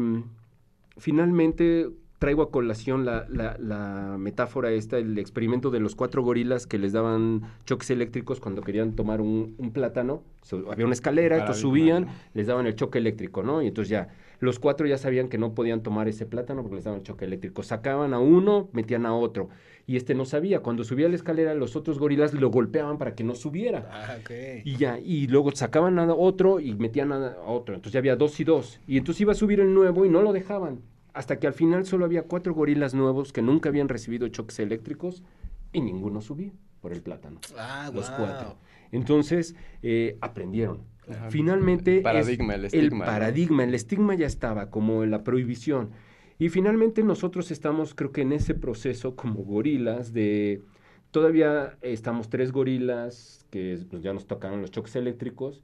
finalmente 0.97 1.89
traigo 2.19 2.41
a 2.41 2.49
colación 2.49 3.05
la, 3.05 3.27
la- 3.29 3.57
la 3.59 4.15
metáfora 4.17 4.71
esta, 4.71 4.97
el 4.97 5.19
experimento 5.19 5.69
de 5.69 5.79
los 5.79 5.95
cuatro 5.95 6.23
gorilas 6.23 6.65
que 6.65 6.79
les 6.79 6.91
daban 6.91 7.43
choques 7.65 7.91
eléctricos 7.91 8.39
cuando 8.39 8.63
querían 8.63 8.95
tomar 8.95 9.21
un, 9.21 9.53
un 9.59 9.71
plátano. 9.71 10.23
So- 10.41 10.71
había 10.71 10.85
una 10.85 10.93
escalera, 10.95 11.37
entonces 11.37 11.63
Paradigma, 11.63 11.79
subían, 11.95 12.05
¿no? 12.05 12.11
les 12.33 12.47
daban 12.47 12.65
el 12.65 12.75
choque 12.75 12.97
eléctrico, 12.97 13.43
¿no? 13.43 13.61
Y 13.61 13.67
entonces 13.67 13.89
ya, 13.89 14.09
los 14.39 14.57
cuatro 14.57 14.87
ya 14.87 14.97
sabían 14.97 15.29
que 15.29 15.37
no 15.37 15.53
podían 15.53 15.83
tomar 15.83 16.07
ese 16.07 16.25
plátano 16.25 16.63
porque 16.63 16.77
les 16.77 16.85
daban 16.85 17.01
el 17.01 17.05
choque 17.05 17.25
eléctrico. 17.25 17.61
Sacaban 17.61 18.13
a 18.15 18.19
uno, 18.19 18.69
metían 18.71 19.05
a 19.05 19.13
otro. 19.13 19.49
Y 19.89 19.95
este 19.95 20.13
no 20.13 20.25
sabía. 20.25 20.59
Cuando 20.59 20.83
subía 20.83 21.07
la 21.07 21.15
escalera, 21.15 21.55
los 21.55 21.77
otros 21.77 21.97
gorilas 21.97 22.33
lo 22.33 22.51
golpeaban 22.51 22.97
para 22.97 23.15
que 23.15 23.23
no 23.23 23.35
subiera. 23.35 23.89
Ah, 23.89 24.17
ok. 24.19 24.31
Y 24.65 24.75
ya, 24.75 24.99
y 24.99 25.27
luego 25.27 25.55
sacaban 25.55 25.97
a 25.97 26.13
otro 26.13 26.59
y 26.59 26.75
metían 26.75 27.13
a 27.13 27.37
otro. 27.45 27.73
Entonces 27.73 27.93
ya 27.93 27.99
había 27.99 28.17
dos 28.17 28.37
y 28.41 28.43
dos. 28.43 28.81
Y 28.85 28.97
entonces 28.97 29.21
iba 29.21 29.31
a 29.31 29.35
subir 29.35 29.61
el 29.61 29.73
nuevo 29.73 30.05
y 30.05 30.09
no 30.09 30.21
lo 30.21 30.33
dejaban. 30.33 30.81
Hasta 31.13 31.39
que 31.39 31.47
al 31.47 31.53
final 31.53 31.85
solo 31.85 32.03
había 32.03 32.23
cuatro 32.23 32.53
gorilas 32.53 32.93
nuevos 32.93 33.31
que 33.31 33.41
nunca 33.41 33.69
habían 33.69 33.87
recibido 33.87 34.27
choques 34.27 34.59
eléctricos 34.59 35.23
y 35.71 35.79
ninguno 35.79 36.19
subía 36.19 36.51
por 36.81 36.91
el 36.91 37.01
plátano. 37.01 37.39
Ah, 37.57 37.89
los 37.93 38.09
cuatro. 38.09 38.57
Entonces 38.91 39.55
eh, 39.83 40.17
aprendieron. 40.19 40.81
Finalmente 41.29 41.97
El 41.97 42.03
paradigma, 42.03 42.55
es 42.55 42.59
el 42.59 42.65
estigma, 42.65 43.05
paradigma, 43.05 43.63
el 43.63 43.73
estigma 43.73 44.15
ya 44.15 44.27
estaba, 44.27 44.69
como 44.69 45.05
la 45.05 45.23
prohibición. 45.23 45.91
Y 46.39 46.49
finalmente 46.49 47.03
nosotros 47.03 47.51
estamos, 47.51 47.95
creo 47.95 48.11
que 48.11 48.21
en 48.21 48.31
ese 48.31 48.53
proceso 48.53 49.15
como 49.15 49.43
gorilas 49.43 50.13
de... 50.13 50.63
Todavía 51.11 51.77
estamos 51.81 52.29
tres 52.29 52.51
gorilas 52.51 53.45
que 53.49 53.79
pues, 53.89 54.03
ya 54.03 54.13
nos 54.13 54.27
tocaron 54.27 54.61
los 54.61 54.71
choques 54.71 54.95
eléctricos 54.95 55.63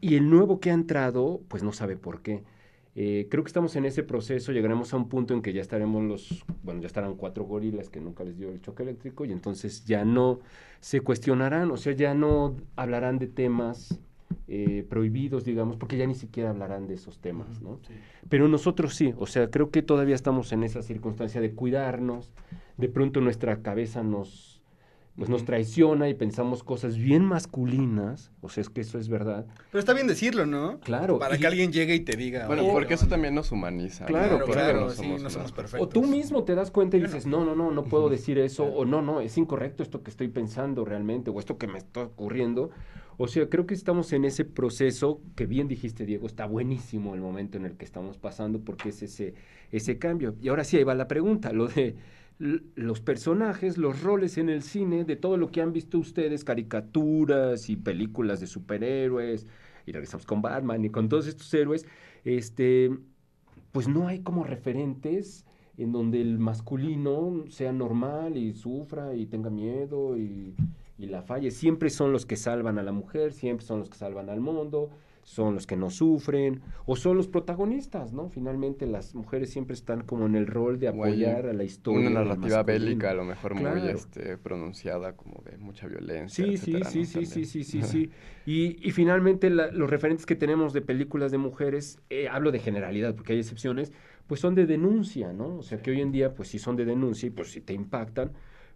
y 0.00 0.16
el 0.16 0.28
nuevo 0.28 0.58
que 0.60 0.70
ha 0.70 0.74
entrado, 0.74 1.40
pues 1.48 1.62
no 1.62 1.72
sabe 1.72 1.96
por 1.96 2.20
qué. 2.22 2.42
Eh, 2.94 3.28
creo 3.30 3.42
que 3.42 3.48
estamos 3.48 3.74
en 3.76 3.86
ese 3.86 4.02
proceso, 4.02 4.52
llegaremos 4.52 4.92
a 4.92 4.96
un 4.98 5.08
punto 5.08 5.32
en 5.32 5.40
que 5.40 5.54
ya 5.54 5.62
estaremos 5.62 6.02
los, 6.02 6.44
bueno, 6.62 6.82
ya 6.82 6.88
estarán 6.88 7.14
cuatro 7.14 7.44
gorilas 7.44 7.88
que 7.88 8.00
nunca 8.00 8.22
les 8.24 8.36
dio 8.36 8.50
el 8.50 8.60
choque 8.60 8.82
eléctrico 8.82 9.24
y 9.24 9.32
entonces 9.32 9.86
ya 9.86 10.04
no 10.04 10.40
se 10.80 11.00
cuestionarán, 11.00 11.70
o 11.70 11.78
sea, 11.78 11.94
ya 11.94 12.12
no 12.12 12.56
hablarán 12.76 13.18
de 13.18 13.28
temas 13.28 13.98
eh, 14.48 14.84
prohibidos, 14.88 15.44
digamos, 15.44 15.76
porque 15.76 15.96
ya 15.96 16.06
ni 16.06 16.14
siquiera 16.14 16.50
hablarán 16.50 16.86
de 16.86 16.94
esos 16.94 17.18
temas, 17.18 17.60
¿no? 17.62 17.80
Pero 18.28 18.48
nosotros 18.48 18.94
sí, 18.94 19.14
o 19.16 19.26
sea, 19.26 19.50
creo 19.50 19.70
que 19.70 19.82
todavía 19.82 20.14
estamos 20.14 20.52
en 20.52 20.62
esa 20.62 20.82
circunstancia 20.82 21.40
de 21.40 21.52
cuidarnos, 21.52 22.30
de 22.76 22.88
pronto 22.88 23.20
nuestra 23.20 23.62
cabeza 23.62 24.02
nos, 24.02 24.51
pues 25.16 25.28
nos 25.28 25.44
traiciona 25.44 26.08
y 26.08 26.14
pensamos 26.14 26.62
cosas 26.62 26.96
bien 26.96 27.22
masculinas, 27.24 28.30
o 28.40 28.48
sea, 28.48 28.62
es 28.62 28.70
que 28.70 28.80
eso 28.80 28.98
es 28.98 29.08
verdad. 29.08 29.46
Pero 29.70 29.78
está 29.78 29.92
bien 29.92 30.06
decirlo, 30.06 30.46
¿no? 30.46 30.80
Claro. 30.80 31.18
Para 31.18 31.36
y- 31.36 31.38
que 31.38 31.46
alguien 31.46 31.70
llegue 31.70 31.94
y 31.94 32.00
te 32.00 32.16
diga. 32.16 32.46
Bueno, 32.46 32.62
"Oye, 32.62 32.72
porque 32.72 32.94
eso 32.94 33.02
¿qué 33.02 33.06
onda?". 33.06 33.16
también 33.16 33.34
nos 33.34 33.52
humaniza. 33.52 34.06
Claro, 34.06 34.38
¿no? 34.38 34.44
claro, 34.46 34.80
no 34.82 34.90
sí, 34.90 34.96
somos 34.96 35.22
no 35.22 35.30
somos 35.30 35.52
perfectos. 35.52 35.86
O 35.86 35.88
tú 35.88 36.02
mismo 36.06 36.44
te 36.44 36.54
das 36.54 36.70
cuenta 36.70 36.96
y 36.96 37.00
dices, 37.02 37.26
no. 37.26 37.44
no, 37.44 37.54
no, 37.54 37.70
no, 37.70 37.84
puedo 37.84 38.08
decir 38.08 38.38
eso, 38.38 38.64
Claro. 38.64 38.78
o 38.78 38.84
no, 38.86 39.02
no, 39.02 39.20
es 39.20 39.36
incorrecto 39.36 39.82
esto 39.82 40.02
que 40.02 40.10
estoy 40.10 40.28
pensando 40.28 40.84
realmente, 40.84 41.30
o 41.30 41.38
esto 41.38 41.58
que 41.58 41.66
me 41.66 41.78
está 41.78 42.02
ocurriendo. 42.04 42.70
O 43.18 43.28
sea, 43.28 43.46
creo 43.50 43.66
que 43.66 43.74
estamos 43.74 44.12
en 44.14 44.24
ese 44.24 44.44
proceso 44.46 45.20
que 45.36 45.44
bien 45.46 45.68
dijiste, 45.68 46.06
Diego, 46.06 46.26
está 46.26 46.46
buenísimo 46.46 47.14
el 47.14 47.20
momento 47.20 47.58
en 47.58 47.66
el 47.66 47.76
que 47.76 47.84
estamos 47.84 48.16
pasando 48.16 48.60
porque 48.60 48.88
es 48.88 49.02
ese, 49.02 49.34
ese 49.70 49.98
cambio. 49.98 50.34
Y 50.40 50.48
ahora 50.48 50.64
sí, 50.64 50.78
ahí 50.78 50.84
va 50.84 50.94
la 50.94 51.06
pregunta, 51.06 51.52
lo 51.52 51.68
de 51.68 51.94
los 52.38 53.00
personajes, 53.00 53.78
los 53.78 54.02
roles 54.02 54.38
en 54.38 54.48
el 54.48 54.62
cine, 54.62 55.04
de 55.04 55.16
todo 55.16 55.36
lo 55.36 55.50
que 55.50 55.60
han 55.60 55.72
visto 55.72 55.98
ustedes, 55.98 56.44
caricaturas 56.44 57.70
y 57.70 57.76
películas 57.76 58.40
de 58.40 58.46
superhéroes, 58.46 59.46
y 59.86 59.92
regresamos 59.92 60.26
con 60.26 60.42
Batman 60.42 60.84
y 60.84 60.90
con 60.90 61.08
todos 61.08 61.26
estos 61.26 61.52
héroes, 61.54 61.86
este, 62.24 62.90
pues 63.72 63.88
no 63.88 64.08
hay 64.08 64.20
como 64.20 64.44
referentes 64.44 65.44
en 65.78 65.92
donde 65.92 66.20
el 66.20 66.38
masculino 66.38 67.44
sea 67.48 67.72
normal 67.72 68.36
y 68.36 68.52
sufra 68.52 69.14
y 69.14 69.26
tenga 69.26 69.50
miedo 69.50 70.16
y, 70.18 70.54
y 70.98 71.06
la 71.06 71.22
falle. 71.22 71.50
Siempre 71.50 71.90
son 71.90 72.12
los 72.12 72.26
que 72.26 72.36
salvan 72.36 72.78
a 72.78 72.82
la 72.82 72.92
mujer, 72.92 73.32
siempre 73.32 73.66
son 73.66 73.78
los 73.80 73.88
que 73.88 73.96
salvan 73.96 74.28
al 74.28 74.40
mundo, 74.40 74.90
son 75.22 75.54
los 75.54 75.66
que 75.66 75.76
no 75.76 75.90
sufren, 75.90 76.62
o 76.86 76.96
son 76.96 77.16
los 77.16 77.28
protagonistas, 77.28 78.12
¿no? 78.12 78.28
Finalmente 78.28 78.86
las 78.86 79.14
mujeres 79.14 79.50
siempre 79.50 79.74
están 79.74 80.02
como 80.02 80.26
en 80.26 80.34
el 80.34 80.46
rol 80.46 80.78
de 80.78 80.88
apoyar 80.88 81.46
a 81.46 81.52
la 81.52 81.64
historia. 81.64 82.08
Una 82.08 82.10
narrativa 82.10 82.62
bélica, 82.62 83.10
a 83.10 83.14
lo 83.14 83.24
mejor 83.24 83.54
muy 83.54 83.88
este, 83.88 84.36
pronunciada, 84.38 85.16
como 85.16 85.42
de 85.44 85.58
mucha 85.58 85.86
violencia. 85.86 86.44
Sí, 86.44 86.56
sí, 86.56 86.72
etcétera, 86.72 86.90
sí, 86.90 86.98
¿no? 87.00 87.04
sí, 87.04 87.26
sí, 87.26 87.44
sí, 87.44 87.64
sí, 87.64 87.82
sí. 87.82 88.10
Y, 88.46 88.88
y 88.88 88.90
finalmente 88.92 89.50
la- 89.50 89.70
los 89.70 89.88
referentes 89.90 90.26
que 90.26 90.34
tenemos 90.34 90.72
de 90.72 90.80
películas 90.82 91.30
de 91.30 91.38
mujeres, 91.38 92.00
eh, 92.10 92.28
hablo 92.28 92.50
de 92.52 92.58
generalidad 92.58 93.14
porque 93.14 93.34
hay 93.34 93.38
excepciones, 93.40 93.92
pues 94.26 94.40
son 94.40 94.54
de 94.54 94.66
denuncia, 94.66 95.32
¿no? 95.32 95.56
O 95.58 95.62
sea 95.62 95.80
que 95.82 95.90
hoy 95.90 96.00
en 96.00 96.12
día 96.12 96.34
pues 96.34 96.48
sí 96.48 96.58
son 96.58 96.76
de 96.76 96.84
denuncia 96.84 97.26
y 97.26 97.30
pues 97.30 97.50
sí 97.52 97.60
te 97.60 97.74
impactan, 97.74 98.32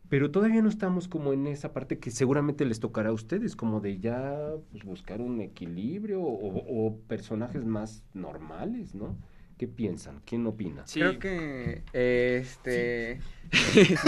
pero 0.09 0.31
todavía 0.31 0.63
no 0.63 0.69
estamos 0.69 1.09
como 1.09 1.33
en 1.33 1.47
esa 1.47 1.73
parte 1.73 1.99
que 1.99 2.11
seguramente 2.11 2.65
les 2.65 2.81
tocará 2.81 3.11
a 3.11 3.13
ustedes, 3.13 3.57
como 3.57 3.81
de 3.81 3.99
ya 3.99 4.37
pues, 4.71 4.85
buscar 4.85 5.21
un 5.21 5.41
equilibrio 5.41 6.23
o, 6.23 6.87
o 6.87 6.97
personajes 7.09 7.65
más 7.65 8.03
normales, 8.15 8.95
¿no? 8.95 9.17
¿Qué 9.59 9.67
piensan? 9.67 10.21
¿Quién 10.27 10.47
opina? 10.47 10.87
Sí. 10.87 11.01
Creo 11.01 11.19
que 11.19 11.83
este 11.95 13.21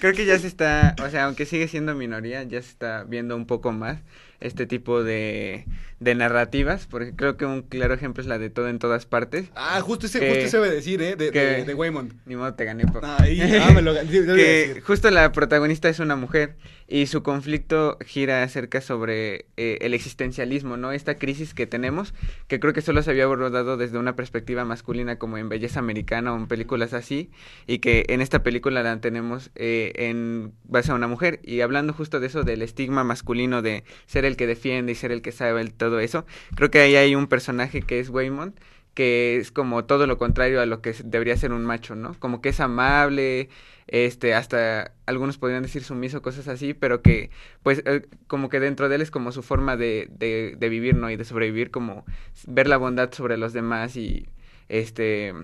creo 0.00 0.12
que 0.12 0.26
ya 0.26 0.38
se 0.38 0.46
está, 0.46 0.94
o 1.04 1.08
sea, 1.08 1.24
aunque 1.24 1.46
sigue 1.46 1.68
siendo 1.68 1.94
minoría, 1.94 2.42
ya 2.42 2.60
se 2.60 2.70
está 2.70 3.04
viendo 3.04 3.34
un 3.34 3.46
poco 3.46 3.72
más 3.72 4.02
este 4.40 4.66
tipo 4.66 5.02
de, 5.04 5.66
de 6.00 6.14
narrativas, 6.14 6.86
porque 6.86 7.14
creo 7.14 7.36
que 7.36 7.44
un 7.46 7.62
claro 7.62 7.94
ejemplo 7.94 8.20
es 8.22 8.26
la 8.26 8.38
de 8.38 8.50
todo 8.50 8.68
en 8.68 8.78
todas 8.78 9.06
partes. 9.06 9.50
Ah, 9.54 9.80
justo 9.80 10.06
ese, 10.06 10.20
Que- 10.20 10.28
justo 10.30 10.44
ese 10.44 10.56
a 10.56 10.60
decir, 10.62 11.02
¿eh? 11.02 11.16
De, 11.16 11.30
que- 11.30 11.38
de, 11.40 11.64
de 11.64 11.74
Waymond. 11.74 12.14
Ni 12.26 12.36
modo 12.36 12.54
te 12.54 12.64
gané 12.64 12.86
por 12.86 13.04
Ahí, 13.04 13.40
ah, 13.42 13.70
me 13.74 13.82
lo 13.82 13.92
gané. 13.94 14.10
yo 14.10 14.22
iba 14.22 14.32
a 14.32 14.36
que 14.36 14.42
decir. 14.42 14.82
justo 14.82 15.10
la 15.10 15.30
protagonista 15.32 15.88
es 15.88 15.98
una 15.98 16.16
mujer 16.16 16.56
y 16.88 17.06
su 17.06 17.22
conflicto 17.22 17.98
gira 18.04 18.42
acerca 18.42 18.80
sobre 18.80 19.46
eh, 19.56 19.78
el 19.82 19.94
existencialismo, 19.94 20.76
¿no? 20.76 20.90
Esta 20.90 21.14
crisis 21.16 21.54
que 21.54 21.66
tenemos, 21.66 22.14
que 22.48 22.58
creo 22.58 22.72
que 22.72 22.80
solo 22.82 23.02
se 23.02 23.10
había 23.10 23.24
abordado 23.24 23.76
desde 23.76 23.96
una 23.98 24.16
perspectiva 24.16 24.64
masculina 24.64 25.16
como 25.16 25.38
en 25.38 25.48
Belleza 25.48 25.78
Americana 25.78 26.32
o 26.32 26.36
en 26.36 26.48
películas 26.48 26.92
así, 26.92 27.30
y 27.68 27.78
que 27.78 28.06
en 28.08 28.20
esta 28.20 28.42
película 28.42 28.82
la 28.82 29.00
tenemos 29.00 29.50
eh, 29.54 29.92
en 29.96 30.52
base 30.64 30.90
a 30.90 30.94
una 30.96 31.06
mujer. 31.06 31.38
Y 31.44 31.60
hablando 31.60 31.92
justo 31.92 32.18
de 32.18 32.26
eso, 32.26 32.42
del 32.42 32.62
estigma 32.62 33.04
masculino 33.04 33.62
de 33.62 33.84
ser 34.06 34.24
el 34.30 34.36
que 34.36 34.46
defiende 34.46 34.92
y 34.92 34.94
ser 34.94 35.12
el 35.12 35.22
que 35.22 35.32
sabe 35.32 35.64
todo 35.70 36.00
eso, 36.00 36.24
creo 36.56 36.70
que 36.70 36.80
ahí 36.80 36.96
hay 36.96 37.14
un 37.14 37.26
personaje 37.26 37.82
que 37.82 38.00
es 38.00 38.08
Waymond, 38.10 38.54
que 38.94 39.36
es 39.36 39.52
como 39.52 39.84
todo 39.84 40.06
lo 40.06 40.18
contrario 40.18 40.60
a 40.60 40.66
lo 40.66 40.82
que 40.82 40.94
debería 41.04 41.36
ser 41.36 41.52
un 41.52 41.64
macho, 41.64 41.94
¿no? 41.94 42.14
Como 42.18 42.40
que 42.40 42.50
es 42.50 42.60
amable, 42.60 43.48
este, 43.86 44.34
hasta 44.34 44.92
algunos 45.06 45.38
podrían 45.38 45.62
decir 45.62 45.82
sumiso, 45.82 46.22
cosas 46.22 46.48
así, 46.48 46.74
pero 46.74 47.02
que, 47.02 47.30
pues, 47.62 47.82
eh, 47.86 48.06
como 48.26 48.48
que 48.48 48.60
dentro 48.60 48.88
de 48.88 48.96
él 48.96 49.02
es 49.02 49.10
como 49.10 49.32
su 49.32 49.42
forma 49.42 49.76
de, 49.76 50.08
de, 50.10 50.54
de 50.58 50.68
vivir, 50.68 50.96
¿no? 50.96 51.10
Y 51.10 51.16
de 51.16 51.24
sobrevivir, 51.24 51.70
como 51.70 52.04
ver 52.46 52.68
la 52.68 52.76
bondad 52.76 53.12
sobre 53.12 53.36
los 53.36 53.52
demás 53.52 53.96
y, 53.96 54.28
este, 54.68 55.34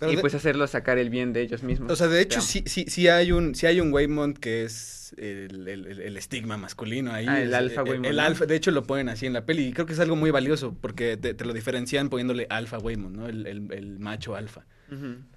Pero 0.00 0.12
y 0.12 0.16
de- 0.16 0.20
pues 0.20 0.34
hacerlos 0.34 0.70
sacar 0.70 0.98
el 0.98 1.08
bien 1.10 1.32
de 1.32 1.42
ellos 1.42 1.62
mismos. 1.62 1.90
O 1.92 1.96
sea, 1.96 2.08
de 2.08 2.20
hecho, 2.20 2.40
sí, 2.40 2.64
sí, 2.66 2.86
sí 2.88 3.08
hay 3.08 3.30
un, 3.32 3.54
sí 3.54 3.66
hay 3.66 3.80
un 3.80 3.92
Waymond 3.92 4.38
que 4.38 4.64
es 4.64 5.14
el, 5.18 5.68
el- 5.68 5.86
el- 6.00 6.16
estigma 6.16 6.56
masculino 6.56 7.12
ahí. 7.12 7.26
Ah, 7.28 7.40
el 7.40 7.48
es- 7.50 7.54
alfa 7.54 7.82
Waymond, 7.84 8.06
el 8.06 8.18
alfa, 8.20 8.46
de 8.46 8.56
hecho 8.56 8.70
lo 8.72 8.82
ponen 8.82 9.08
así 9.08 9.26
en 9.26 9.32
la 9.32 9.46
peli 9.46 9.66
y 9.68 9.72
creo 9.72 9.86
que 9.86 9.92
es 9.92 10.00
algo 10.00 10.16
muy 10.16 10.30
valioso 10.32 10.76
porque 10.80 11.16
te, 11.16 11.34
te 11.34 11.44
lo 11.44 11.52
diferencian 11.52 12.08
poniéndole 12.10 12.46
alfa 12.50 12.78
Waymond, 12.78 13.16
¿no? 13.16 13.28
El, 13.28 13.98
macho 14.00 14.34
alfa. 14.34 14.64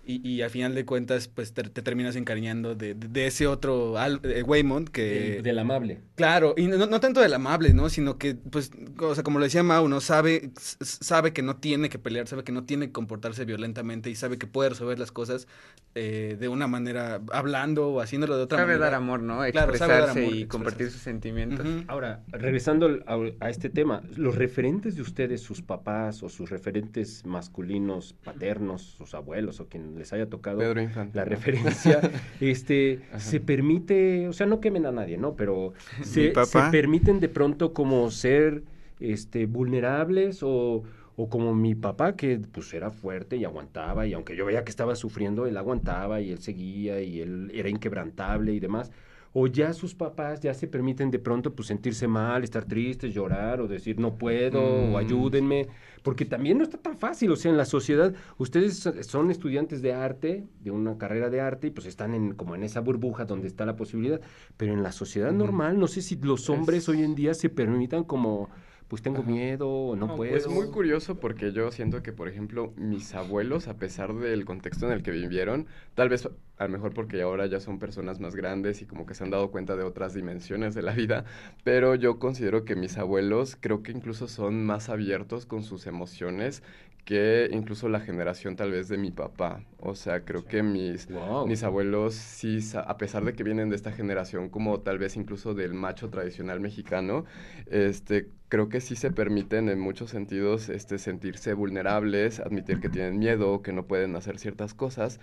Y, 0.09 0.25
y 0.25 0.41
al 0.41 0.49
final 0.49 0.73
de 0.73 0.85
cuentas, 0.85 1.27
pues 1.27 1.53
te, 1.53 1.63
te 1.63 1.81
terminas 1.81 2.15
encariñando 2.15 2.75
de, 2.75 2.93
de- 2.93 3.07
de 3.09 3.27
ese 3.27 3.45
otro 3.45 3.97
Al- 3.97 4.21
eh, 4.23 4.41
Waymond 4.41 4.87
que... 4.87 5.33
Del, 5.35 5.43
del 5.43 5.59
amable. 5.59 5.99
Claro, 6.15 6.53
y 6.55 6.67
no, 6.67 6.77
no 6.87 6.99
tanto 7.01 7.19
del 7.19 7.33
amable, 7.33 7.73
¿no? 7.73 7.89
Sino 7.89 8.17
que, 8.17 8.35
pues, 8.35 8.71
o 9.01 9.13
sea, 9.13 9.23
como 9.25 9.37
lo 9.39 9.43
decía 9.43 9.63
Mau, 9.63 9.89
¿no? 9.89 9.99
Sabe, 9.99 10.51
sabe 10.55 11.33
que 11.33 11.41
no 11.41 11.57
tiene 11.57 11.89
que 11.89 11.99
pelear, 11.99 12.25
sabe 12.27 12.45
que 12.45 12.53
no 12.53 12.63
tiene 12.63 12.87
que 12.87 12.91
comportarse 12.93 13.43
violentamente 13.43 14.09
y 14.09 14.15
sabe 14.15 14.37
que 14.37 14.47
puede 14.47 14.69
resolver 14.69 14.97
las 14.97 15.11
cosas 15.11 15.45
eh, 15.93 16.37
de 16.39 16.47
una 16.47 16.67
manera, 16.67 17.19
hablando 17.33 17.89
o 17.89 17.99
haciéndolo 17.99 18.37
de 18.37 18.43
otra 18.43 18.59
Sabe 18.59 18.73
manera. 18.75 18.85
dar 18.85 18.93
amor, 18.95 19.21
¿no? 19.21 19.39
Claro, 19.51 19.73
Expresarse 19.73 19.77
sabe 19.77 19.93
dar 19.93 20.09
amor, 20.09 20.17
y 20.21 20.25
expresarse. 20.25 20.47
compartir 20.47 20.89
sus 20.91 21.01
sentimientos. 21.01 21.67
Ahora, 21.87 22.23
regresando 22.29 22.85
al- 22.85 23.03
a, 23.07 23.45
a 23.45 23.49
este 23.49 23.69
tema, 23.69 24.03
los 24.15 24.35
referentes 24.35 24.95
de 24.95 25.01
ustedes, 25.01 25.41
sus 25.41 25.61
papás 25.61 26.23
o 26.23 26.29
sus 26.29 26.49
referentes 26.49 27.25
masculinos, 27.25 28.13
paternos, 28.23 28.81
sus 28.97 29.13
abuelos 29.13 29.59
o 29.59 29.67
quien 29.67 29.96
les 29.97 30.13
haya 30.13 30.29
tocado 30.29 30.59
Pedro 30.59 30.81
Infante. 30.81 31.17
la 31.17 31.25
¿no? 31.25 31.29
referencia, 31.31 31.99
este, 32.39 33.01
Ajá. 33.09 33.19
se 33.19 33.39
permite, 33.39 34.27
o 34.27 34.33
sea, 34.33 34.45
no 34.47 34.59
quemen 34.59 34.85
a 34.85 34.91
nadie, 34.91 35.17
¿no? 35.17 35.35
Pero 35.35 35.73
se, 36.03 36.33
se 36.45 36.61
permiten 36.71 37.19
de 37.19 37.29
pronto 37.29 37.73
como 37.73 38.09
ser, 38.11 38.63
este, 38.99 39.45
vulnerables 39.45 40.41
o, 40.43 40.83
o 41.15 41.29
como 41.29 41.53
mi 41.53 41.75
papá 41.75 42.15
que 42.15 42.39
pues 42.51 42.73
era 42.73 42.91
fuerte 42.91 43.37
y 43.37 43.45
aguantaba 43.45 44.05
y 44.07 44.13
aunque 44.13 44.35
yo 44.35 44.45
veía 44.45 44.63
que 44.63 44.69
estaba 44.69 44.95
sufriendo, 44.95 45.45
él 45.47 45.57
aguantaba 45.57 46.21
y 46.21 46.31
él 46.31 46.39
seguía 46.39 47.01
y 47.01 47.21
él 47.21 47.51
era 47.53 47.69
inquebrantable 47.69 48.53
y 48.53 48.59
demás. 48.59 48.91
O 49.33 49.47
ya 49.47 49.73
sus 49.73 49.93
papás 49.93 50.39
ya 50.41 50.53
se 50.53 50.67
permiten 50.67 51.11
de 51.11 51.19
pronto 51.19 51.53
pues 51.53 51.67
sentirse 51.67 52.07
mal, 52.07 52.43
estar 52.43 52.65
tristes, 52.65 53.13
llorar 53.13 53.61
o 53.61 53.67
decir 53.67 53.99
no 53.99 54.15
puedo 54.17 54.59
Mm. 54.61 54.93
o 54.93 54.97
ayúdenme, 54.97 55.67
porque 56.03 56.25
también 56.25 56.57
no 56.57 56.63
está 56.63 56.77
tan 56.77 56.97
fácil, 56.97 57.31
o 57.31 57.35
sea, 57.35 57.51
en 57.51 57.57
la 57.57 57.65
sociedad 57.65 58.13
ustedes 58.37 58.77
so- 58.79 59.03
son 59.03 59.29
estudiantes 59.29 59.81
de 59.81 59.93
arte, 59.93 60.45
de 60.61 60.71
una 60.71 60.97
carrera 60.97 61.29
de 61.29 61.41
arte 61.41 61.67
y 61.67 61.71
pues 61.71 61.85
están 61.87 62.13
en 62.13 62.33
como 62.33 62.55
en 62.55 62.63
esa 62.63 62.79
burbuja 62.79 63.25
donde 63.25 63.47
está 63.47 63.65
la 63.65 63.75
posibilidad, 63.75 64.21
pero 64.55 64.73
en 64.73 64.81
la 64.83 64.91
sociedad 64.91 65.31
normal 65.31 65.77
no 65.79 65.87
sé 65.87 66.01
si 66.01 66.15
los 66.15 66.49
hombres 66.49 66.83
Es- 66.83 66.89
hoy 66.89 67.03
en 67.03 67.13
día 67.15 67.33
se 67.33 67.49
permitan 67.49 68.03
como 68.03 68.49
pues 68.87 69.01
tengo 69.01 69.21
Ajá. 69.21 69.29
miedo 69.29 69.69
o 69.69 69.95
no, 69.95 70.07
No, 70.07 70.15
puedo. 70.15 70.35
Es 70.35 70.47
muy 70.47 70.67
curioso 70.67 71.19
porque 71.19 71.51
yo 71.51 71.71
siento 71.71 72.01
que, 72.03 72.13
por 72.13 72.27
ejemplo, 72.27 72.73
mis 72.77 73.13
abuelos, 73.15 73.67
a 73.67 73.77
pesar 73.77 74.13
del 74.13 74.45
contexto 74.45 74.85
en 74.85 74.93
el 74.93 75.03
que 75.03 75.11
vivieron, 75.11 75.67
tal 75.93 76.09
vez 76.09 76.27
a 76.57 76.63
lo 76.63 76.69
mejor 76.69 76.93
porque 76.93 77.21
ahora 77.21 77.45
ya 77.45 77.59
son 77.59 77.79
personas 77.79 78.19
más 78.19 78.35
grandes 78.35 78.81
y 78.81 78.85
como 78.85 79.05
que 79.05 79.13
se 79.13 79.23
han 79.23 79.29
dado 79.29 79.51
cuenta 79.51 79.75
de 79.75 79.83
otras 79.83 80.13
dimensiones 80.13 80.73
de 80.73 80.81
la 80.81 80.93
vida, 80.93 81.25
pero 81.63 81.95
yo 81.95 82.17
considero 82.19 82.65
que 82.65 82.75
mis 82.75 82.97
abuelos 82.97 83.57
creo 83.59 83.83
que 83.83 83.91
incluso 83.91 84.27
son 84.27 84.65
más 84.65 84.89
abiertos 84.89 85.45
con 85.45 85.63
sus 85.63 85.85
emociones 85.85 86.63
que 87.07 87.47
incluso 87.53 87.87
la 87.87 88.01
generación 88.01 88.57
tal 88.57 88.71
vez 88.71 88.89
de 88.89 88.97
mi 88.97 89.11
papá. 89.11 89.63
O 89.79 89.95
sea, 89.95 90.25
creo 90.25 90.45
que 90.45 90.61
mis, 90.61 91.07
Wow. 91.09 91.47
mis 91.47 91.63
abuelos 91.63 92.15
sí, 92.15 92.59
a 92.75 92.97
pesar 92.97 93.23
de 93.23 93.33
que 93.33 93.43
vienen 93.43 93.69
de 93.69 93.77
esta 93.77 93.93
generación 93.93 94.49
como 94.49 94.81
tal 94.81 94.99
vez 94.99 95.15
incluso 95.15 95.53
del 95.53 95.73
macho 95.73 96.09
tradicional 96.09 96.59
mexicano, 96.59 97.23
este, 97.67 98.29
creo 98.49 98.67
que 98.67 98.81
sí 98.81 98.97
se 98.97 99.11
permiten 99.11 99.69
en 99.69 99.79
muchos 99.79 100.09
sentidos 100.11 100.67
este, 100.67 100.97
sentirse 100.97 101.53
vulnerables, 101.53 102.41
admitir 102.41 102.81
que 102.81 102.89
tienen 102.89 103.17
miedo, 103.19 103.61
que 103.61 103.71
no 103.71 103.87
pueden 103.87 104.15
hacer 104.17 104.37
ciertas 104.37 104.73
cosas. 104.73 105.21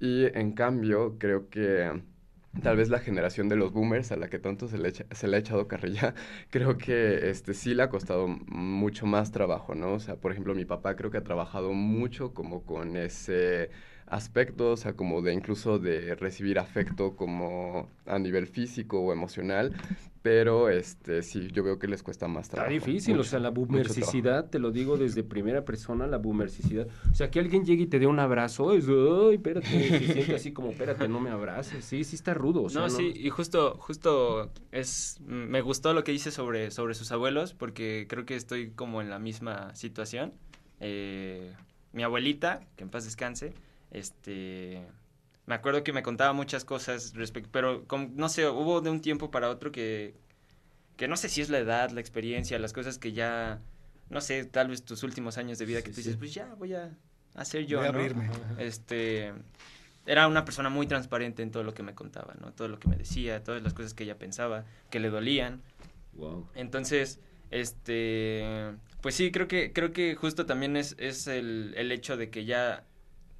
Y 0.00 0.24
en 0.36 0.52
cambio, 0.52 1.16
creo 1.18 1.48
que 1.48 2.02
tal 2.62 2.76
vez 2.76 2.88
la 2.90 2.98
generación 2.98 3.48
de 3.48 3.56
los 3.56 3.72
boomers 3.72 4.12
a 4.12 4.16
la 4.16 4.28
que 4.28 4.38
tanto 4.38 4.68
se 4.68 4.78
le, 4.78 4.88
echa- 4.90 5.06
se 5.14 5.28
le 5.28 5.36
ha 5.36 5.40
echado 5.40 5.68
carrilla, 5.68 6.14
creo 6.50 6.76
que 6.78 7.30
este, 7.30 7.54
sí 7.54 7.74
le 7.74 7.82
ha 7.84 7.88
costado 7.90 8.26
mucho 8.28 9.06
más 9.06 9.32
trabajo, 9.32 9.74
¿no? 9.74 9.94
O 9.94 10.00
sea, 10.00 10.16
por 10.16 10.32
ejemplo, 10.32 10.54
mi 10.54 10.64
papá 10.64 10.96
creo 10.96 11.10
que 11.10 11.18
ha 11.18 11.24
trabajado 11.24 11.72
mucho 11.72 12.34
como 12.34 12.64
con 12.64 12.96
ese 12.96 13.70
aspecto, 14.10 14.72
o 14.72 14.76
sea, 14.76 14.94
como 14.94 15.22
de 15.22 15.32
incluso 15.32 15.78
de 15.78 16.14
recibir 16.16 16.58
afecto 16.58 17.16
como 17.16 17.88
a 18.06 18.18
nivel 18.18 18.46
físico 18.46 19.00
o 19.00 19.12
emocional, 19.12 19.72
pero 20.22 20.68
este 20.68 21.22
sí, 21.22 21.48
yo 21.52 21.62
veo 21.62 21.78
que 21.78 21.86
les 21.86 22.02
cuesta 22.02 22.28
más 22.28 22.46
Está 22.46 22.56
trabajo. 22.56 22.74
difícil, 22.74 23.18
o 23.18 23.24
sea, 23.24 23.38
la 23.38 23.50
boomercicidad, 23.50 24.50
te 24.50 24.58
lo 24.58 24.70
digo 24.70 24.98
desde 24.98 25.22
primera 25.22 25.64
persona, 25.64 26.06
la 26.06 26.18
boomercicidad. 26.18 26.88
O 27.10 27.14
sea, 27.14 27.30
que 27.30 27.40
alguien 27.40 27.64
llegue 27.64 27.84
y 27.84 27.86
te 27.86 27.98
dé 27.98 28.06
un 28.06 28.18
abrazo, 28.18 28.74
es, 28.74 28.86
ay, 28.88 29.36
espérate, 29.36 29.66
se 29.66 30.12
siente 30.12 30.34
así 30.34 30.52
como, 30.52 30.70
espérate, 30.70 31.08
no 31.08 31.20
me 31.20 31.30
abraces. 31.30 31.84
Sí, 31.84 32.04
sí 32.04 32.16
está 32.16 32.34
rudo. 32.34 32.64
O 32.64 32.68
sea, 32.68 32.82
no, 32.82 32.90
sí, 32.90 33.12
y 33.14 33.30
justo, 33.30 33.76
justo 33.78 34.50
es, 34.72 35.20
me 35.24 35.62
gustó 35.62 35.94
lo 35.94 36.04
que 36.04 36.12
dice 36.12 36.30
sobre, 36.30 36.70
sobre 36.70 36.94
sus 36.94 37.12
abuelos, 37.12 37.54
porque 37.54 38.06
creo 38.08 38.26
que 38.26 38.34
estoy 38.36 38.72
como 38.72 39.00
en 39.00 39.08
la 39.08 39.18
misma 39.18 39.74
situación. 39.74 40.34
Eh, 40.80 41.54
mi 41.92 42.02
abuelita, 42.02 42.66
que 42.76 42.84
en 42.84 42.90
paz 42.90 43.04
descanse, 43.04 43.54
este, 43.90 44.86
me 45.46 45.54
acuerdo 45.54 45.82
que 45.82 45.92
me 45.92 46.02
contaba 46.02 46.32
muchas 46.32 46.64
cosas 46.64 47.14
respecto, 47.14 47.50
pero 47.52 47.84
no 48.14 48.28
sé, 48.28 48.48
hubo 48.48 48.80
de 48.80 48.90
un 48.90 49.00
tiempo 49.00 49.30
para 49.30 49.50
otro 49.50 49.72
que, 49.72 50.14
que 50.96 51.08
no 51.08 51.16
sé 51.16 51.28
si 51.28 51.40
es 51.40 51.50
la 51.50 51.58
edad, 51.58 51.90
la 51.90 52.00
experiencia, 52.00 52.58
las 52.58 52.72
cosas 52.72 52.98
que 52.98 53.12
ya, 53.12 53.60
no 54.08 54.20
sé, 54.20 54.44
tal 54.44 54.68
vez 54.68 54.84
tus 54.84 55.02
últimos 55.02 55.38
años 55.38 55.58
de 55.58 55.66
vida 55.66 55.82
que 55.82 55.90
tú 55.90 55.96
dices, 55.96 56.12
sí. 56.12 56.18
pues 56.18 56.34
ya 56.34 56.54
voy 56.54 56.74
a 56.74 56.90
hacer 57.34 57.66
yo, 57.66 57.78
Voy 57.78 57.88
a 57.88 57.92
¿no? 57.92 57.98
abrirme. 57.98 58.30
Este, 58.58 59.32
era 60.06 60.26
una 60.28 60.44
persona 60.44 60.68
muy 60.68 60.86
transparente 60.86 61.42
en 61.42 61.50
todo 61.50 61.62
lo 61.62 61.74
que 61.74 61.82
me 61.82 61.94
contaba, 61.94 62.34
¿no? 62.40 62.52
Todo 62.52 62.68
lo 62.68 62.78
que 62.78 62.88
me 62.88 62.96
decía, 62.96 63.42
todas 63.44 63.62
las 63.62 63.74
cosas 63.74 63.94
que 63.94 64.04
ella 64.04 64.18
pensaba, 64.18 64.64
que 64.90 65.00
le 65.00 65.10
dolían. 65.10 65.62
Wow. 66.14 66.48
Entonces, 66.54 67.20
este, 67.50 68.72
pues 69.00 69.14
sí, 69.14 69.30
creo 69.30 69.48
que, 69.48 69.72
creo 69.72 69.92
que 69.92 70.14
justo 70.14 70.46
también 70.46 70.76
es, 70.76 70.96
es 70.98 71.26
el, 71.26 71.74
el 71.76 71.92
hecho 71.92 72.16
de 72.16 72.30
que 72.30 72.44
ya, 72.44 72.84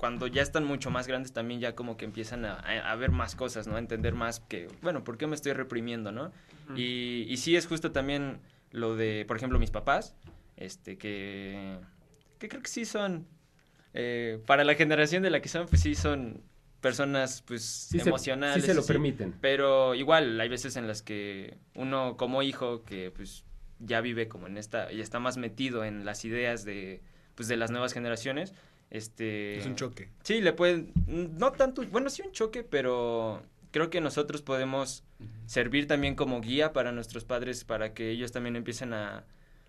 cuando 0.01 0.27
ya 0.27 0.41
están 0.41 0.65
mucho 0.65 0.91
más 0.91 1.07
grandes, 1.07 1.35
también 1.35 1.61
ya 1.61 1.75
como 1.75 1.99
que 1.99 2.07
empiezan 2.07 2.47
a, 2.47 2.97
ver 2.97 3.11
más 3.11 3.37
cosas, 3.37 3.67
¿no? 3.67 3.77
A 3.77 3.79
entender 3.79 4.15
más 4.15 4.41
que, 4.41 4.67
bueno, 4.81 5.05
¿por 5.05 5.19
qué 5.19 5.27
me 5.27 5.35
estoy 5.35 5.53
reprimiendo, 5.53 6.11
no? 6.11 6.33
y, 6.75 7.27
y 7.29 7.37
sí 7.37 7.55
es 7.55 7.67
justo 7.67 7.93
también 7.93 8.41
lo 8.71 8.97
de, 8.97 9.27
por 9.29 9.37
ejemplo, 9.37 9.59
mis 9.59 9.71
papás, 9.71 10.17
este, 10.57 10.97
que, 10.97 11.77
que 12.39 12.49
creo 12.49 12.63
que 12.63 12.71
sí 12.71 12.87
son, 12.87 13.27
eh, 13.93 14.41
para 14.47 14.65
la 14.65 14.75
generación 14.75 15.23
de 15.23 15.29
la 15.29 15.43
que 15.43 15.51
son, 15.51 15.67
pues 15.67 15.83
sí 15.83 15.95
son 15.95 16.43
personas, 16.81 17.43
pues, 17.43 17.63
Sí 17.63 18.01
se, 18.01 18.09
emocionales. 18.09 18.63
sí 18.63 18.67
se 18.71 18.73
lo 18.73 18.81
así. 18.81 18.89
permiten. 18.89 19.35
Pero 19.43 19.95
igual, 19.95 20.41
hay 20.41 20.49
veces 20.49 20.77
en 20.77 20.89
las 20.89 21.03
que 21.03 21.59
uno 21.75 22.17
como 22.17 22.43
hijo 22.43 22.85
que 22.85 23.11
pues 23.11 23.45
ya 23.81 24.01
vive 24.01 24.29
como 24.29 24.47
en 24.47 24.57
esta, 24.57 24.91
y 24.91 25.03
está 25.03 25.19
más 25.19 25.37
metido 25.37 25.85
en 25.85 26.07
las 26.07 26.25
ideas 26.25 26.65
de, 26.65 27.03
pues, 27.35 27.49
de 27.49 27.59
las 27.59 27.71
nuevas 27.71 27.93
generaciones, 27.93 28.55
este... 28.91 29.59
Es 29.59 29.67
un 29.67 29.77
choque. 29.77 30.11
Sí, 30.23 30.41
le 30.41 30.53
pueden, 30.53 30.93
no 31.07 31.53
tanto, 31.53 31.83
bueno, 31.87 32.11
sí 32.11 32.23
un 32.23 32.33
choque, 32.33 32.63
pero 32.65 33.43
creo 33.71 33.89
que 33.89 34.01
nosotros 34.01 34.43
podemos 34.43 35.05
servir 35.47 35.87
también 35.87 36.15
como 36.15 36.41
guía 36.41 36.73
para 36.73 36.93
nuestros 36.93 37.25
padres, 37.25 37.65
para 37.65 37.95
que 37.95 38.11
ellos 38.11 38.33
también 38.33 38.57
empiecen 38.57 38.93
a, 38.93 39.25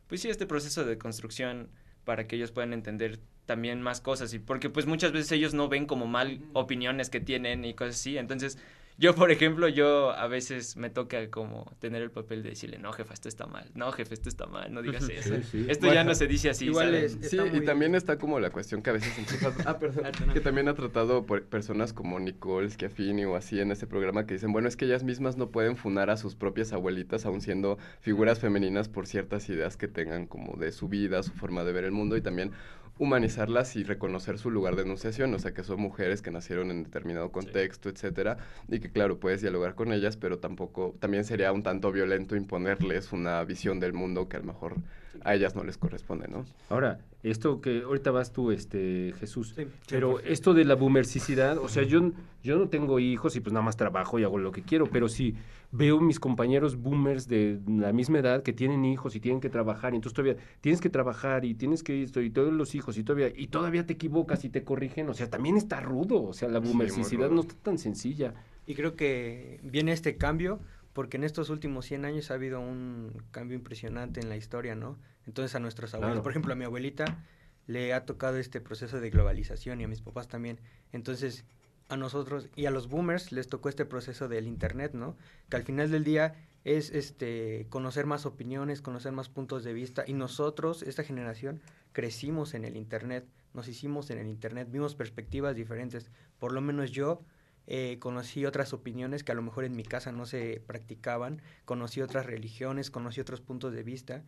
pues 0.08 0.22
sí, 0.22 0.30
este 0.30 0.46
proceso 0.46 0.86
de 0.86 0.98
construcción, 0.98 1.70
para 2.04 2.28
que 2.28 2.36
ellos 2.36 2.52
puedan 2.52 2.74
entender 2.74 3.20
también 3.46 3.82
más 3.82 4.02
cosas, 4.02 4.34
y 4.34 4.40
porque 4.40 4.70
pues 4.70 4.86
muchas 4.86 5.12
veces 5.12 5.32
ellos 5.32 5.54
no 5.54 5.70
ven 5.70 5.86
como 5.86 6.08
mal 6.08 6.42
opiniones 6.54 7.10
que 7.10 7.20
tienen 7.20 7.66
y 7.66 7.74
cosas 7.74 7.96
así, 7.96 8.18
entonces 8.18 8.58
yo, 8.98 9.16
por 9.16 9.32
ejemplo, 9.32 9.68
yo 9.68 10.12
a 10.12 10.28
veces 10.28 10.78
me 10.78 10.90
toca 10.90 11.30
como 11.30 11.76
tener 11.80 12.02
el 12.02 12.12
papel 12.12 12.44
de 12.44 12.50
decirle, 12.50 12.78
no, 12.78 12.92
jefa, 12.94 13.14
esto 13.14 13.28
está 13.30 13.48
mal, 13.48 13.70
no, 13.74 13.92
jefe, 13.92 14.14
esto 14.14 14.30
está 14.30 14.46
mal, 14.46 14.74
no 14.74 14.82
digas 14.82 15.10
eso, 15.10 15.36
Sí, 15.38 15.44
sí. 15.52 15.66
esto 15.70 15.92
ya 15.94 16.04
no 16.04 16.14
se 16.16 16.28
dice 16.28 16.50
así, 16.52 16.66
igual 16.66 16.94
es- 16.94 17.18
Sí, 17.22 17.38
y 17.54 17.62
también 17.62 17.96
está 17.96 18.18
como 18.18 18.40
la 18.40 18.50
cuestión 18.52 18.82
que 18.82 18.90
a 18.92 18.94
veces 18.94 19.18
incluso... 19.18 19.52
Ah, 19.66 19.80
perdón. 19.80 20.06
que 20.34 20.40
también 20.40 20.68
ha 20.68 20.74
tratado 20.76 21.26
por 21.26 21.44
personas 21.44 21.94
como 21.94 22.20
Nicole 22.20 22.70
Schiaffini 22.70 23.26
o 23.26 23.36
así 23.36 23.60
en 23.60 23.72
este 23.72 23.88
programa 23.88 24.26
que 24.26 24.36
dicen, 24.36 24.52
bueno, 24.52 24.68
es 24.68 24.76
que 24.78 24.86
ellas 24.86 25.04
mismas 25.04 25.38
no 25.38 25.50
pueden 25.50 25.78
funar 25.78 26.10
a 26.10 26.18
sus 26.18 26.36
propias 26.36 26.74
abuelitas 26.74 27.26
aún 27.26 27.42
siendo 27.42 27.78
figuras 28.02 28.40
femeninas 28.40 28.90
por 28.90 29.08
ciertas 29.08 29.50
ideas 29.50 29.78
que 29.78 29.88
tengan 29.88 30.28
como 30.28 30.58
de 30.58 30.72
su 30.72 30.88
vida, 30.90 31.24
su 31.24 31.32
forma 31.32 31.64
de 31.64 31.72
ver 31.74 31.86
el 31.86 31.92
mundo 31.92 32.18
y 32.18 32.22
también 32.22 32.52
humanizarlas 32.98 33.76
y 33.76 33.84
reconocer 33.84 34.38
su 34.38 34.52
lugar 34.52 34.76
de 34.76 34.84
enunciación, 34.84 35.34
o 35.34 35.40
sea, 35.40 35.54
que 35.54 35.64
son 35.64 35.80
mujeres 35.80 36.22
que 36.22 36.32
nacieron 36.32 36.72
en 36.72 36.84
determinado 36.84 37.32
contexto, 37.32 37.90
etcétera, 37.90 38.38
y 38.68 38.80
que 38.80 38.92
claro, 38.92 39.20
puedes 39.20 39.42
dialogar 39.42 39.76
con 39.76 39.92
ellas, 39.92 40.18
pero 40.18 40.40
tampoco, 40.40 40.96
también 41.00 41.24
sería 41.24 41.52
un 41.52 41.64
tanto 41.64 41.92
violento 41.92 42.36
imponerles 42.36 43.12
una 43.12 43.44
visión 43.44 43.80
del 43.80 43.94
mundo 43.94 44.30
que 44.30 44.38
a 44.38 44.40
lo 44.42 44.46
mejor 44.46 44.76
a 45.24 45.34
ellas 45.34 45.56
no 45.56 45.64
les 45.64 45.78
corresponde, 45.78 46.28
¿no? 46.28 46.46
Ahora, 46.70 47.00
esto 47.24 47.62
que 47.62 47.82
ahorita 47.82 48.12
vas 48.12 48.32
tú, 48.34 48.52
este 48.52 49.14
Jesús, 49.20 49.54
Sí, 49.56 49.68
pero 49.90 50.20
100%. 50.20 50.22
esto 50.26 50.54
de 50.54 50.66
la 50.66 50.76
boomercicidad, 50.76 51.58
o 51.58 51.68
sea, 51.70 51.84
yo, 51.84 52.12
yo 52.44 52.58
no 52.58 52.68
tengo 52.70 53.00
hijos 53.00 53.36
y 53.36 53.40
pues 53.40 53.54
nada 53.54 53.64
más 53.66 53.78
trabajo 53.78 54.18
y 54.20 54.24
hago 54.24 54.38
lo 54.38 54.52
que 54.52 54.64
quiero, 54.64 54.88
pero 54.88 55.08
si 55.08 55.36
veo 55.72 56.02
mis 56.02 56.20
compañeros 56.20 56.76
boomers 56.78 57.28
de 57.28 57.60
la 57.68 57.94
misma 57.94 58.20
edad 58.20 58.44
que 58.44 58.54
tienen 58.54 58.84
hijos 58.86 59.16
y 59.16 59.20
tienen 59.20 59.40
que 59.40 59.50
trabajar, 59.50 59.94
y 59.94 59.98
entonces 59.98 60.16
todavía 60.16 60.36
tienes 60.62 60.82
que 60.82 60.90
trabajar 60.90 61.46
y 61.46 61.54
tienes 61.54 61.84
que 61.84 62.04
esto 62.04 62.22
y 62.22 62.30
todos 62.30 62.52
los 62.52 62.76
hijos 62.76 62.98
y 62.98 63.04
todavía 63.04 63.32
y 63.36 63.48
todavía 63.48 63.86
te 63.86 63.94
equivocas 63.94 64.44
y 64.44 64.50
te 64.50 64.64
corrigen, 64.64 65.08
o 65.10 65.14
sea, 65.14 65.30
también 65.30 65.58
está 65.58 65.80
rudo, 65.80 66.24
o 66.24 66.34
sea, 66.34 66.50
la 66.50 66.60
Sí, 66.62 66.68
boomercicidad 66.68 67.30
no 67.30 67.42
está 67.42 67.56
tan 67.62 67.78
sencilla. 67.78 68.34
Y 68.68 68.76
creo 68.76 68.96
que 68.96 69.60
viene 69.64 69.92
este 69.92 70.18
cambio 70.18 70.60
porque 70.94 71.18
en 71.18 71.24
estos 71.24 71.50
últimos 71.50 71.86
100 71.86 72.04
años 72.06 72.32
ha 72.32 72.34
habido 72.34 72.60
un 72.60 73.12
cambio 73.32 73.56
impresionante 73.56 74.20
en 74.20 74.28
la 74.28 74.36
historia, 74.36 74.76
¿no? 74.76 74.98
Entonces 75.28 75.56
a 75.56 75.60
nuestros 75.60 75.94
abuelos, 75.94 76.14
Claro. 76.16 76.24
por 76.24 76.32
ejemplo 76.32 76.54
a 76.54 76.56
mi 76.56 76.66
abuelita, 76.66 77.24
le 77.68 77.94
ha 77.94 78.06
tocado 78.06 78.38
este 78.38 78.60
proceso 78.60 79.00
de 79.00 79.10
globalización 79.10 79.82
y 79.82 79.84
a 79.84 79.88
mis 79.88 80.02
papás 80.02 80.28
también. 80.28 80.60
Entonces, 80.92 81.46
a 81.90 81.98
nosotros 81.98 82.50
y 82.56 82.66
a 82.66 82.72
los 82.72 82.88
boomers 82.88 83.32
les 83.32 83.48
tocó 83.48 83.70
este 83.70 83.86
proceso 83.86 84.28
del 84.28 84.48
internet, 84.48 84.94
¿no? 84.94 85.16
Que 85.50 85.58
al 85.58 85.64
final 85.64 85.92
del 85.92 86.04
día 86.04 86.36
es 86.64 86.90
este 86.92 87.68
conocer 87.70 88.06
más 88.06 88.26
opiniones, 88.26 88.82
conocer 88.82 89.12
más 89.12 89.30
puntos 89.30 89.64
de 89.64 89.74
vista 89.74 90.04
y 90.08 90.14
nosotros, 90.14 90.84
esta 90.84 91.04
generación, 91.04 91.62
crecimos 91.92 92.54
en 92.54 92.66
el 92.66 92.78
internet, 92.78 93.26
nos 93.54 93.68
hicimos 93.68 94.10
en 94.10 94.20
el 94.20 94.28
internet, 94.28 94.70
vimos 94.72 94.96
perspectivas 94.96 95.56
diferentes. 95.56 96.10
Por 96.40 96.54
lo 96.54 96.62
menos 96.62 96.92
yo 96.92 97.22
eh, 97.68 97.98
conocí 98.00 98.46
otras 98.46 98.74
opiniones 98.74 99.24
que 99.24 99.34
a 99.34 99.36
lo 99.36 99.42
mejor 99.42 99.66
en 99.66 99.76
mi 99.76 99.84
casa 99.84 100.12
no 100.12 100.26
se 100.26 100.62
practicaban, 100.66 101.42
conocí 101.66 102.02
otras 102.02 102.26
religiones, 102.26 102.90
conocí 102.90 103.20
otros 103.20 103.42
puntos 103.42 103.74
de 103.74 103.84
vista 103.84 104.24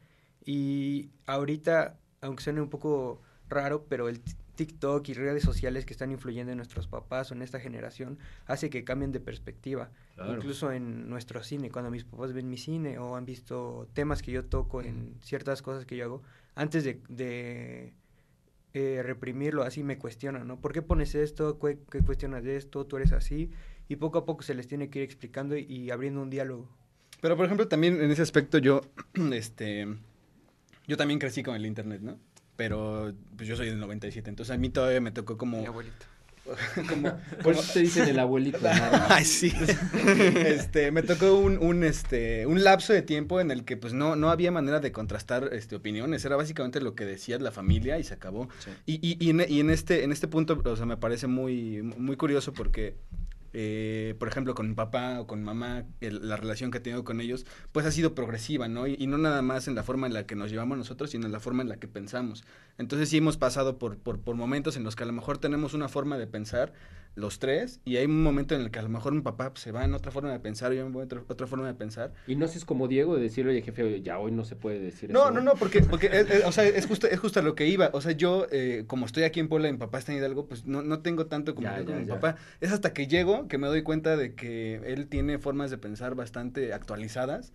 y 0.46 1.10
ahorita, 1.26 1.98
aunque 2.22 2.44
suene 2.44 2.62
un 2.62 2.70
poco 2.70 3.22
raro, 3.50 3.86
pero 3.88 4.10
el 4.10 4.22
TikTok 4.56 5.10
y 5.10 5.14
redes 5.14 5.44
sociales 5.44 5.86
que 5.86 5.94
están 5.94 6.12
influyendo 6.12 6.52
en 6.52 6.58
nuestros 6.58 6.88
papás 6.88 7.32
o 7.32 7.34
en 7.34 7.42
esta 7.42 7.60
generación 7.60 8.20
hace 8.46 8.70
que 8.70 8.84
cambien 8.84 9.12
de 9.12 9.20
perspectiva. 9.20 9.90
Incluso 10.30 10.72
en 10.72 11.10
nuestro 11.10 11.44
cine, 11.44 11.72
cuando 11.72 11.90
mis 11.90 12.04
papás 12.04 12.34
ven 12.34 12.50
mi 12.50 12.58
cine 12.58 13.00
o 13.00 13.16
han 13.16 13.26
visto 13.26 13.88
temas 13.94 14.22
que 14.22 14.32
yo 14.32 14.46
toco 14.46 14.82
en 14.82 15.16
ciertas 15.22 15.62
cosas 15.62 15.86
que 15.86 15.98
yo 15.98 16.06
hago, 16.06 16.22
antes 16.56 16.84
de, 16.84 17.02
de 17.10 17.94
eh, 18.74 19.02
reprimirlo 19.04 19.64
así 19.64 19.84
me 19.84 19.98
cuestionan, 19.98 20.48
¿no? 20.48 20.60
¿Por 20.60 20.72
qué 20.72 20.84
pones 20.84 21.16
esto? 21.16 21.58
¿Qué, 21.60 21.78
cuestionas 22.06 22.44
de 22.44 22.58
esto? 22.58 22.86
¿Tú 22.86 22.98
eres 22.98 23.12
así? 23.12 23.50
Y 23.88 23.96
poco 23.96 24.20
a 24.20 24.26
poco 24.26 24.44
se 24.44 24.54
les 24.54 24.68
tiene 24.68 24.90
que 24.90 25.00
ir 25.00 25.06
explicando 25.06 25.58
y, 25.58 25.64
y 25.64 25.90
abriendo 25.90 26.22
un 26.22 26.30
diálogo. 26.30 26.70
Pero, 27.22 27.36
por 27.38 27.46
ejemplo, 27.46 27.68
también 27.68 28.02
en 28.02 28.12
ese 28.12 28.22
aspecto 28.22 28.60
yo, 28.60 28.82
este, 29.32 29.88
yo 30.88 30.98
también 30.98 31.20
crecí 31.20 31.44
con 31.44 31.56
el 31.56 31.66
internet, 31.66 32.02
¿no? 32.02 32.20
pero 32.56 33.14
pues 33.36 33.48
yo 33.48 33.56
soy 33.56 33.68
del 33.68 33.80
97, 33.80 34.30
entonces 34.30 34.54
a 34.54 34.58
mí 34.58 34.70
todavía 34.70 35.02
me 35.02 35.12
tocó 35.12 35.38
como... 35.38 35.60
Mi 35.60 35.66
abuelito. 35.66 36.06
como, 36.90 37.18
Por 37.44 37.54
eso 37.54 37.74
te 37.74 37.80
dicen 37.80 38.08
el 38.08 38.20
abuelito. 38.20 38.60
Ay, 39.10 39.26
sí. 39.26 39.52
este, 40.46 40.92
me 40.92 41.02
tocó 41.02 41.36
un, 41.36 41.58
un, 41.58 41.84
este, 41.84 42.46
un 42.46 42.64
lapso 42.64 42.94
de 42.94 43.02
tiempo 43.02 43.40
en 43.40 43.50
el 43.50 43.64
que 43.64 43.78
pues 43.78 43.94
no, 43.94 44.16
no 44.16 44.30
había 44.30 44.52
manera 44.52 44.80
de 44.80 44.92
contrastar 44.92 45.50
este, 45.54 45.76
opiniones. 45.76 46.24
Era 46.26 46.36
básicamente 46.36 46.82
lo 46.82 46.96
que 46.96 47.06
decía 47.06 47.40
la 47.40 47.52
familia 47.52 47.98
y 47.98 48.04
se 48.04 48.14
acabó. 48.14 48.50
Y, 48.86 48.96
y, 48.96 49.18
y, 49.26 49.30
en, 49.30 49.46
y, 49.48 49.60
en, 49.62 49.70
este, 49.70 50.04
en 50.04 50.12
este 50.12 50.28
punto, 50.28 50.62
o 50.64 50.76
sea, 50.76 50.86
me 50.86 50.98
parece 50.98 51.28
muy, 51.28 51.82
muy 51.82 52.18
curioso 52.18 52.54
porque 52.54 52.98
eh, 53.54 54.16
por 54.20 54.28
ejemplo, 54.28 54.56
con 54.56 54.76
papá 54.76 55.20
o 55.22 55.28
con 55.28 55.44
mamá, 55.44 55.86
la 56.02 56.36
relación 56.36 56.72
que 56.72 56.80
he 56.80 56.82
tenido 56.82 57.04
con 57.04 57.22
ellos, 57.22 57.46
pues 57.72 57.86
ha 57.86 57.92
sido 57.92 58.16
progresiva, 58.16 58.68
¿no? 58.68 58.88
Y, 58.88 59.08
no 59.08 59.18
nada 59.18 59.42
más 59.42 59.68
en 59.68 59.76
la 59.76 59.84
forma 59.84 60.08
en 60.08 60.14
la 60.14 60.26
que 60.26 60.36
nos 60.36 60.50
llevamos 60.50 60.78
nosotros, 60.78 61.12
sino 61.12 61.26
en 61.26 61.32
la 61.32 61.40
forma 61.40 61.62
en 61.62 61.70
la 61.70 61.78
que 61.78 61.88
pensamos. 61.88 62.44
Entonces 62.78 63.10
sí 63.10 63.18
hemos 63.18 63.38
pasado 63.38 63.78
por, 63.78 63.98
por 64.00 64.36
momentos 64.36 64.76
en 64.76 64.84
los 64.84 64.96
que 64.96 65.04
a 65.04 65.06
lo 65.06 65.14
mejor 65.14 65.38
tenemos 65.38 65.74
una 65.74 65.88
forma 65.88 66.18
de 66.18 66.28
pensar 66.28 66.74
los 67.16 67.40
tres 67.40 67.80
y 67.86 67.98
hay 67.98 68.06
un 68.06 68.24
momento 68.24 68.56
en 68.56 68.62
el 68.62 68.72
que 68.72 68.80
a 68.80 68.82
lo 68.82 68.90
mejor 68.90 69.14
mi 69.14 69.22
papá 69.22 69.52
se 69.56 69.72
va 69.72 69.84
en 69.86 69.94
otra 69.94 70.12
forma 70.12 70.32
de 70.32 70.40
pensar 70.40 70.74
y 70.74 70.78
yo 70.78 70.88
en 70.88 70.96
otra, 70.96 71.24
otra 71.28 71.48
forma 71.48 71.68
de 71.68 71.74
pensar. 71.74 72.14
Y 72.28 72.36
no 72.36 72.46
es 72.46 72.66
como 72.66 72.88
Diego 72.88 73.16
de 73.16 73.22
decirle, 73.22 73.52
oye 73.52 73.62
jefe, 73.62 74.02
ya 74.02 74.20
hoy 74.20 74.32
no 74.32 74.46
se 74.46 74.56
puede 74.56 74.80
decir 74.80 75.12
no, 75.12 75.20
eso. 75.20 75.32
No, 75.32 75.42
no, 75.42 75.54
no, 75.54 75.56
porque, 75.56 75.82
porque 75.82 76.08
es, 76.08 76.30
es, 76.30 76.46
o 76.46 76.52
sea, 76.52 76.66
es 76.66 76.86
justo, 76.86 77.08
es 77.08 77.20
justo 77.20 77.40
a 77.40 77.44
lo 77.44 77.56
que 77.56 77.68
iba. 77.68 77.90
O 77.94 78.02
sea, 78.02 78.14
yo, 78.14 78.48
eh, 78.52 78.86
como 78.88 79.06
estoy 79.06 79.24
aquí 79.24 79.40
en 79.40 79.48
Puebla 79.48 79.70
y 79.70 79.74
mi 79.74 79.78
papá 79.78 80.00
está 80.00 80.12
en 80.12 80.20
Hidalgo, 80.20 80.48
pues 80.48 80.66
no, 80.66 80.82
no 80.82 81.00
tengo 81.02 81.28
tanto 81.28 81.56
como 81.56 81.68
ya, 81.68 81.84
mi 81.84 82.06
ya. 82.06 82.16
papá. 82.16 82.38
Es 82.62 82.72
hasta 82.72 82.94
que 82.94 83.08
llego 83.08 83.48
que 83.48 83.58
me 83.58 83.68
doy 83.68 83.84
cuenta 83.84 84.18
de 84.18 84.34
que 84.34 84.82
él 84.86 85.08
tiene 85.08 85.38
formas 85.40 85.72
de 85.72 85.78
pensar 85.78 86.16
bastante 86.16 86.74
actualizadas 86.74 87.54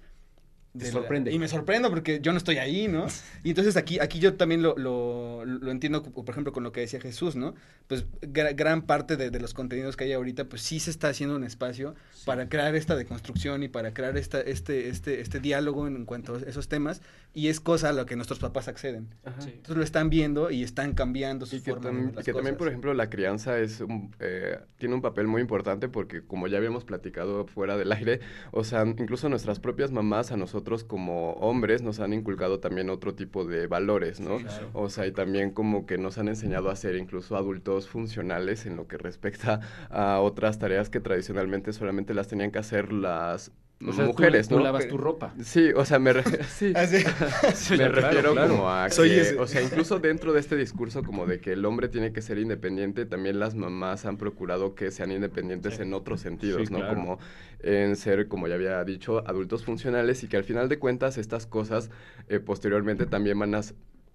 te 0.78 0.90
sorprende. 0.90 1.30
La, 1.30 1.36
y 1.36 1.38
me 1.38 1.48
sorprendo 1.48 1.90
porque 1.90 2.20
yo 2.20 2.32
no 2.32 2.38
estoy 2.38 2.58
ahí, 2.58 2.88
¿no? 2.88 3.06
Y 3.44 3.50
entonces 3.50 3.76
aquí, 3.76 3.98
aquí 4.00 4.18
yo 4.18 4.34
también 4.34 4.62
lo, 4.62 4.76
lo, 4.76 5.44
lo 5.44 5.70
entiendo, 5.70 6.02
por 6.02 6.28
ejemplo, 6.30 6.52
con 6.52 6.64
lo 6.64 6.72
que 6.72 6.80
decía 6.80 7.00
Jesús, 7.00 7.36
¿no? 7.36 7.54
Pues 7.86 8.04
gra, 8.20 8.52
gran 8.52 8.82
parte 8.82 9.16
de, 9.16 9.30
de, 9.30 9.40
los 9.40 9.54
contenidos 9.54 9.96
que 9.96 10.04
hay 10.04 10.12
ahorita, 10.12 10.44
pues 10.44 10.62
sí 10.62 10.80
se 10.80 10.90
está 10.90 11.08
haciendo 11.08 11.36
un 11.36 11.44
espacio 11.44 11.94
sí. 12.12 12.24
para 12.26 12.48
crear 12.48 12.74
esta 12.74 12.96
deconstrucción 12.96 13.62
y 13.62 13.68
para 13.68 13.94
crear 13.94 14.16
esta, 14.16 14.40
este, 14.40 14.88
este, 14.88 15.20
este 15.20 15.40
diálogo 15.40 15.86
en, 15.86 15.96
en 15.96 16.04
cuanto 16.04 16.36
a 16.36 16.38
esos 16.40 16.68
temas. 16.68 17.00
Y 17.34 17.48
es 17.48 17.60
cosa 17.60 17.90
a 17.90 17.92
lo 17.92 18.06
que 18.06 18.16
nuestros 18.16 18.38
papás 18.38 18.68
acceden. 18.68 19.08
Sí. 19.38 19.50
Entonces 19.50 19.76
lo 19.76 19.82
están 19.82 20.10
viendo 20.10 20.50
y 20.50 20.62
están 20.62 20.94
cambiando 20.94 21.46
su 21.46 21.56
y 21.56 21.60
forma 21.60 21.82
tam 21.82 21.96
de 21.96 22.02
las 22.16 22.24
que 22.24 22.32
cosas. 22.32 22.34
también, 22.34 22.56
por 22.56 22.68
ejemplo, 22.68 22.94
la 22.94 23.10
crianza 23.10 23.58
es 23.58 23.80
un, 23.80 24.14
eh, 24.18 24.58
tiene 24.78 24.94
un 24.94 25.02
papel 25.02 25.26
muy 25.26 25.40
importante 25.40 25.88
porque, 25.88 26.22
como 26.22 26.48
ya 26.48 26.58
habíamos 26.58 26.84
platicado 26.84 27.46
fuera 27.46 27.76
del 27.76 27.92
aire, 27.92 28.20
o 28.50 28.64
sea, 28.64 28.84
incluso 28.84 29.28
nuestras 29.28 29.60
propias 29.60 29.90
mamás 29.90 30.32
a 30.32 30.36
nosotros 30.36 30.67
como 30.84 31.32
hombres 31.34 31.82
nos 31.82 32.00
han 32.00 32.12
inculcado 32.12 32.60
también 32.60 32.90
otro 32.90 33.14
tipo 33.14 33.44
de 33.44 33.66
valores, 33.66 34.20
¿no? 34.20 34.38
Sí, 34.38 34.44
claro. 34.44 34.70
O 34.74 34.88
sea, 34.88 35.06
y 35.06 35.12
también 35.12 35.50
como 35.50 35.86
que 35.86 35.98
nos 35.98 36.18
han 36.18 36.28
enseñado 36.28 36.70
a 36.70 36.76
ser 36.76 36.96
incluso 36.96 37.36
adultos 37.36 37.88
funcionales 37.88 38.66
en 38.66 38.76
lo 38.76 38.86
que 38.86 38.98
respecta 38.98 39.60
a 39.90 40.20
otras 40.20 40.58
tareas 40.58 40.90
que 40.90 41.00
tradicionalmente 41.00 41.72
solamente 41.72 42.14
las 42.14 42.28
tenían 42.28 42.50
que 42.50 42.58
hacer 42.58 42.92
las 42.92 43.52
o 43.86 43.92
sea, 43.92 44.06
mujeres, 44.06 44.48
tú, 44.48 44.54
¿no? 44.54 44.60
Tú 44.60 44.64
lavas 44.64 44.88
tu 44.88 44.98
ropa. 44.98 45.34
Sí, 45.42 45.70
o 45.74 45.84
sea, 45.84 45.98
me, 45.98 46.12
re 46.12 46.22
sí. 46.48 46.72
¿Ah, 46.74 46.86
sí? 46.86 47.04
me 47.70 47.76
claro, 47.76 47.94
refiero 47.94 48.32
claro. 48.32 48.50
como 48.50 48.70
a 48.70 48.90
Soy 48.90 49.10
que, 49.10 49.20
ese. 49.20 49.38
o 49.38 49.46
sea, 49.46 49.62
incluso 49.62 50.00
dentro 50.00 50.32
de 50.32 50.40
este 50.40 50.56
discurso 50.56 51.02
como 51.04 51.26
de 51.26 51.40
que 51.40 51.52
el 51.52 51.64
hombre 51.64 51.88
tiene 51.88 52.12
que 52.12 52.20
ser 52.20 52.38
independiente, 52.38 53.06
también 53.06 53.38
las 53.38 53.54
mamás 53.54 54.04
han 54.04 54.16
procurado 54.16 54.74
que 54.74 54.90
sean 54.90 55.12
independientes 55.12 55.76
sí. 55.76 55.82
en 55.82 55.94
otros 55.94 56.20
sentidos, 56.20 56.68
sí, 56.68 56.72
¿no? 56.72 56.80
Claro. 56.80 56.94
Como 56.94 57.18
en 57.60 57.96
ser, 57.96 58.26
como 58.26 58.48
ya 58.48 58.54
había 58.54 58.82
dicho, 58.84 59.26
adultos 59.28 59.64
funcionales 59.64 60.24
y 60.24 60.28
que 60.28 60.36
al 60.36 60.44
final 60.44 60.68
de 60.68 60.78
cuentas 60.78 61.16
estas 61.16 61.46
cosas 61.46 61.90
eh, 62.28 62.40
posteriormente 62.40 63.06
también 63.06 63.38
van 63.38 63.54
a 63.54 63.60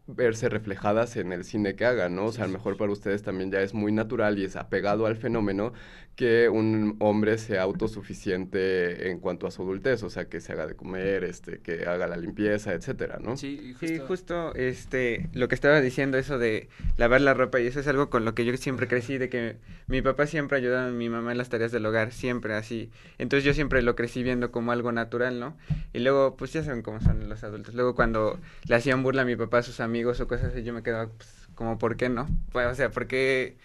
verse 0.06 0.50
reflejadas 0.50 1.16
en 1.16 1.32
el 1.32 1.46
cine 1.46 1.76
que 1.76 1.86
hagan, 1.86 2.16
¿no? 2.16 2.26
O 2.26 2.32
sea, 2.32 2.44
a 2.44 2.48
lo 2.48 2.54
mejor 2.54 2.76
para 2.76 2.92
ustedes 2.92 3.24
también 3.24 3.52
ya 3.52 3.62
es 3.62 3.74
muy 3.74 3.92
natural 3.92 4.38
y 4.38 4.44
es 4.44 4.56
apegado 4.58 5.06
al 5.06 5.16
fenómeno 5.16 5.72
que 6.16 6.48
un 6.48 6.96
hombre 7.00 7.40
sea 7.40 7.64
autosuficiente 7.64 9.10
en 9.10 9.20
cuanto 9.20 9.48
a 9.48 9.52
su 9.52 9.64
adultez, 9.64 10.04
o 10.04 10.12
sea, 10.12 10.26
que 10.26 10.42
se 10.42 10.52
haga 10.54 10.68
de 10.68 10.76
comer, 10.76 11.24
este, 11.24 11.58
que 11.60 11.86
haga 11.88 12.06
la 12.06 12.18
limpieza, 12.18 12.74
etcétera, 12.74 13.18
¿no? 13.20 13.36
Sí, 13.36 13.74
justo, 13.74 13.88
sí, 13.88 14.00
justo 14.00 14.56
este, 14.56 15.30
lo 15.34 15.48
que 15.48 15.56
estaba 15.56 15.82
diciendo, 15.82 16.20
eso 16.20 16.38
de 16.38 16.70
lavar 16.98 17.22
la 17.22 17.34
ropa, 17.34 17.60
y 17.60 17.66
eso 17.66 17.80
es 17.80 17.88
algo 17.88 18.12
con 18.12 18.26
lo 18.26 18.36
que 18.36 18.46
yo 18.46 18.56
siempre 18.58 18.88
crecí, 18.88 19.18
de 19.18 19.30
que 19.30 19.58
mi 19.88 20.04
papá 20.04 20.28
siempre 20.28 20.58
ayudaba 20.60 20.88
a 20.88 20.92
mi 20.92 21.10
mamá 21.10 21.32
en 21.32 21.40
las 21.40 21.50
tareas 21.50 21.72
del 21.72 21.86
hogar, 21.86 22.12
siempre 22.12 22.54
así. 22.54 22.92
Entonces 23.18 23.44
yo 23.44 23.56
siempre 23.56 23.82
lo 23.82 23.96
crecí 23.96 24.22
viendo 24.22 24.52
como 24.52 24.72
algo 24.72 24.92
natural, 24.92 25.40
¿no? 25.40 25.58
Y 25.94 26.00
luego, 26.00 26.38
pues 26.38 26.54
ya 26.54 26.64
saben 26.64 26.84
cómo 26.84 27.02
son 27.02 27.28
los 27.28 27.44
adultos. 27.44 27.74
Luego 27.74 27.96
cuando 27.96 28.40
le 28.68 28.76
hacían 28.76 29.02
burla 29.02 29.24
a 29.24 29.26
mi 29.26 29.36
papá 29.36 29.58
a 29.60 29.64
sus 29.64 29.80
amigos 29.80 30.20
o 30.20 30.28
cosas 30.28 30.54
así, 30.54 30.64
yo 30.64 30.74
me 30.74 30.84
quedaba, 30.84 31.10
pues, 31.10 31.48
como, 31.56 31.80
¿por 31.80 31.98
qué 31.98 32.10
no? 32.10 32.28
Pues, 32.52 32.68
o 32.68 32.76
sea, 32.76 32.92
¿por 32.92 33.08
qué...? 33.08 33.58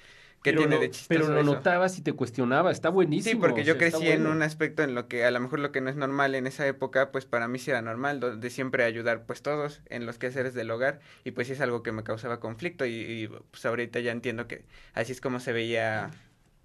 ¿Qué 0.42 0.52
pero 0.52 0.60
tiene 0.60 0.76
lo, 0.76 0.80
de 0.80 0.90
chistoso 0.90 1.08
Pero 1.08 1.34
lo 1.34 1.40
eso? 1.40 1.54
notabas 1.54 1.98
y 1.98 2.02
te 2.02 2.12
cuestionaba, 2.12 2.70
está 2.70 2.90
buenísimo. 2.90 3.32
Sí, 3.32 3.38
porque 3.40 3.64
yo 3.64 3.74
o 3.74 3.76
sea, 3.76 3.88
crecí 3.88 4.04
bueno. 4.06 4.30
en 4.30 4.36
un 4.36 4.42
aspecto 4.42 4.82
en 4.82 4.94
lo 4.94 5.08
que 5.08 5.24
a 5.24 5.30
lo 5.30 5.40
mejor 5.40 5.58
lo 5.58 5.72
que 5.72 5.80
no 5.80 5.90
es 5.90 5.96
normal 5.96 6.34
en 6.34 6.46
esa 6.46 6.66
época, 6.66 7.10
pues 7.10 7.24
para 7.24 7.48
mí 7.48 7.58
sí 7.58 7.70
era 7.70 7.82
normal, 7.82 8.40
de 8.40 8.50
siempre 8.50 8.84
ayudar 8.84 9.26
pues 9.26 9.42
todos 9.42 9.82
en 9.86 10.06
los 10.06 10.18
quehaceres 10.18 10.54
del 10.54 10.70
hogar 10.70 11.00
y 11.24 11.32
pues 11.32 11.48
sí 11.48 11.54
es 11.54 11.60
algo 11.60 11.82
que 11.82 11.92
me 11.92 12.04
causaba 12.04 12.38
conflicto 12.40 12.86
y, 12.86 12.90
y 12.92 13.28
pues 13.50 13.66
ahorita 13.66 14.00
ya 14.00 14.12
entiendo 14.12 14.46
que 14.46 14.64
así 14.94 15.12
es 15.12 15.20
como 15.20 15.40
se 15.40 15.52
veía 15.52 16.10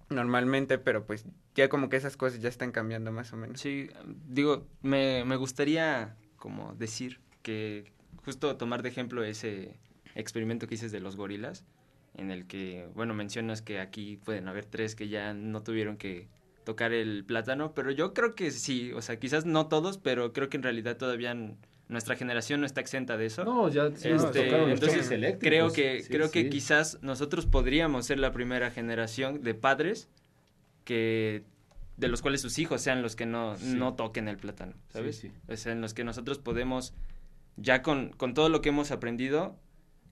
normalmente, 0.08 0.78
pero 0.78 1.04
pues 1.04 1.24
ya 1.54 1.68
como 1.68 1.88
que 1.88 1.96
esas 1.96 2.16
cosas 2.16 2.40
ya 2.40 2.48
están 2.48 2.72
cambiando 2.72 3.12
más 3.12 3.32
o 3.32 3.36
menos. 3.36 3.60
Sí, 3.60 3.90
digo, 4.28 4.66
me, 4.82 5.24
me 5.24 5.36
gustaría 5.36 6.16
como 6.36 6.74
decir 6.74 7.20
que 7.42 7.92
justo 8.24 8.56
tomar 8.56 8.82
de 8.82 8.88
ejemplo 8.88 9.24
ese 9.24 9.76
experimento 10.14 10.66
que 10.66 10.74
dices 10.74 10.92
de 10.92 11.00
los 11.00 11.16
gorilas, 11.16 11.64
en 12.16 12.30
el 12.30 12.46
que, 12.46 12.88
bueno, 12.94 13.14
mencionas 13.14 13.62
que 13.62 13.80
aquí 13.80 14.18
pueden 14.24 14.48
haber 14.48 14.64
tres 14.64 14.94
que 14.94 15.08
ya 15.08 15.34
no 15.34 15.62
tuvieron 15.62 15.96
que 15.96 16.28
tocar 16.64 16.92
el 16.92 17.24
plátano, 17.24 17.74
pero 17.74 17.90
yo 17.90 18.14
creo 18.14 18.34
que 18.34 18.50
sí, 18.50 18.92
o 18.92 19.02
sea, 19.02 19.18
quizás 19.18 19.44
no 19.44 19.66
todos, 19.68 19.98
pero 19.98 20.32
creo 20.32 20.48
que 20.48 20.56
en 20.56 20.62
realidad 20.62 20.96
todavía 20.96 21.36
nuestra 21.88 22.16
generación 22.16 22.60
no 22.60 22.66
está 22.66 22.80
exenta 22.80 23.16
de 23.16 23.26
eso. 23.26 23.44
No, 23.44 23.68
ya 23.68 23.90
sí, 23.94 24.08
este, 24.08 24.50
no, 24.50 24.68
entonces 24.68 25.08
creo 25.38 25.72
que 25.72 26.02
sí, 26.02 26.08
creo 26.08 26.28
sí. 26.28 26.32
que 26.32 26.48
quizás 26.48 26.98
nosotros 27.02 27.46
podríamos 27.46 28.06
ser 28.06 28.18
la 28.18 28.32
primera 28.32 28.70
generación 28.70 29.42
de 29.42 29.54
padres 29.54 30.08
que 30.84 31.44
de 31.96 32.08
los 32.08 32.22
cuales 32.22 32.40
sus 32.40 32.58
hijos 32.58 32.80
sean 32.80 33.02
los 33.02 33.14
que 33.14 33.26
no, 33.26 33.56
no 33.58 33.94
toquen 33.94 34.26
el 34.26 34.36
plátano, 34.36 34.74
¿sabes? 34.88 35.26
O 35.48 35.56
sea, 35.56 35.72
en 35.72 35.80
los 35.80 35.94
que 35.94 36.02
nosotros 36.02 36.38
podemos 36.38 36.92
ya 37.56 37.82
con, 37.82 38.10
con 38.10 38.34
todo 38.34 38.48
lo 38.48 38.62
que 38.62 38.70
hemos 38.70 38.90
aprendido 38.90 39.56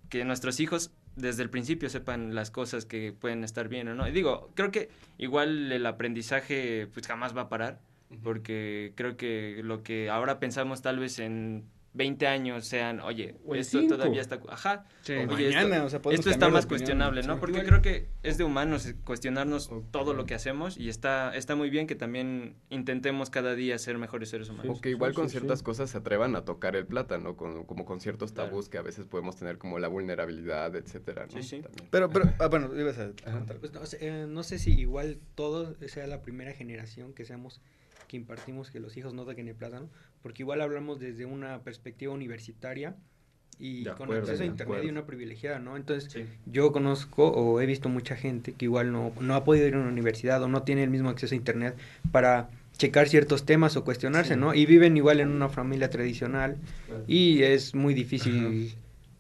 que 0.09 0.25
nuestros 0.25 0.61
hijos 0.61 0.93
desde 1.17 1.43
el 1.43 1.51
principio 1.51 1.89
sepan 1.89 2.35
las 2.35 2.51
cosas 2.51 2.85
que 2.85 3.13
pueden 3.13 3.45
estar 3.45 3.69
bien 3.69 3.89
o 3.89 3.95
no. 3.95 4.09
Y 4.09 4.13
digo, 4.13 4.51
creo 4.55 4.71
que 4.71 4.91
igual 5.19 5.71
el 5.73 5.85
aprendizaje 5.87 6.89
pues 6.93 7.07
jamás 7.07 7.37
va 7.37 7.43
a 7.43 7.49
parar, 7.49 7.81
porque 8.23 8.93
creo 8.95 9.17
que 9.17 9.61
lo 9.63 9.83
que 9.83 10.11
ahora 10.11 10.39
pensamos 10.39 10.83
tal 10.83 10.99
vez 10.99 11.19
en 11.19 11.65
20 11.95 12.27
años 12.27 12.65
sean, 12.67 13.01
oye, 13.01 13.37
O 13.45 13.55
esto 13.55 13.79
cinco. 13.81 13.97
todavía 13.97 14.23
está... 14.23 14.41
Ajá. 14.49 14.87
Oye, 15.07 15.27
mañana, 15.27 15.77
esto, 15.77 15.87
o 15.87 15.91
sea, 15.91 16.01
podemos 16.03 16.21
esto 16.21 16.31
está 16.31 16.49
más 16.49 16.65
opinión. 16.65 16.69
cuestionable, 16.69 17.23
¿no? 17.23 17.35
Sí. 17.35 17.41
Porque 17.41 17.59
Igual. 17.59 17.67
creo 17.67 17.83
que 17.83 18.09
es 18.23 18.39
de 18.39 18.45
humanos 18.45 18.95
cuestionarnos 19.05 19.71
todo 19.91 20.15
lo 20.15 20.25
que 20.25 20.35
hacemos 20.35 20.79
y 20.79 20.89
está, 20.89 21.37
está 21.37 21.55
muy 21.55 21.69
bien 21.71 21.87
que 21.87 21.95
también 21.95 22.57
intentemos 22.71 23.29
cada 23.29 23.55
día 23.55 23.79
ser 23.79 23.99
mejores 23.99 24.31
seres 24.31 24.49
humanos. 24.49 24.79
O 24.79 24.81
que 24.81 24.89
igual 24.91 25.11
sí, 25.13 25.17
con 25.17 25.29
sí, 25.29 25.33
ciertas 25.39 25.59
sí. 25.59 25.65
cosas 25.67 25.91
se 25.91 25.99
atrevan 25.99 26.35
a 26.35 26.45
tocar 26.47 26.77
el 26.77 26.87
plátano, 26.87 27.37
con, 27.37 27.65
como 27.65 27.85
con 27.85 28.01
ciertos 28.01 28.33
Claro. 28.33 28.49
tabús 28.49 28.69
que 28.71 28.79
a 28.79 28.83
veces 28.83 29.05
podemos 29.07 29.37
tener 29.37 29.59
como 29.59 29.79
la 29.79 29.89
vulnerabilidad, 29.89 30.75
etcétera, 30.77 31.27
¿no? 31.27 31.33
Sí, 31.33 31.43
sí. 31.43 31.61
También. 31.61 31.89
Pero, 31.91 32.09
pero, 32.11 32.33
ah, 32.39 32.47
bueno, 32.49 32.71
ibas 32.79 32.99
a 32.99 33.11
contar. 33.31 33.59
Pues 33.59 33.73
no 33.75 33.85
sé, 33.85 33.99
eh, 34.01 34.27
no 34.27 34.43
sé 34.43 34.59
si 34.59 34.73
igual 34.81 35.19
todos 35.35 35.77
sea 35.91 36.07
la 36.07 36.23
primera 36.23 36.53
generación 36.53 37.13
que 37.13 37.25
seamos 37.27 37.61
que 38.13 38.19
impartimos 38.19 38.71
que 38.71 38.79
los 38.79 38.95
hijos 38.99 39.15
no 39.15 39.25
toquen 39.25 39.49
el 39.49 39.55
plátano, 39.55 39.89
porque 40.23 40.43
igual 40.43 40.61
hablamos 40.61 41.01
desde 41.01 41.25
una 41.25 41.63
perspectiva 41.63 42.13
universitaria 42.13 42.95
y 43.59 43.85
con 43.85 44.13
acceso 44.13 44.43
a 44.43 44.47
internet 44.47 44.85
y 44.85 44.89
una 44.91 45.07
privilegiada, 45.07 45.59
¿no? 45.61 45.79
Entonces, 45.79 46.13
Sí. 46.13 46.25
yo 46.45 46.73
conozco 46.73 47.29
o 47.29 47.59
he 47.63 47.65
visto 47.65 47.89
mucha 47.89 48.15
gente 48.15 48.53
que 48.53 48.67
igual 48.67 48.93
no, 48.93 49.13
no 49.21 49.35
ha 49.35 49.45
podido 49.45 49.67
ir 49.67 49.77
a 49.77 49.79
una 49.79 49.89
universidad 49.89 50.43
o 50.43 50.49
no 50.49 50.63
tiene 50.63 50.85
el 50.85 50.91
mismo 50.91 51.09
acceso 51.09 51.35
a 51.35 51.37
internet 51.39 51.75
para 52.11 52.51
checar 52.77 53.09
ciertos 53.09 53.47
temas 53.47 53.77
o 53.79 53.85
cuestionarse, 53.85 54.35
Sí. 54.35 54.41
¿no? 54.41 54.53
Y 54.55 54.67
viven 54.67 54.95
igual 54.99 55.21
en 55.21 55.31
una 55.31 55.49
familia 55.49 55.89
tradicional 55.89 56.59
y 57.07 57.43
es 57.45 57.75
muy 57.75 57.95
difícil 57.95 58.75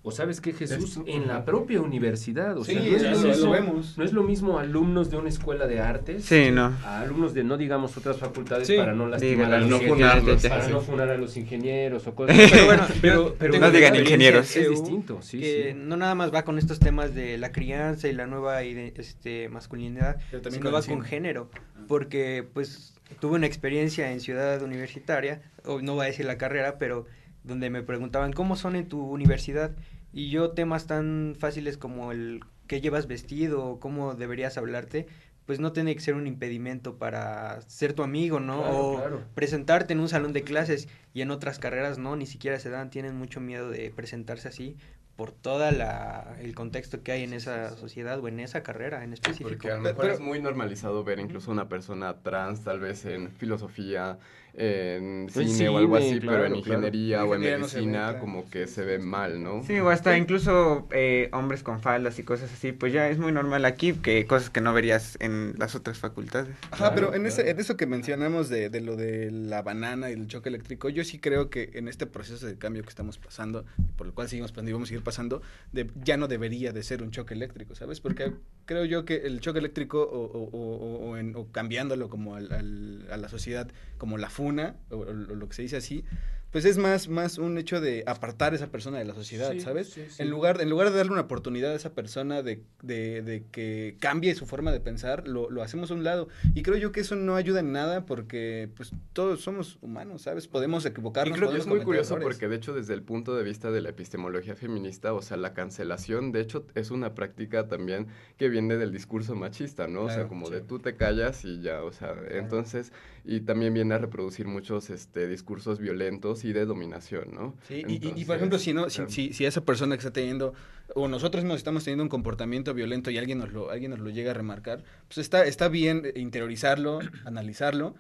O 0.05 0.11
sabes 0.11 0.41
qué, 0.41 0.53
Jesús, 0.53 0.99
en 1.07 1.29
la 1.29 1.45
propia 1.45 1.81
universidad, 1.81 2.59
o 2.59 2.65
Sí, 2.65 2.73
sea, 2.75 2.83
no 2.83 2.97
es, 2.97 3.03
ya 3.03 3.11
lo 3.13 3.17
lo- 3.19 3.23
lo 3.23 3.29
mismo, 3.29 3.51
vemos. 3.53 3.99
no 3.99 4.05
es 4.05 4.13
lo 4.13 4.23
mismo 4.25 4.59
alumnos 4.59 5.11
de 5.11 5.17
una 5.17 5.29
escuela 5.29 5.69
de 5.69 5.79
artes 5.79 6.25
Sí, 6.25 6.51
no. 6.51 6.73
a 6.85 7.03
alumnos 7.03 7.35
de, 7.35 7.45
no 7.45 7.57
digamos, 7.57 7.97
otras 7.97 8.17
facultades 8.17 8.67
Sí. 8.67 8.77
para 8.77 8.95
no 8.95 9.07
lastimar 9.07 9.37
Digan, 9.47 9.53
a 9.53 9.59
los 9.61 9.71
no 9.71 9.77
ingenieros, 9.77 10.43
para 10.43 10.69
no 10.69 10.81
funar 10.81 11.09
a 11.09 11.17
los 11.17 11.37
ingenieros 11.37 12.05
o 12.09 12.15
cosas. 12.17 12.37
Pero 12.51 12.65
bueno, 12.67 12.83
pero, 13.01 13.37
No 13.61 13.71
digan 13.71 13.95
ingenieros. 13.95 14.57
Es 14.57 14.69
distinto, 14.71 15.23
sí, 15.23 15.39
que 15.39 15.69
sí. 15.73 15.79
no 15.81 15.97
nada 15.97 16.17
más 16.17 16.35
va 16.35 16.43
con 16.45 16.59
estos 16.59 16.81
temas 16.81 17.15
de 17.15 17.39
la 17.39 17.53
crianza 17.53 18.09
y 18.09 18.13
la 18.13 18.27
nueva 18.27 18.63
este, 18.65 19.49
masculinidad, 19.51 20.17
Pero 20.33 20.43
también 20.43 20.63
sino 20.63 20.73
con 20.73 20.81
va 20.81 20.85
con 20.85 21.03
género, 21.03 21.49
porque 21.87 22.45
pues 22.53 22.95
tuve 23.21 23.37
una 23.37 23.47
experiencia 23.47 24.11
en 24.11 24.19
Ciudad 24.19 24.61
Universitaria, 24.63 25.43
o 25.65 25.81
no 25.81 25.95
voy 25.95 26.07
a 26.07 26.09
decir 26.09 26.27
la 26.27 26.39
carrera, 26.39 26.77
pero 26.79 27.07
donde 27.45 27.70
me 27.70 27.82
preguntaban 27.82 28.32
cómo 28.32 28.57
son 28.57 28.76
en 28.76 28.88
tu 28.88 29.01
universidad 29.11 29.72
y 30.12 30.30
yo 30.30 30.51
temas 30.51 30.86
tan 30.86 31.34
fáciles 31.38 31.76
como 31.76 32.12
el 32.12 32.40
qué 32.66 32.80
llevas 32.80 33.07
vestido 33.07 33.64
o 33.64 33.80
cómo 33.80 34.14
deberías 34.14 34.57
hablarte, 34.59 35.07
pues 35.47 35.59
no 35.59 35.72
tiene 35.72 35.95
que 35.95 36.01
ser 36.01 36.14
un 36.14 36.26
impedimento 36.26 36.97
para 36.99 37.61
ser 37.62 37.93
tu 37.95 38.03
amigo, 38.05 38.38
¿no? 38.38 38.59
Claro, 38.62 38.78
o 38.78 38.97
claro. 38.99 39.20
presentarte 39.34 39.93
en 39.93 40.01
un 40.01 40.09
salón 40.09 40.32
de 40.32 40.43
clases 40.43 40.88
y 41.12 41.20
en 41.22 41.30
otras 41.32 41.59
carreras 41.59 41.99
no, 41.99 42.14
ni 42.16 42.26
siquiera 42.26 42.59
se 42.61 42.70
dan, 42.70 42.90
tienen 42.90 43.16
mucho 43.16 43.40
miedo 43.40 43.68
de 43.68 43.90
presentarse 43.90 44.49
así 44.49 44.76
por 45.16 45.30
toda 45.32 45.72
la 45.72 46.36
el 46.40 46.55
contexto 46.55 47.03
que 47.03 47.12
hay 47.12 47.24
en 47.24 47.34
esa 47.34 47.76
sociedad 47.76 48.18
o 48.20 48.28
en 48.28 48.40
esa 48.40 48.62
carrera 48.62 49.05
en 49.05 49.12
específico. 49.12 49.51
Porque 49.51 49.70
a 49.70 49.76
lo 49.76 49.82
Pero- 49.82 49.95
mejor 49.95 50.01
pero- 50.03 50.14
es 50.14 50.20
muy 50.20 50.40
normalizado 50.40 51.05
ver 51.05 51.18
incluso 51.18 51.51
una 51.51 51.68
persona 51.68 52.22
trans, 52.22 52.62
tal 52.64 52.80
vez 52.80 53.05
en 53.05 53.30
filosofía, 53.30 54.18
en 54.55 55.29
cine, 55.31 55.49
cine, 55.49 55.69
o 55.71 55.79
algo 55.79 55.97
así, 55.97 56.21
claro, 56.21 56.43
pero 56.43 56.55
en 56.57 56.61
claro. 56.63 56.81
ingeniería 56.81 57.25
o 57.25 57.35
en 57.35 57.41
Ingeniería 57.41 57.59
no 57.59 57.69
se 57.69 57.77
ve, 57.77 57.83
medicina 57.87 58.05
claro. 58.11 58.19
como 58.21 58.51
que 58.51 58.67
se 58.67 58.85
ve 58.85 58.99
mal, 58.99 59.43
¿no? 59.43 59.63
Sí, 59.65 59.79
o 59.79 59.89
hasta 59.89 60.17
incluso 60.19 60.87
eh, 60.93 61.31
hombres 61.33 61.63
con 61.63 61.81
faldas 61.81 62.19
y 62.19 62.23
cosas 62.23 62.53
así, 62.53 62.73
pues 62.73 62.93
ya 62.93 63.09
es 63.09 63.19
muy 63.19 63.33
normal 63.33 63.65
aquí 63.65 63.95
que 63.95 64.27
cosas 64.27 64.51
que 64.51 64.61
no 64.61 64.73
verías 64.75 65.17
en 65.21 65.55
las 65.59 65.75
otras 65.75 65.99
facultades. 65.99 66.55
Ajá, 66.71 66.95
pero 66.95 67.09
Claro, 67.09 67.15
en, 67.23 67.27
ese, 67.27 67.49
en 67.51 67.59
eso 67.59 67.77
que 67.77 67.87
mencionamos 67.87 68.49
de, 68.51 68.69
de 68.69 68.81
lo 68.83 68.97
de 68.97 69.31
la 69.31 69.63
banana 69.63 70.11
y 70.11 70.13
el 70.13 70.27
choque 70.29 70.51
eléctrico, 70.51 70.89
yo 70.91 71.03
sí 71.05 71.19
creo 71.19 71.49
que 71.49 71.71
en 71.75 71.89
este 71.89 72.07
proceso 72.07 72.47
de 72.47 72.57
cambio 72.59 72.83
que 72.83 72.91
estamos 72.91 73.17
pasando, 73.19 73.65
y 73.79 73.93
por 73.97 74.07
el 74.07 74.13
cual 74.13 74.29
seguimos 74.29 74.53
pasando 74.53 74.71
y 74.71 74.73
vamos 74.75 74.89
a 74.89 74.91
seguir 74.91 75.03
pasando, 75.05 75.41
de- 75.73 75.91
ya 76.05 76.17
no 76.19 76.29
debería 76.29 76.73
de 76.73 76.83
ser 76.83 77.03
un 77.03 77.11
choque 77.11 77.33
eléctrico, 77.35 77.75
¿sabes? 77.75 78.01
Porque 78.01 78.33
creo 78.67 78.85
yo 78.85 79.05
que 79.05 79.17
el 79.27 79.41
choque 79.41 79.59
eléctrico 79.59 80.03
o, 80.03 81.17
en- 81.17 81.35
o 81.37 81.47
cambiándolo 81.53 82.09
como 82.09 82.37
al- 82.37 82.53
al- 82.53 83.07
a 83.11 83.17
la 83.17 83.29
sociedad, 83.29 83.71
como 83.99 84.19
la 84.19 84.31
funa, 84.31 84.77
o 84.91 85.05
lo 85.05 85.49
que 85.49 85.55
se 85.55 85.63
dice 85.63 85.77
así, 85.77 86.05
pues 86.53 86.65
es 86.67 86.79
más, 86.79 87.09
más 87.09 87.39
un 87.39 87.59
hecho 87.59 87.81
de 87.81 88.05
apartar 88.07 88.53
a 88.53 88.57
esa 88.57 88.69
persona 88.71 88.99
de 88.99 89.05
la 89.07 89.15
sociedad, 89.15 89.51
Sí, 89.53 89.61
¿sabes? 89.61 89.89
sí, 89.91 90.03
sí. 90.09 90.23
En, 90.23 90.31
lugar, 90.31 90.61
en 90.61 90.71
lugar 90.71 90.91
de 90.91 90.97
darle 90.99 91.13
una 91.13 91.23
oportunidad 91.23 91.73
a 91.73 91.75
esa 91.75 91.95
persona 91.95 92.43
de, 92.43 92.63
de- 92.83 93.23
de 93.23 93.45
que 93.51 93.97
cambie 94.01 94.35
su 94.35 94.47
forma 94.47 94.71
de 94.71 94.79
pensar, 94.81 95.27
lo, 95.27 95.51
lo 95.51 95.63
hacemos 95.63 95.91
a 95.91 95.95
un 95.95 96.05
lado. 96.05 96.29
Y 96.55 96.63
creo 96.63 96.77
yo 96.77 96.93
que 96.93 97.01
eso 97.01 97.17
no 97.17 97.35
ayuda 97.37 97.61
en 97.61 97.73
nada 97.73 98.05
porque 98.07 98.69
pues 98.77 98.93
todos 99.15 99.41
somos 99.41 99.79
humanos, 99.81 100.23
¿sabes? 100.23 100.47
Podemos 100.47 100.85
Y 100.85 100.89
equivocarnos. 100.89 101.37
creo 101.39 101.51
que 101.51 101.59
es 101.59 101.67
muy 101.67 101.81
curioso 101.81 102.19
porque 102.21 102.47
de 102.49 102.57
hecho 102.57 102.75
desde 102.75 102.95
el 102.95 103.03
punto 103.03 103.35
de 103.35 103.43
vista 103.43 103.71
de 103.71 103.81
la 103.81 103.89
epistemología 103.89 104.55
feminista, 104.55 105.15
o 105.15 105.23
sea, 105.23 105.39
la 105.39 105.55
cancelación, 105.55 106.33
de 106.33 106.41
hecho 106.43 106.67
es 106.75 106.91
una 106.91 107.15
práctica 107.15 107.67
también 107.67 108.09
que 108.37 108.49
viene 108.51 108.77
del 108.77 108.93
discurso 108.93 109.35
machista, 109.35 109.89
¿no? 109.89 110.03
o 110.03 110.07
sea, 110.09 110.17
Claro, 110.17 110.29
como 110.29 110.47
sí. 110.49 110.53
de 110.55 110.61
tú 110.61 110.79
te 110.79 110.97
callas 110.97 111.45
y 111.47 111.63
ya, 111.63 111.83
o 111.83 111.93
sea, 111.93 112.15
entonces, 112.31 112.93
y 113.25 113.41
también 113.41 113.73
viene 113.73 113.95
a 113.95 113.99
reproducir 113.99 114.47
muchos 114.47 114.91
este, 114.91 115.27
discursos 115.29 115.79
violentos 115.79 116.41
y 116.45 116.53
de 116.53 116.64
dominación, 116.66 117.28
¿no? 117.32 117.55
Sí, 117.68 117.82
y- 117.86 118.07
y, 118.09 118.12
y, 118.16 118.24
por 118.24 118.36
ejemplo, 118.36 118.59
si, 118.59 118.72
no, 118.72 118.88
si, 118.90 119.03
si, 119.09 119.32
si 119.32 119.45
esa 119.45 119.64
persona 119.64 119.97
que 119.97 120.01
está 120.01 120.12
teniendo, 120.12 120.55
o 120.95 121.09
nosotros 121.09 121.45
mismos 121.45 121.59
estamos 121.59 121.84
teniendo 121.84 122.03
un 122.05 122.09
comportamiento 122.09 122.74
violento 122.74 123.11
y 123.11 123.18
alguien 123.18 123.38
nos 123.38 123.53
lo, 123.53 123.70
alguien 123.70 123.90
nos 123.90 124.01
lo 124.01 124.11
llega 124.11 124.30
a 124.30 124.34
remarcar, 124.34 124.82
pues 125.09 125.18
está, 125.18 125.45
está 125.45 125.68
bien 125.68 126.03
interiorizarlo, 126.14 127.01
analizarlo 127.24 127.95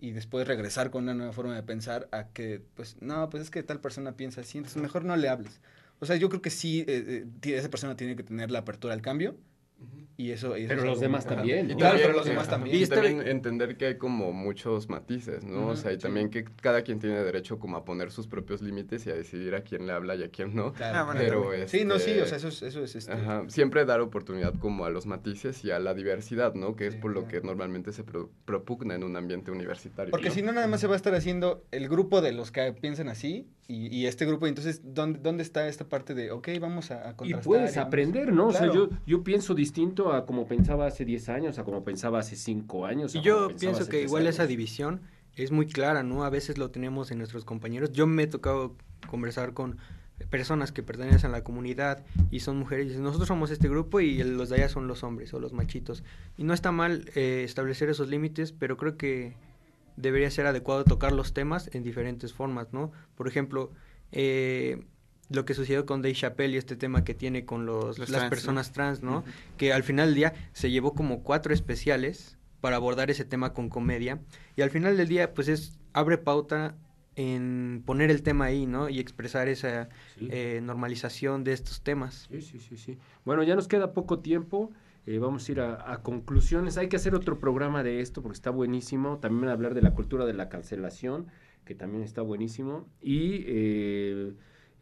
y 0.00 0.10
después 0.12 0.46
regresar 0.46 0.90
con 0.90 1.04
una 1.04 1.14
nueva 1.14 1.32
forma 1.32 1.54
de 1.54 1.62
pensar 1.62 2.08
a 2.12 2.28
que, 2.28 2.60
pues, 2.74 2.96
no, 3.00 3.30
pues 3.30 3.42
es 3.44 3.50
que 3.50 3.62
tal 3.62 3.80
persona 3.80 4.12
piensa 4.16 4.42
así, 4.42 4.58
entonces 4.58 4.80
mejor 4.82 5.04
no 5.04 5.16
le 5.16 5.28
hables. 5.28 5.60
O 6.00 6.04
sea, 6.06 6.16
yo 6.16 6.28
creo 6.28 6.42
que 6.42 6.50
sí, 6.50 6.84
eh, 6.86 7.24
eh, 7.42 7.54
esa 7.56 7.70
persona 7.70 7.96
tiene 7.96 8.16
que 8.16 8.22
tener 8.22 8.50
la 8.50 8.58
apertura 8.58 8.92
al 8.92 9.00
cambio 9.02 9.36
y 10.18 10.30
eso... 10.30 10.56
y 10.56 10.62
eso 10.62 10.68
Pero 10.68 10.80
es 10.82 10.86
los 10.86 11.00
demás 11.00 11.26
también. 11.26 11.68
¿no? 11.68 11.76
Claro, 11.76 11.90
también, 11.90 12.06
pero 12.08 12.18
los 12.18 12.26
demás 12.26 12.48
también. 12.48 12.74
Y 12.76 12.78
Y 12.80 12.82
está 12.84 12.94
también 12.94 13.26
entender 13.28 13.76
que 13.76 13.86
hay 13.86 13.98
como 13.98 14.32
muchos 14.32 14.88
matices, 14.88 15.44
¿no? 15.44 15.66
o 15.66 15.72
Ujú, 15.72 15.76
sea, 15.76 15.92
y 15.92 15.96
sí. 15.96 16.00
también 16.00 16.30
que 16.30 16.44
cada 16.62 16.80
quien 16.82 16.98
tiene 16.98 17.22
derecho 17.22 17.58
como 17.58 17.76
a 17.76 17.84
poner 17.84 18.10
sus 18.10 18.26
propios 18.26 18.62
límites 18.62 19.04
y 19.06 19.10
a 19.10 19.14
decidir 19.14 19.54
a 19.54 19.60
quién 19.62 19.86
le 19.86 19.92
habla 19.92 20.14
y 20.14 20.22
a 20.22 20.30
quién 20.30 20.54
no. 20.54 20.72
Claro, 20.72 20.98
Ah, 20.98 21.04
bueno, 21.04 21.20
pero, 21.20 21.42
también. 21.42 21.68
Sí, 21.68 21.84
no, 21.84 21.98
sí, 21.98 22.12
este, 22.12 22.22
o 22.22 22.26
sea, 22.26 22.38
eso 22.38 22.48
es, 22.48 22.62
eso 22.62 22.82
es 22.82 22.96
este... 22.96 23.12
Ajá, 23.12 23.44
siempre 23.48 23.84
dar 23.84 24.00
oportunidad 24.00 24.54
como 24.58 24.86
a 24.86 24.90
los 24.90 25.04
matices 25.04 25.62
y 25.64 25.70
a 25.70 25.78
la 25.78 25.92
diversidad, 25.92 26.54
¿no? 26.54 26.74
Que 26.76 26.86
es 26.86 26.94
Sí, 26.94 27.00
por 27.00 27.10
lo 27.12 27.24
claro. 27.26 27.42
que 27.42 27.46
normalmente 27.46 27.92
se 27.92 28.02
pro- 28.02 28.30
propugna 28.46 28.94
en 28.94 29.04
un 29.04 29.16
ambiente 29.16 29.50
universitario. 29.50 30.10
Porque 30.10 30.28
¿no? 30.30 30.34
si 30.34 30.40
no, 30.40 30.52
nada 30.52 30.66
más 30.66 30.80
se 30.80 30.86
va 30.86 30.94
a 30.94 30.96
estar 30.96 31.14
haciendo 31.14 31.62
el 31.72 31.88
grupo 31.90 32.22
de 32.22 32.32
los 32.32 32.50
que 32.50 32.72
piensan 32.72 33.08
así 33.10 33.46
y, 33.68 33.94
y 33.94 34.06
este 34.06 34.24
grupo. 34.24 34.46
y 34.46 34.48
Entonces, 34.48 34.80
¿dónde, 34.82 35.18
¿dónde 35.18 35.42
está 35.42 35.68
esta 35.68 35.86
parte 35.86 36.14
de, 36.14 36.30
ok, 36.30 36.48
vamos 36.58 36.90
a, 36.90 37.08
a 37.08 37.10
Y 37.10 37.14
contrastar? 37.16 37.42
puedes 37.44 37.74
vamos- 37.76 37.86
aprender, 37.88 38.32
¿no? 38.32 38.46
O 38.46 38.52
sea, 38.52 38.60
Claro. 38.62 38.88
yo, 38.90 38.96
yo 39.06 39.22
pienso 39.22 39.52
distinto 39.52 39.65
a 40.12 40.26
como 40.26 40.46
pensaba 40.46 40.86
hace 40.86 41.04
10 41.04 41.28
años, 41.28 41.58
a 41.58 41.64
como 41.64 41.84
pensaba 41.84 42.18
hace 42.18 42.36
5 42.36 42.86
años. 42.86 43.14
Y 43.14 43.20
yo 43.20 43.48
pienso 43.58 43.88
que 43.88 44.02
igual 44.02 44.26
esa 44.26 44.42
años. 44.42 44.50
división 44.50 45.00
es 45.34 45.52
muy 45.52 45.66
clara, 45.66 46.02
¿no? 46.02 46.24
A 46.24 46.30
veces 46.30 46.58
lo 46.58 46.70
tenemos 46.70 47.10
en 47.10 47.18
nuestros 47.18 47.44
compañeros. 47.44 47.92
Yo 47.92 48.06
me 48.06 48.24
he 48.24 48.26
tocado 48.26 48.76
conversar 49.08 49.52
con 49.52 49.78
personas 50.30 50.72
que 50.72 50.82
pertenecen 50.82 51.30
a 51.30 51.32
la 51.32 51.44
comunidad 51.44 52.04
y 52.30 52.40
son 52.40 52.56
mujeres 52.56 52.86
y 52.86 52.88
dicen, 52.88 53.04
nosotros 53.04 53.28
somos 53.28 53.50
este 53.50 53.68
grupo 53.68 54.00
y 54.00 54.22
los 54.22 54.48
de 54.48 54.56
allá 54.56 54.68
son 54.68 54.88
los 54.88 55.02
hombres 55.04 55.32
o 55.34 55.40
los 55.40 55.52
machitos. 55.52 56.02
Y 56.36 56.44
no 56.44 56.54
está 56.54 56.72
mal 56.72 57.10
eh, 57.14 57.42
establecer 57.44 57.90
esos 57.90 58.08
límites, 58.08 58.52
pero 58.52 58.76
creo 58.76 58.96
que 58.96 59.34
debería 59.96 60.30
ser 60.30 60.46
adecuado 60.46 60.84
tocar 60.84 61.12
los 61.12 61.34
temas 61.34 61.70
en 61.74 61.82
diferentes 61.82 62.32
formas, 62.32 62.72
¿no? 62.72 62.92
Por 63.14 63.28
ejemplo, 63.28 63.72
eh, 64.12 64.84
lo 65.28 65.44
que 65.44 65.54
sucedió 65.54 65.86
con 65.86 66.02
Dave 66.02 66.14
Chappelle 66.14 66.54
y 66.54 66.56
este 66.58 66.76
tema 66.76 67.04
que 67.04 67.14
tiene 67.14 67.44
con 67.44 67.66
los, 67.66 67.98
Los 67.98 68.08
las 68.08 68.10
trans, 68.10 68.22
¿no? 68.24 68.30
personas 68.30 68.72
trans, 68.72 69.02
¿no? 69.02 69.24
Que 69.56 69.72
al 69.72 69.82
final 69.82 70.08
del 70.08 70.14
día 70.14 70.34
se 70.52 70.70
llevó 70.70 70.94
como 70.94 71.22
cuatro 71.22 71.52
especiales 71.52 72.36
para 72.60 72.76
abordar 72.76 73.10
ese 73.10 73.24
tema 73.24 73.52
con 73.52 73.68
comedia 73.68 74.20
y 74.56 74.62
al 74.62 74.70
final 74.70 74.96
del 74.96 75.08
día 75.08 75.34
pues 75.34 75.48
es 75.48 75.78
abre 75.92 76.18
pauta 76.18 76.76
en 77.16 77.82
poner 77.86 78.10
el 78.10 78.22
tema 78.22 78.44
ahí, 78.46 78.66
¿no? 78.66 78.88
Y 78.88 78.98
expresar 79.00 79.48
esa 79.48 79.88
Sí. 80.18 80.28
eh, 80.30 80.60
normalización 80.62 81.44
de 81.44 81.52
estos 81.54 81.80
temas. 81.82 82.28
Sí, 82.30 82.42
sí, 82.42 82.58
sí, 82.60 82.76
sí. 82.76 82.98
Bueno, 83.24 83.42
ya 83.42 83.54
nos 83.56 83.68
queda 83.68 83.92
poco 83.92 84.18
tiempo. 84.20 84.70
eh, 85.06 85.18
vamos 85.18 85.48
a 85.48 85.52
ir 85.52 85.60
a, 85.60 85.92
a 85.92 86.02
conclusiones. 86.02 86.76
Hay 86.78 86.88
que 86.88 86.96
hacer 86.96 87.14
otro 87.14 87.38
programa 87.38 87.82
de 87.84 88.00
esto 88.00 88.22
porque 88.22 88.34
está 88.36 88.50
buenísimo. 88.50 89.18
También 89.18 89.48
hablar 89.48 89.72
de 89.74 89.80
la 89.80 89.94
cultura 89.94 90.26
de 90.26 90.34
la 90.34 90.48
cancelación, 90.48 91.28
que 91.64 91.74
también 91.76 92.02
está 92.02 92.22
buenísimo. 92.22 92.88
Y 93.00 93.44
eh, 93.46 94.32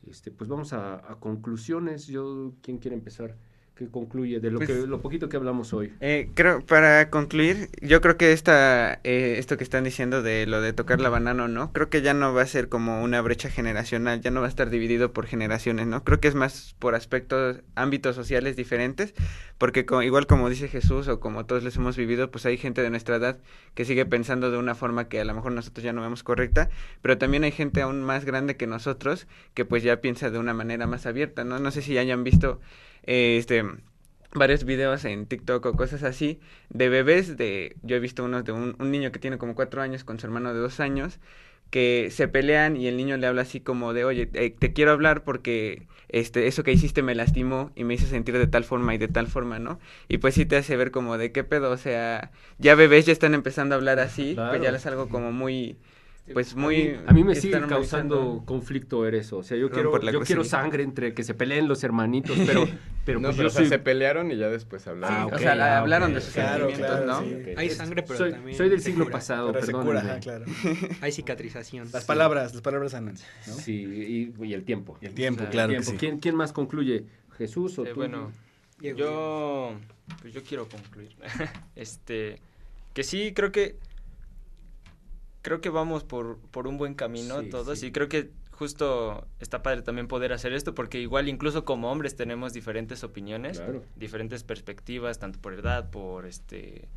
este, 0.08 0.30
pues 0.30 0.48
vamos 0.48 0.72
a, 0.72 0.96
a 1.10 1.20
conclusiones. 1.20 2.06
Yo, 2.06 2.54
¿quién 2.62 2.78
quiere 2.78 2.96
empezar 2.96 3.36
que 3.76 3.88
concluye 3.88 4.38
de 4.38 4.50
lo 4.52 4.58
Pues- 4.58 4.68
que 4.70 4.86
lo 4.86 5.00
poquito 5.00 5.28
que 5.28 5.36
hablamos 5.36 5.72
hoy. 5.72 5.92
Eh, 6.00 6.30
creo, 6.34 6.60
para 6.64 7.10
concluir, 7.10 7.70
yo 7.82 8.00
creo 8.00 8.16
que 8.16 8.32
esta, 8.32 9.00
eh, 9.02 9.34
esto 9.38 9.56
que 9.56 9.64
están 9.64 9.82
diciendo 9.82 10.22
de 10.22 10.46
lo 10.46 10.60
de 10.60 10.72
tocar 10.72 11.00
la 11.00 11.08
banana 11.08 11.44
o 11.44 11.48
no, 11.48 11.72
creo 11.72 11.90
que 11.90 12.00
ya 12.00 12.14
no 12.14 12.32
va 12.32 12.42
a 12.42 12.46
ser 12.46 12.68
como 12.68 13.02
una 13.02 13.20
brecha 13.20 13.50
generacional, 13.50 14.20
ya 14.20 14.30
no 14.30 14.40
va 14.40 14.46
a 14.46 14.48
estar 14.48 14.70
dividido 14.70 15.12
por 15.12 15.26
generaciones, 15.26 15.88
¿no? 15.88 16.04
Creo 16.04 16.20
que 16.20 16.28
es 16.28 16.36
más 16.36 16.76
por 16.78 16.94
aspectos, 16.94 17.62
ámbitos 17.74 18.14
sociales 18.14 18.54
diferentes, 18.54 19.12
porque 19.58 19.84
igual 20.04 20.28
como 20.28 20.48
dice 20.48 20.68
Jesús 20.68 21.08
o 21.08 21.18
como 21.18 21.44
todos 21.44 21.64
les 21.64 21.74
hemos 21.76 21.96
vivido, 21.96 22.30
pues 22.30 22.46
hay 22.46 22.56
gente 22.56 22.80
de 22.80 22.90
nuestra 22.90 23.16
edad 23.16 23.38
que 23.74 23.84
sigue 23.84 24.06
pensando 24.06 24.52
de 24.52 24.58
una 24.58 24.76
forma 24.76 25.08
que 25.08 25.20
a 25.20 25.24
lo 25.24 25.34
mejor 25.34 25.50
nosotros 25.50 25.82
ya 25.82 25.92
no 25.92 26.00
vemos 26.00 26.22
correcta, 26.22 26.70
pero 27.02 27.18
también 27.18 27.42
hay 27.42 27.50
gente 27.50 27.82
aún 27.82 28.04
más 28.04 28.24
grande 28.24 28.56
que 28.56 28.68
nosotros 28.68 29.26
que 29.54 29.64
pues 29.64 29.82
ya 29.82 30.00
piensa 30.00 30.30
de 30.30 30.38
una 30.38 30.54
manera 30.54 30.86
más 30.86 31.06
abierta, 31.06 31.42
¿no? 31.42 31.58
No 31.58 31.72
sé 31.72 31.82
si 31.82 31.98
hayan 31.98 32.22
visto 32.22 32.60
este 33.06 33.64
varios 34.32 34.64
videos 34.64 35.04
en 35.04 35.26
TikTok 35.26 35.64
o 35.64 35.72
cosas 35.74 36.02
así 36.02 36.40
de 36.68 36.88
bebés 36.88 37.36
de 37.36 37.76
yo 37.82 37.96
he 37.96 38.00
visto 38.00 38.24
unos 38.24 38.44
de 38.44 38.52
un, 38.52 38.76
un 38.78 38.90
niño 38.90 39.12
que 39.12 39.20
tiene 39.20 39.38
como 39.38 39.54
cuatro 39.54 39.80
años 39.80 40.04
con 40.04 40.18
su 40.18 40.26
hermano 40.26 40.52
de 40.52 40.60
dos 40.60 40.80
años 40.80 41.20
que 41.70 42.08
se 42.10 42.28
pelean 42.28 42.76
y 42.76 42.86
el 42.86 42.96
niño 42.96 43.16
le 43.16 43.26
habla 43.26 43.42
así 43.42 43.60
como 43.60 43.92
de 43.92 44.04
oye 44.04 44.28
eh, 44.34 44.50
te 44.56 44.72
quiero 44.72 44.92
hablar 44.92 45.24
porque 45.24 45.86
este 46.08 46.46
eso 46.46 46.62
que 46.62 46.72
hiciste 46.72 47.02
me 47.02 47.14
lastimó 47.14 47.72
y 47.74 47.84
me 47.84 47.94
hizo 47.94 48.06
sentir 48.06 48.38
de 48.38 48.46
tal 48.46 48.64
forma 48.64 48.94
y 48.94 48.98
de 48.98 49.08
tal 49.08 49.26
forma 49.26 49.58
no 49.58 49.78
y 50.08 50.18
pues 50.18 50.34
sí 50.34 50.46
te 50.46 50.56
hace 50.56 50.76
ver 50.76 50.90
como 50.90 51.18
de 51.18 51.32
qué 51.32 51.42
pedo 51.44 51.70
o 51.70 51.76
sea 51.76 52.30
ya 52.58 52.74
bebés 52.74 53.06
ya 53.06 53.12
están 53.12 53.34
empezando 53.34 53.74
a 53.74 53.78
hablar 53.78 53.98
así 53.98 54.42
pues 54.48 54.60
ya 54.60 54.70
es 54.70 54.86
algo 54.86 55.08
como 55.08 55.32
muy 55.32 55.76
pues 56.32 56.54
muy 56.56 56.98
A 57.06 57.12
mí 57.12 57.22
me 57.22 57.34
que 57.34 57.40
sigue 57.40 57.60
causando 57.66 58.42
conflicto 58.46 59.00
ver 59.00 59.14
eso. 59.14 59.38
O 59.38 59.42
sea, 59.42 59.58
yo 59.58 59.68
Perdón 59.68 60.00
quiero, 60.00 60.12
yo 60.12 60.20
quiero 60.22 60.44
sangre 60.44 60.82
entre 60.82 61.12
que 61.12 61.22
se 61.22 61.34
peleen 61.34 61.68
los 61.68 61.84
hermanitos, 61.84 62.38
pero, 62.46 62.66
pero 63.04 63.20
no, 63.20 63.28
pues 63.28 63.36
pero 63.36 63.48
yo 63.48 63.48
o 63.48 63.50
sea, 63.50 63.60
soy... 63.62 63.68
se 63.68 63.78
pelearon 63.78 64.30
y 64.30 64.36
ya 64.36 64.48
después 64.48 64.86
hablaron. 64.86 65.16
Ah, 65.18 65.26
o 65.26 65.28
ok, 65.28 65.38
sea, 65.38 65.52
ah, 65.52 65.78
hablaron 65.80 66.08
ok. 66.10 66.14
de 66.14 66.20
sus 66.22 66.32
Claro, 66.32 66.66
sentimientos 66.68 67.00
claro, 67.04 67.20
no 67.22 67.28
sí. 67.28 67.34
Ok. 67.52 67.58
Hay 67.58 67.70
sangre, 67.70 68.02
pero 68.04 68.18
soy, 68.18 68.30
también 68.32 68.56
soy 68.56 68.68
del 68.70 68.80
siglo 68.80 69.04
cura. 69.04 69.12
pasado, 69.12 69.52
ajá, 69.98 70.18
claro. 70.20 70.44
Hay 71.02 71.12
cicatrización. 71.12 71.88
Las 71.92 72.04
palabras, 72.06 72.54
las 72.54 72.62
palabras 72.62 72.92
sanan, 72.92 73.16
¿no? 73.46 73.52
Sí, 73.52 74.32
y, 74.38 74.44
y 74.46 74.54
el 74.54 74.64
tiempo. 74.64 74.96
Y 75.02 75.06
el 75.06 75.14
tiempo, 75.14 75.40
O 75.40 75.44
sea, 75.44 75.50
claro 75.50 75.72
El 75.72 75.78
que 75.78 75.82
tiempo. 75.84 75.90
sí. 76.00 76.06
¿Quién, 76.06 76.20
¿Quién 76.20 76.36
más 76.36 76.52
concluye? 76.54 77.04
¿Jesús 77.36 77.78
o 77.78 77.84
Eh, 77.84 77.90
tú? 77.90 77.96
bueno, 77.96 78.32
Diego. 78.78 78.98
yo, 78.98 79.74
pues 80.22 80.32
yo 80.32 80.42
quiero 80.42 80.66
concluir. 80.68 81.14
este, 81.76 82.40
que 82.94 83.02
sí, 83.04 83.32
creo 83.34 83.52
que, 83.52 83.76
creo 85.44 85.60
que 85.60 85.68
vamos 85.68 86.02
por, 86.04 86.38
por 86.50 86.66
un 86.66 86.78
buen 86.78 86.94
camino 86.94 87.40
Sí, 87.42 87.50
todos 87.50 87.78
sí. 87.78 87.86
y 87.88 87.92
creo 87.92 88.08
que 88.08 88.30
justo 88.50 89.26
está 89.40 89.62
padre 89.62 89.82
también 89.82 90.08
poder 90.08 90.32
hacer 90.32 90.52
esto 90.54 90.74
porque 90.74 91.00
igual 91.00 91.28
incluso 91.28 91.64
como 91.64 91.92
hombres 91.92 92.16
tenemos 92.16 92.52
diferentes 92.52 93.04
opiniones, 93.04 93.58
Claro. 93.58 93.84
diferentes 93.94 94.42
perspectivas, 94.42 95.18
tanto 95.18 95.40
por 95.40 95.52
edad, 95.54 95.90
por 95.90 96.24
este, 96.26 96.88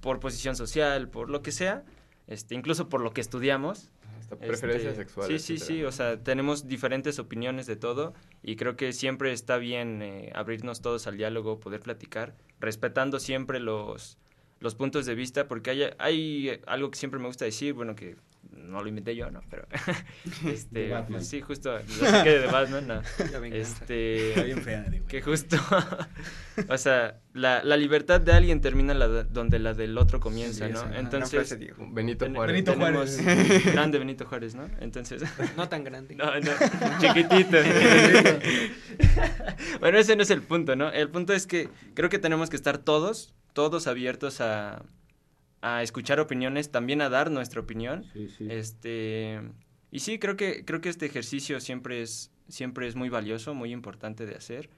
por 0.00 0.20
posición 0.20 0.54
social, 0.56 1.08
por 1.08 1.28
lo 1.30 1.42
que 1.42 1.52
sea, 1.52 1.84
este, 2.28 2.54
incluso 2.54 2.88
por 2.88 3.00
lo 3.00 3.10
que 3.12 3.20
estudiamos. 3.20 3.90
Hasta 4.20 4.36
preferencias 4.36 4.92
Este, 4.92 5.04
sexuales. 5.04 5.42
Sí, 5.42 5.46
sí, 5.58 5.62
etcétera. 5.62 5.78
sí, 5.78 5.84
o 5.84 5.92
sea, 5.92 6.22
tenemos 6.22 6.66
diferentes 6.66 7.18
opiniones 7.18 7.66
de 7.66 7.76
todo 7.76 8.12
y 8.42 8.56
creo 8.56 8.76
que 8.76 8.92
siempre 8.92 9.32
está 9.32 9.56
bien 9.56 10.00
eh, 10.02 10.32
abrirnos 10.34 10.80
todos 10.80 11.06
al 11.06 11.16
diálogo, 11.16 11.60
poder 11.60 11.80
platicar, 11.80 12.34
respetando 12.60 13.20
siempre 13.20 13.60
los, 13.60 14.18
los 14.60 14.74
puntos 14.74 15.06
de 15.06 15.14
vista, 15.14 15.48
porque 15.48 15.70
hay, 15.70 15.82
hay 15.98 16.60
algo 16.66 16.90
que 16.90 16.98
siempre 16.98 17.20
me 17.20 17.26
gusta 17.26 17.44
decir, 17.44 17.74
bueno, 17.74 17.94
que 17.94 18.16
no 18.52 18.82
lo 18.82 18.88
inventé 18.88 19.14
yo, 19.16 19.30
¿no? 19.30 19.40
Pero, 19.50 19.66
este, 20.46 20.88
Batman. 20.90 21.12
pues 21.18 21.28
sí, 21.28 21.40
justo, 21.40 21.78
lo 21.78 22.06
saqué 22.06 22.38
de 22.40 22.46
Batman, 22.46 22.86
no. 22.86 23.02
Este, 23.52 24.28
Está 24.30 24.42
bien 24.42 24.62
fea, 24.62 24.82
digo. 24.90 25.06
que 25.06 25.22
justo, 25.22 25.56
o 26.68 26.78
sea, 26.78 27.20
la, 27.32 27.62
la 27.64 27.76
libertad 27.76 28.20
de 28.20 28.32
alguien 28.32 28.60
termina 28.60 28.94
la 28.94 29.08
de- 29.08 29.24
donde 29.24 29.58
la 29.58 29.74
del 29.74 29.96
otro 29.98 30.20
comienza, 30.20 30.66
Sí, 30.66 30.72
¿no? 30.72 30.80
esa- 30.80 30.98
Entonces, 30.98 31.48
frase. 31.48 31.72
Benito 31.92 32.26
Juárez. 32.30 32.52
Benito 32.52 32.74
Juárez. 32.74 33.72
grande 33.72 33.98
Benito 33.98 34.24
Juárez, 34.26 34.54
¿no? 34.54 34.68
Entonces, 34.80 35.22
No 35.56 35.68
tan 35.68 35.84
grande. 35.84 36.14
no, 36.16 36.26
no, 36.40 36.50
chiquitito. 37.00 37.58
bueno, 39.80 39.98
ese 39.98 40.16
no 40.16 40.22
es 40.22 40.30
el 40.30 40.42
punto, 40.42 40.76
¿no? 40.76 40.90
El 40.90 41.08
punto 41.10 41.32
es 41.32 41.46
que 41.46 41.68
creo 41.94 42.08
que 42.08 42.18
tenemos 42.18 42.50
que 42.50 42.56
estar 42.56 42.78
todos, 42.78 43.34
todos 43.52 43.86
abiertos 43.86 44.40
a, 44.40 44.82
a 45.74 45.82
escuchar 45.82 46.20
opiniones, 46.20 46.70
también 46.70 47.00
a 47.00 47.08
dar 47.08 47.30
nuestra 47.30 47.60
opinión. 47.60 48.04
Sí, 48.12 48.28
sí. 48.28 48.46
Este, 48.50 49.40
y 49.90 50.00
sí, 50.00 50.18
creo 50.18 50.36
que, 50.36 50.64
creo 50.64 50.80
que 50.80 50.88
este 50.88 51.06
ejercicio 51.06 51.60
siempre 51.60 52.02
es, 52.02 52.30
siempre 52.48 52.86
es 52.86 52.94
muy 52.96 53.08
valioso, 53.08 53.54
muy 53.54 53.72
importante 53.72 54.26
de 54.26 54.34
hacer. 54.34 54.68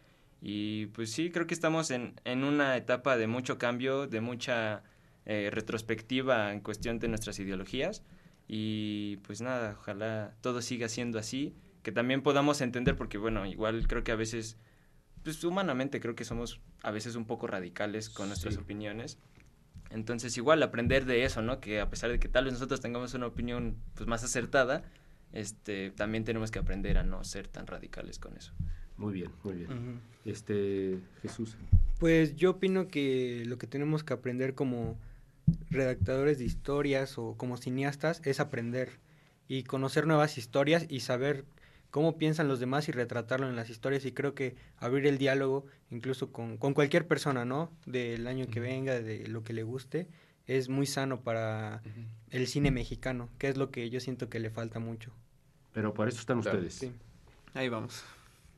Y 0.41 0.87
pues 0.87 1.11
sí, 1.11 1.31
creo 1.31 1.47
que 1.47 1.55
estamos 1.55 1.91
en, 1.91 2.15
en 2.25 2.45
una 2.45 2.77
etapa 2.77 3.17
de 3.17 3.27
mucho 3.27 3.59
cambio, 3.59 4.07
de 4.07 4.21
mucha 4.21 4.83
eh, 5.27 5.51
retrospectiva 5.53 6.53
en 6.53 6.61
cuestión 6.61 6.99
de 6.99 7.09
nuestras 7.09 7.39
ideologías. 7.39 8.03
Y 8.47 9.17
pues 9.27 9.41
nada, 9.41 9.77
ojalá 9.79 10.35
todo 10.41 10.63
siga 10.63 10.89
siendo 10.89 11.19
así, 11.19 11.55
que 11.83 11.93
también 11.93 12.23
podamos 12.23 12.61
entender, 12.61 12.97
porque 12.97 13.19
bueno, 13.19 13.45
igual 13.47 13.87
creo 13.89 14.05
que 14.05 14.13
a 14.13 14.17
veces, 14.17 14.57
pues 15.23 15.43
humanamente 15.45 16.01
creo 16.01 16.15
que 16.15 16.25
somos 16.25 16.61
a 16.83 16.91
veces 16.93 17.15
un 17.15 17.27
poco 17.27 17.47
radicales 17.47 18.09
con 18.09 18.29
nuestras 18.29 18.55
Sí. 18.55 18.61
opiniones. 18.61 19.19
Entonces 19.91 20.37
igual 20.37 20.63
aprender 20.63 21.05
de 21.05 21.25
eso, 21.25 21.43
¿no? 21.43 21.61
Que 21.61 21.81
a 21.81 21.89
pesar 21.89 22.11
de 22.11 22.19
que 22.19 22.29
tal 22.29 22.45
vez 22.45 22.53
nosotros 22.53 22.81
tengamos 22.81 23.15
una 23.15 23.27
opinión 23.27 23.77
pues 23.95 24.07
más 24.07 24.23
acertada, 24.25 24.83
este, 25.33 25.91
también 25.91 26.25
tenemos 26.25 26.51
que 26.51 26.59
aprender 26.59 26.99
a 26.99 27.03
no 27.03 27.25
ser 27.25 27.49
tan 27.49 27.67
radicales 27.67 28.19
con 28.19 28.37
eso. 28.37 28.53
Muy 28.97 29.15
bien, 29.15 29.31
muy 29.45 29.55
bien. 29.55 30.01
Este, 30.25 30.99
Jesús. 31.23 31.57
Pues 31.99 32.37
yo 32.37 32.51
opino 32.51 32.89
que 32.89 33.45
lo 33.47 33.59
que 33.59 33.67
tenemos 33.67 34.05
que 34.05 34.13
aprender 34.13 34.55
como 34.55 34.99
redactadores 35.71 36.39
de 36.39 36.45
historias 36.45 37.19
o 37.19 37.37
como 37.37 37.57
cineastas 37.57 38.21
es 38.25 38.41
aprender 38.41 38.99
y 39.47 39.63
conocer 39.63 40.07
nuevas 40.07 40.37
historias 40.37 40.87
y 40.89 41.01
saber 41.01 41.45
cómo 41.91 42.19
piensan 42.19 42.49
los 42.49 42.61
demás 42.61 42.89
y 42.89 42.93
retratarlo 42.93 43.49
en 43.49 43.57
las 43.57 43.71
historias 43.71 44.05
y 44.05 44.13
creo 44.13 44.35
que 44.35 44.57
abrir 44.79 45.07
el 45.07 45.19
diálogo 45.19 45.67
incluso 45.91 46.33
con, 46.33 46.57
con 46.59 46.75
cualquier 46.75 47.07
persona, 47.07 47.45
¿no? 47.45 47.71
Del 47.87 48.27
año 48.27 48.47
que 48.47 48.61
venga, 48.61 49.01
de 49.01 49.27
lo 49.29 49.43
que 49.43 49.53
le 49.53 49.63
guste, 49.63 50.07
es 50.47 50.69
muy 50.69 50.87
sano 50.87 51.21
para 51.23 51.83
el 52.31 52.47
cine 52.47 52.71
mexicano, 52.71 53.29
que 53.39 53.49
es 53.49 53.57
lo 53.57 53.71
que 53.71 53.89
yo 53.91 54.01
siento 54.01 54.29
que 54.29 54.39
le 54.41 54.51
falta 54.51 54.79
mucho. 54.79 55.13
Pero 55.73 55.95
para 55.95 56.11
eso 56.11 56.21
están 56.21 56.41
Claro. 56.43 56.59
ustedes. 56.59 56.75
Sí. 56.75 56.93
Ahí 57.55 57.69
vamos. 57.69 58.03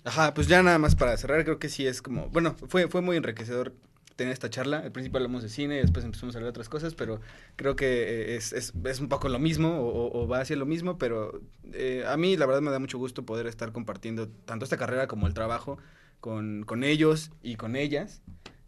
Ajá, 0.04 0.32
pues 0.34 0.46
ya 0.48 0.62
nada 0.62 0.78
más 0.78 0.94
para 0.96 1.16
cerrar, 1.16 1.44
creo 1.44 1.58
que 1.58 1.68
sí 1.68 1.86
es 1.86 2.00
como, 2.00 2.28
bueno, 2.30 2.54
fue, 2.68 2.88
fue 2.88 3.00
muy 3.02 3.16
enriquecedor 3.16 3.74
tener 4.20 4.34
esta 4.34 4.50
charla. 4.50 4.80
Al 4.80 4.92
principio 4.92 5.16
hablamos 5.16 5.42
de 5.42 5.48
cine, 5.48 5.76
después 5.76 6.04
empezamos 6.04 6.34
a 6.34 6.38
hablar 6.38 6.48
de 6.48 6.50
otras 6.50 6.68
cosas, 6.68 6.94
pero 6.94 7.22
creo 7.56 7.74
que 7.74 7.86
eh, 7.86 8.36
es, 8.36 8.52
es, 8.52 8.74
es 8.84 9.00
un 9.00 9.08
poco 9.08 9.30
lo 9.30 9.38
mismo 9.38 9.78
o, 9.80 10.28
va 10.28 10.40
hacia 10.42 10.56
lo 10.56 10.66
mismo, 10.66 10.98
pero 10.98 11.40
eh, 11.72 12.04
a 12.06 12.18
mí 12.18 12.36
la 12.36 12.44
verdad 12.44 12.60
me 12.60 12.70
da 12.70 12.78
mucho 12.78 12.98
gusto 12.98 13.24
poder 13.24 13.46
estar 13.46 13.72
compartiendo 13.72 14.28
tanto 14.44 14.64
esta 14.64 14.76
carrera 14.76 15.06
como 15.06 15.26
el 15.26 15.32
trabajo 15.32 15.78
con, 16.20 16.64
con 16.66 16.84
ellos 16.84 17.30
y 17.42 17.56
con 17.56 17.76
ellas. 17.76 18.20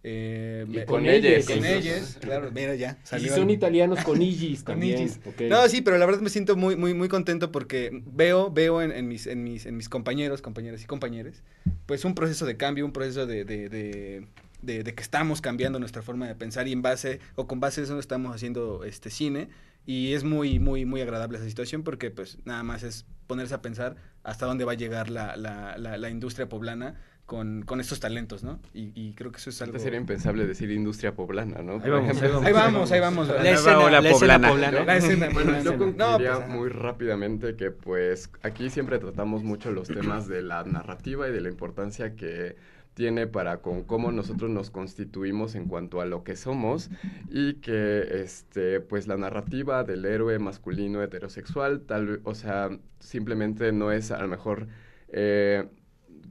Eh, 0.04 0.66
Y 0.68 0.84
con 0.84 1.06
ellas. 1.06 1.46
Con 1.46 1.64
ellas, 1.64 2.18
claro, 2.20 2.50
mira 2.50 2.74
ya. 2.74 2.98
Y 3.20 3.28
son 3.28 3.50
italianos 3.50 4.02
con 4.04 4.20
ok. 5.26 5.42
No, 5.48 5.68
sí, 5.68 5.82
pero 5.82 5.98
la 5.98 6.06
verdad 6.06 6.22
me 6.22 6.30
siento 6.30 6.56
muy, 6.56 6.76
muy, 6.76 6.94
muy 6.94 7.08
contento 7.08 7.52
porque 7.52 8.02
veo, 8.06 8.50
veo 8.50 8.82
en, 8.82 8.90
en 8.90 9.06
mis, 9.06 9.26
en 9.26 9.44
mis, 9.44 9.66
en 9.66 9.76
mis 9.76 9.88
compañeros, 9.88 10.42
compañeras 10.42 10.82
y 10.82 10.86
compañeros, 10.86 11.42
pues 11.86 12.04
un 12.04 12.14
proceso 12.14 12.46
de 12.46 12.56
cambio, 12.56 12.84
un 12.84 12.92
proceso 12.92 13.26
de, 13.26 13.44
de, 13.44 13.68
de, 13.68 14.26
de- 14.62 14.82
de 14.82 14.94
que 14.94 15.02
estamos 15.02 15.40
cambiando 15.40 15.78
nuestra 15.78 16.02
forma 16.02 16.26
de 16.26 16.34
pensar 16.34 16.66
y 16.68 16.72
en 16.72 16.82
base, 16.82 17.20
o 17.34 17.46
con 17.46 17.60
base 17.60 17.80
a 17.82 17.84
eso 17.84 17.98
estamos 17.98 18.34
haciendo 18.34 18.84
este 18.84 19.10
cine. 19.10 19.48
Y 19.84 20.12
es 20.12 20.22
muy, 20.22 20.60
muy, 20.60 20.84
muy 20.84 21.00
agradable 21.00 21.38
esa 21.38 21.46
situación 21.48 21.82
porque 21.82 22.10
pues 22.12 22.38
nada 22.44 22.62
más 22.62 22.84
es 22.84 23.04
ponerse 23.26 23.54
a 23.54 23.62
pensar 23.62 23.96
hasta 24.22 24.46
dónde 24.46 24.64
va 24.64 24.72
a 24.72 24.76
llegar 24.76 25.10
la, 25.10 25.36
la, 25.36 25.76
la, 25.76 25.96
la 25.98 26.08
industria 26.10 26.48
poblana 26.48 26.94
con, 27.26 27.62
con 27.62 27.80
estos 27.80 27.98
talentos, 27.98 28.44
¿no? 28.44 28.60
Y, 28.74 28.92
y 28.94 29.14
creo 29.14 29.32
que 29.32 29.38
eso 29.38 29.50
es 29.50 29.60
algo... 29.62 29.78
Sería 29.80 29.98
impensable 29.98 30.46
decir 30.46 30.70
industria 30.70 31.14
poblana, 31.16 31.62
¿no? 31.62 31.80
Ahí 31.82 31.90
vamos, 31.90 32.10
ejemplo. 32.16 32.42
ahí 32.44 32.52
vamos. 32.52 32.92
Ahí 32.92 33.00
vamos, 33.00 33.28
ahí 33.30 33.36
vamos. 33.36 33.42
La 33.42 33.50
escena, 33.50 33.90
la 34.00 34.10
poblana. 34.12 34.48
poblana. 34.48 34.84
La 34.84 34.96
escena, 34.96 35.28
Bueno, 35.32 35.50
la 35.52 35.62
yo 35.62 35.70
escena. 35.72 35.78
concluiría 35.78 36.30
No, 36.32 36.38
pues, 36.38 36.48
muy 36.48 36.68
rápidamente 36.68 37.56
que 37.56 37.70
pues 37.72 38.30
aquí 38.42 38.70
siempre 38.70 38.98
tratamos 39.00 39.42
mucho 39.42 39.72
los 39.72 39.88
temas 39.88 40.28
de 40.28 40.42
la 40.42 40.62
narrativa 40.64 41.28
y 41.28 41.32
de 41.32 41.40
la 41.40 41.48
importancia 41.48 42.14
que 42.14 42.54
tiene 42.94 43.26
para 43.26 43.58
con 43.58 43.84
cómo 43.84 44.12
nosotros 44.12 44.50
nos 44.50 44.70
constituimos 44.70 45.54
en 45.54 45.66
cuanto 45.66 46.00
a 46.00 46.06
lo 46.06 46.24
que 46.24 46.36
somos 46.36 46.90
y 47.30 47.54
que 47.54 48.22
este 48.22 48.80
pues 48.80 49.06
la 49.06 49.16
narrativa 49.16 49.84
del 49.84 50.04
héroe 50.04 50.38
masculino 50.38 51.02
heterosexual 51.02 51.82
tal 51.82 52.20
o 52.24 52.34
sea 52.34 52.70
simplemente 53.00 53.72
no 53.72 53.92
es 53.92 54.10
a 54.10 54.20
lo 54.20 54.28
mejor 54.28 54.68
eh, 55.08 55.66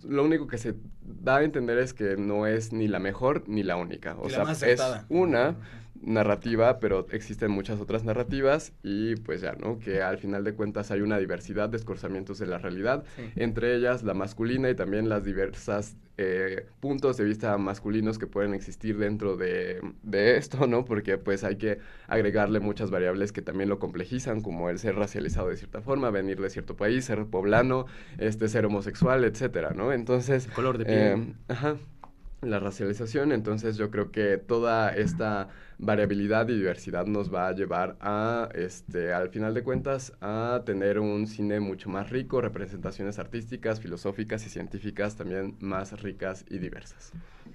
lo 0.07 0.23
único 0.23 0.47
que 0.47 0.57
se 0.57 0.75
da 1.01 1.37
a 1.37 1.43
entender 1.43 1.77
es 1.77 1.93
que 1.93 2.17
no 2.17 2.47
es 2.47 2.73
ni 2.73 2.87
la 2.87 2.99
mejor 2.99 3.43
ni 3.47 3.63
la 3.63 3.75
única. 3.75 4.15
O 4.17 4.29
la 4.29 4.55
sea 4.55 4.71
es 4.71 4.81
una 5.09 5.55
narrativa, 6.01 6.79
pero 6.79 7.07
existen 7.11 7.51
muchas 7.51 7.79
otras 7.79 8.03
narrativas 8.03 8.73
y 8.83 9.15
pues 9.17 9.41
ya, 9.41 9.53
¿no? 9.53 9.79
Que 9.79 10.01
al 10.01 10.17
final 10.17 10.43
de 10.43 10.53
cuentas 10.53 10.91
hay 10.91 11.01
una 11.01 11.17
diversidad 11.17 11.69
de 11.69 11.77
escorzamientos 11.77 12.39
de 12.39 12.47
la 12.47 12.57
realidad, 12.57 13.03
entre 13.35 13.75
ellas 13.75 14.03
la 14.03 14.13
masculina 14.13 14.69
y 14.69 14.75
también 14.75 15.09
las 15.09 15.23
diversas 15.23 15.95
eh, 16.17 16.65
puntos 16.79 17.17
de 17.17 17.23
vista 17.23 17.57
masculinos 17.57 18.19
que 18.19 18.27
pueden 18.27 18.53
existir 18.53 18.97
dentro 18.97 19.37
de, 19.37 19.81
de, 20.03 20.37
esto, 20.37 20.67
¿no? 20.67 20.85
Porque 20.85 21.17
pues 21.17 21.43
hay 21.43 21.55
que 21.55 21.79
agregarle 22.07 22.59
muchas 22.59 22.91
variables 22.91 23.31
que 23.31 23.41
también 23.41 23.69
lo 23.69 23.79
complejizan, 23.79 24.41
como 24.41 24.69
el 24.69 24.77
ser 24.77 24.95
racializado 24.95 25.49
de 25.49 25.57
cierta 25.57 25.81
forma, 25.81 26.09
venir 26.09 26.39
de 26.41 26.49
cierto 26.49 26.75
país, 26.75 27.05
ser 27.05 27.25
poblano, 27.25 27.85
este, 28.17 28.47
ser 28.49 28.65
homosexual, 28.65 29.23
etcétera, 29.23 29.71
¿no? 29.75 29.93
Entonces... 29.93 30.47
Color 30.47 30.77
de 30.77 30.85
piel. 30.85 30.97
Eh, 30.97 31.33
ajá 31.47 31.77
la 32.41 32.59
racialización, 32.59 33.31
entonces 33.31 33.77
yo 33.77 33.91
creo 33.91 34.11
que 34.11 34.37
toda 34.37 34.89
esta 34.95 35.49
variabilidad 35.81 36.47
y 36.47 36.55
diversidad 36.55 37.07
nos 37.07 37.33
va 37.33 37.47
a 37.47 37.51
llevar 37.53 37.97
a, 37.99 38.49
este, 38.53 39.11
al 39.11 39.29
final 39.29 39.53
de 39.53 39.63
cuentas, 39.63 40.13
a 40.21 40.61
tener 40.65 40.99
un 40.99 41.27
cine 41.27 41.59
mucho 41.59 41.89
más 41.89 42.09
rico, 42.11 42.39
representaciones 42.39 43.17
artísticas, 43.19 43.81
filosóficas 43.81 44.45
y 44.45 44.49
científicas 44.49 45.15
también 45.15 45.55
más 45.59 45.99
ricas 46.01 46.45
y 46.49 46.59
diversas. 46.59 47.11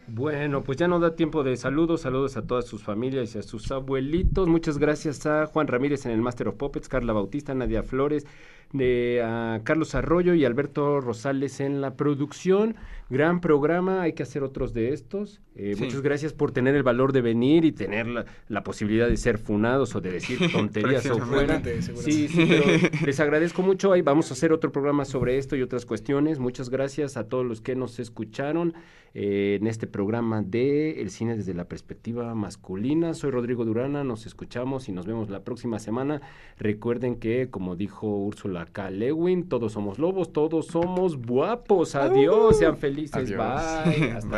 Bueno, 0.09 0.63
pues 0.63 0.77
ya 0.79 0.89
no 0.89 0.99
da 0.99 1.15
tiempo 1.15 1.43
de 1.45 1.57
saludos, 1.57 2.03
saludos 2.03 2.37
a 2.37 2.43
todas 2.47 2.67
sus 2.67 2.83
familias 2.83 3.35
y 3.35 3.39
a 3.39 3.43
sus 3.43 3.71
abuelitos. 3.71 4.49
Muchas 4.49 4.79
gracias 4.79 5.25
a 5.27 5.47
Juan 5.47 5.69
Ramírez 5.69 6.05
en 6.07 6.13
el 6.13 6.21
Master 6.21 6.49
of 6.49 6.57
Puppets, 6.57 6.89
Carla 6.89 7.13
Bautista, 7.13 7.55
Nadia 7.55 7.83
Flores, 7.83 8.27
de 8.73 9.23
a 9.25 9.61
Carlos 9.65 9.95
Arroyo 9.95 10.35
y 10.35 10.45
Alberto 10.45 11.01
Rosales 11.01 11.61
en 11.61 11.81
la 11.81 11.95
producción. 11.97 12.77
Gran 13.09 13.41
programa, 13.41 14.03
hay 14.03 14.13
que 14.15 14.25
hacer 14.25 14.43
otros 14.43 14.75
de 14.75 14.93
estos. 14.93 15.41
Eh, 15.55 15.75
Sí. 15.77 15.85
Muchas 15.85 16.03
gracias 16.03 16.33
por 16.33 16.53
tener 16.53 16.75
el 16.75 16.83
valor 16.83 17.13
de 17.13 17.21
venir 17.21 17.65
y 17.65 17.73
tener 17.73 18.07
la, 18.17 18.27
la 18.49 18.65
posibilidad 18.65 19.09
de 19.09 19.17
ser 19.17 19.39
funados 19.39 19.95
o 19.95 20.01
de 20.01 20.13
decir 20.13 20.39
tonterías 20.53 21.07
o 21.07 21.19
fuera. 21.19 21.63
Sí, 21.95 22.29
sí. 22.29 22.47
pero 22.49 22.65
les 23.07 23.21
agradezco 23.21 23.63
mucho. 23.63 23.93
Ahí 23.93 24.03
vamos 24.03 24.31
a 24.31 24.35
hacer 24.35 24.53
otro 24.53 24.73
programa 24.73 25.05
sobre 25.05 25.39
esto 25.39 25.57
y 25.57 25.63
otras 25.63 25.87
cuestiones. 25.87 26.39
Muchas 26.39 26.71
gracias 26.71 27.17
a 27.17 27.29
todos 27.29 27.47
los 27.47 27.61
que 27.61 27.77
nos 27.77 27.99
escucharon 27.99 28.75
eh, 29.19 29.57
en 29.59 29.67
este 29.67 29.87
programa 29.87 30.43
de 30.43 31.01
El 31.01 31.09
cine 31.11 31.39
desde 31.39 31.55
la 31.55 31.65
perspectiva 31.65 32.35
masculina. 32.35 33.15
Soy 33.15 33.31
Rodrigo 33.31 33.65
Durana, 33.65 34.05
nos 34.05 34.27
escuchamos 34.27 34.91
y 34.91 34.93
nos 34.93 35.07
vemos 35.07 35.31
la 35.31 35.41
próxima 35.43 35.79
semana. 35.79 36.21
Recuerden 36.59 37.17
que, 37.17 37.49
como 37.49 37.77
dijo 37.77 38.09
Úrsula 38.09 38.67
K. 38.67 38.91
Lewin, 38.91 39.49
todos 39.49 39.73
somos 39.73 39.99
lobos, 39.99 40.35
todos 40.35 40.67
somos 40.67 41.17
guapos. 41.17 41.95
Adiós, 41.95 42.59
sean 42.59 42.77
felices. 42.77 43.15
Adiós. 43.15 43.39
Bye. 43.39 44.11
Hasta 44.11 44.29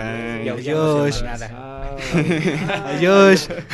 se 1.10 1.54
Adiós. 2.84 3.50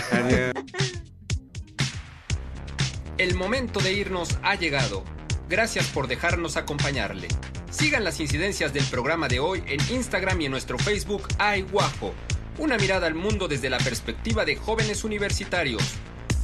El 3.16 3.34
momento 3.34 3.80
de 3.80 3.92
irnos 3.92 4.38
ha 4.42 4.54
llegado. 4.54 5.04
Gracias 5.48 5.86
por 5.88 6.08
dejarnos 6.08 6.56
acompañarle. 6.56 7.28
Sigan 7.70 8.04
las 8.04 8.20
incidencias 8.20 8.72
del 8.72 8.84
programa 8.84 9.28
de 9.28 9.40
hoy 9.40 9.62
en 9.66 9.80
Instagram 9.94 10.40
y 10.40 10.44
en 10.46 10.52
nuestro 10.52 10.78
Facebook 10.78 11.26
Ay 11.38 11.62
Guapo. 11.62 12.14
Una 12.58 12.76
mirada 12.76 13.06
al 13.06 13.14
mundo 13.14 13.48
desde 13.48 13.70
la 13.70 13.78
perspectiva 13.78 14.44
de 14.44 14.56
jóvenes 14.56 15.04
universitarios. 15.04 15.82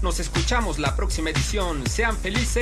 Nos 0.02 0.18
escuchamos 0.18 0.78
la 0.78 0.96
próxima 0.96 1.30
edición. 1.30 1.86
Sean 1.86 2.16
felices. 2.16 2.58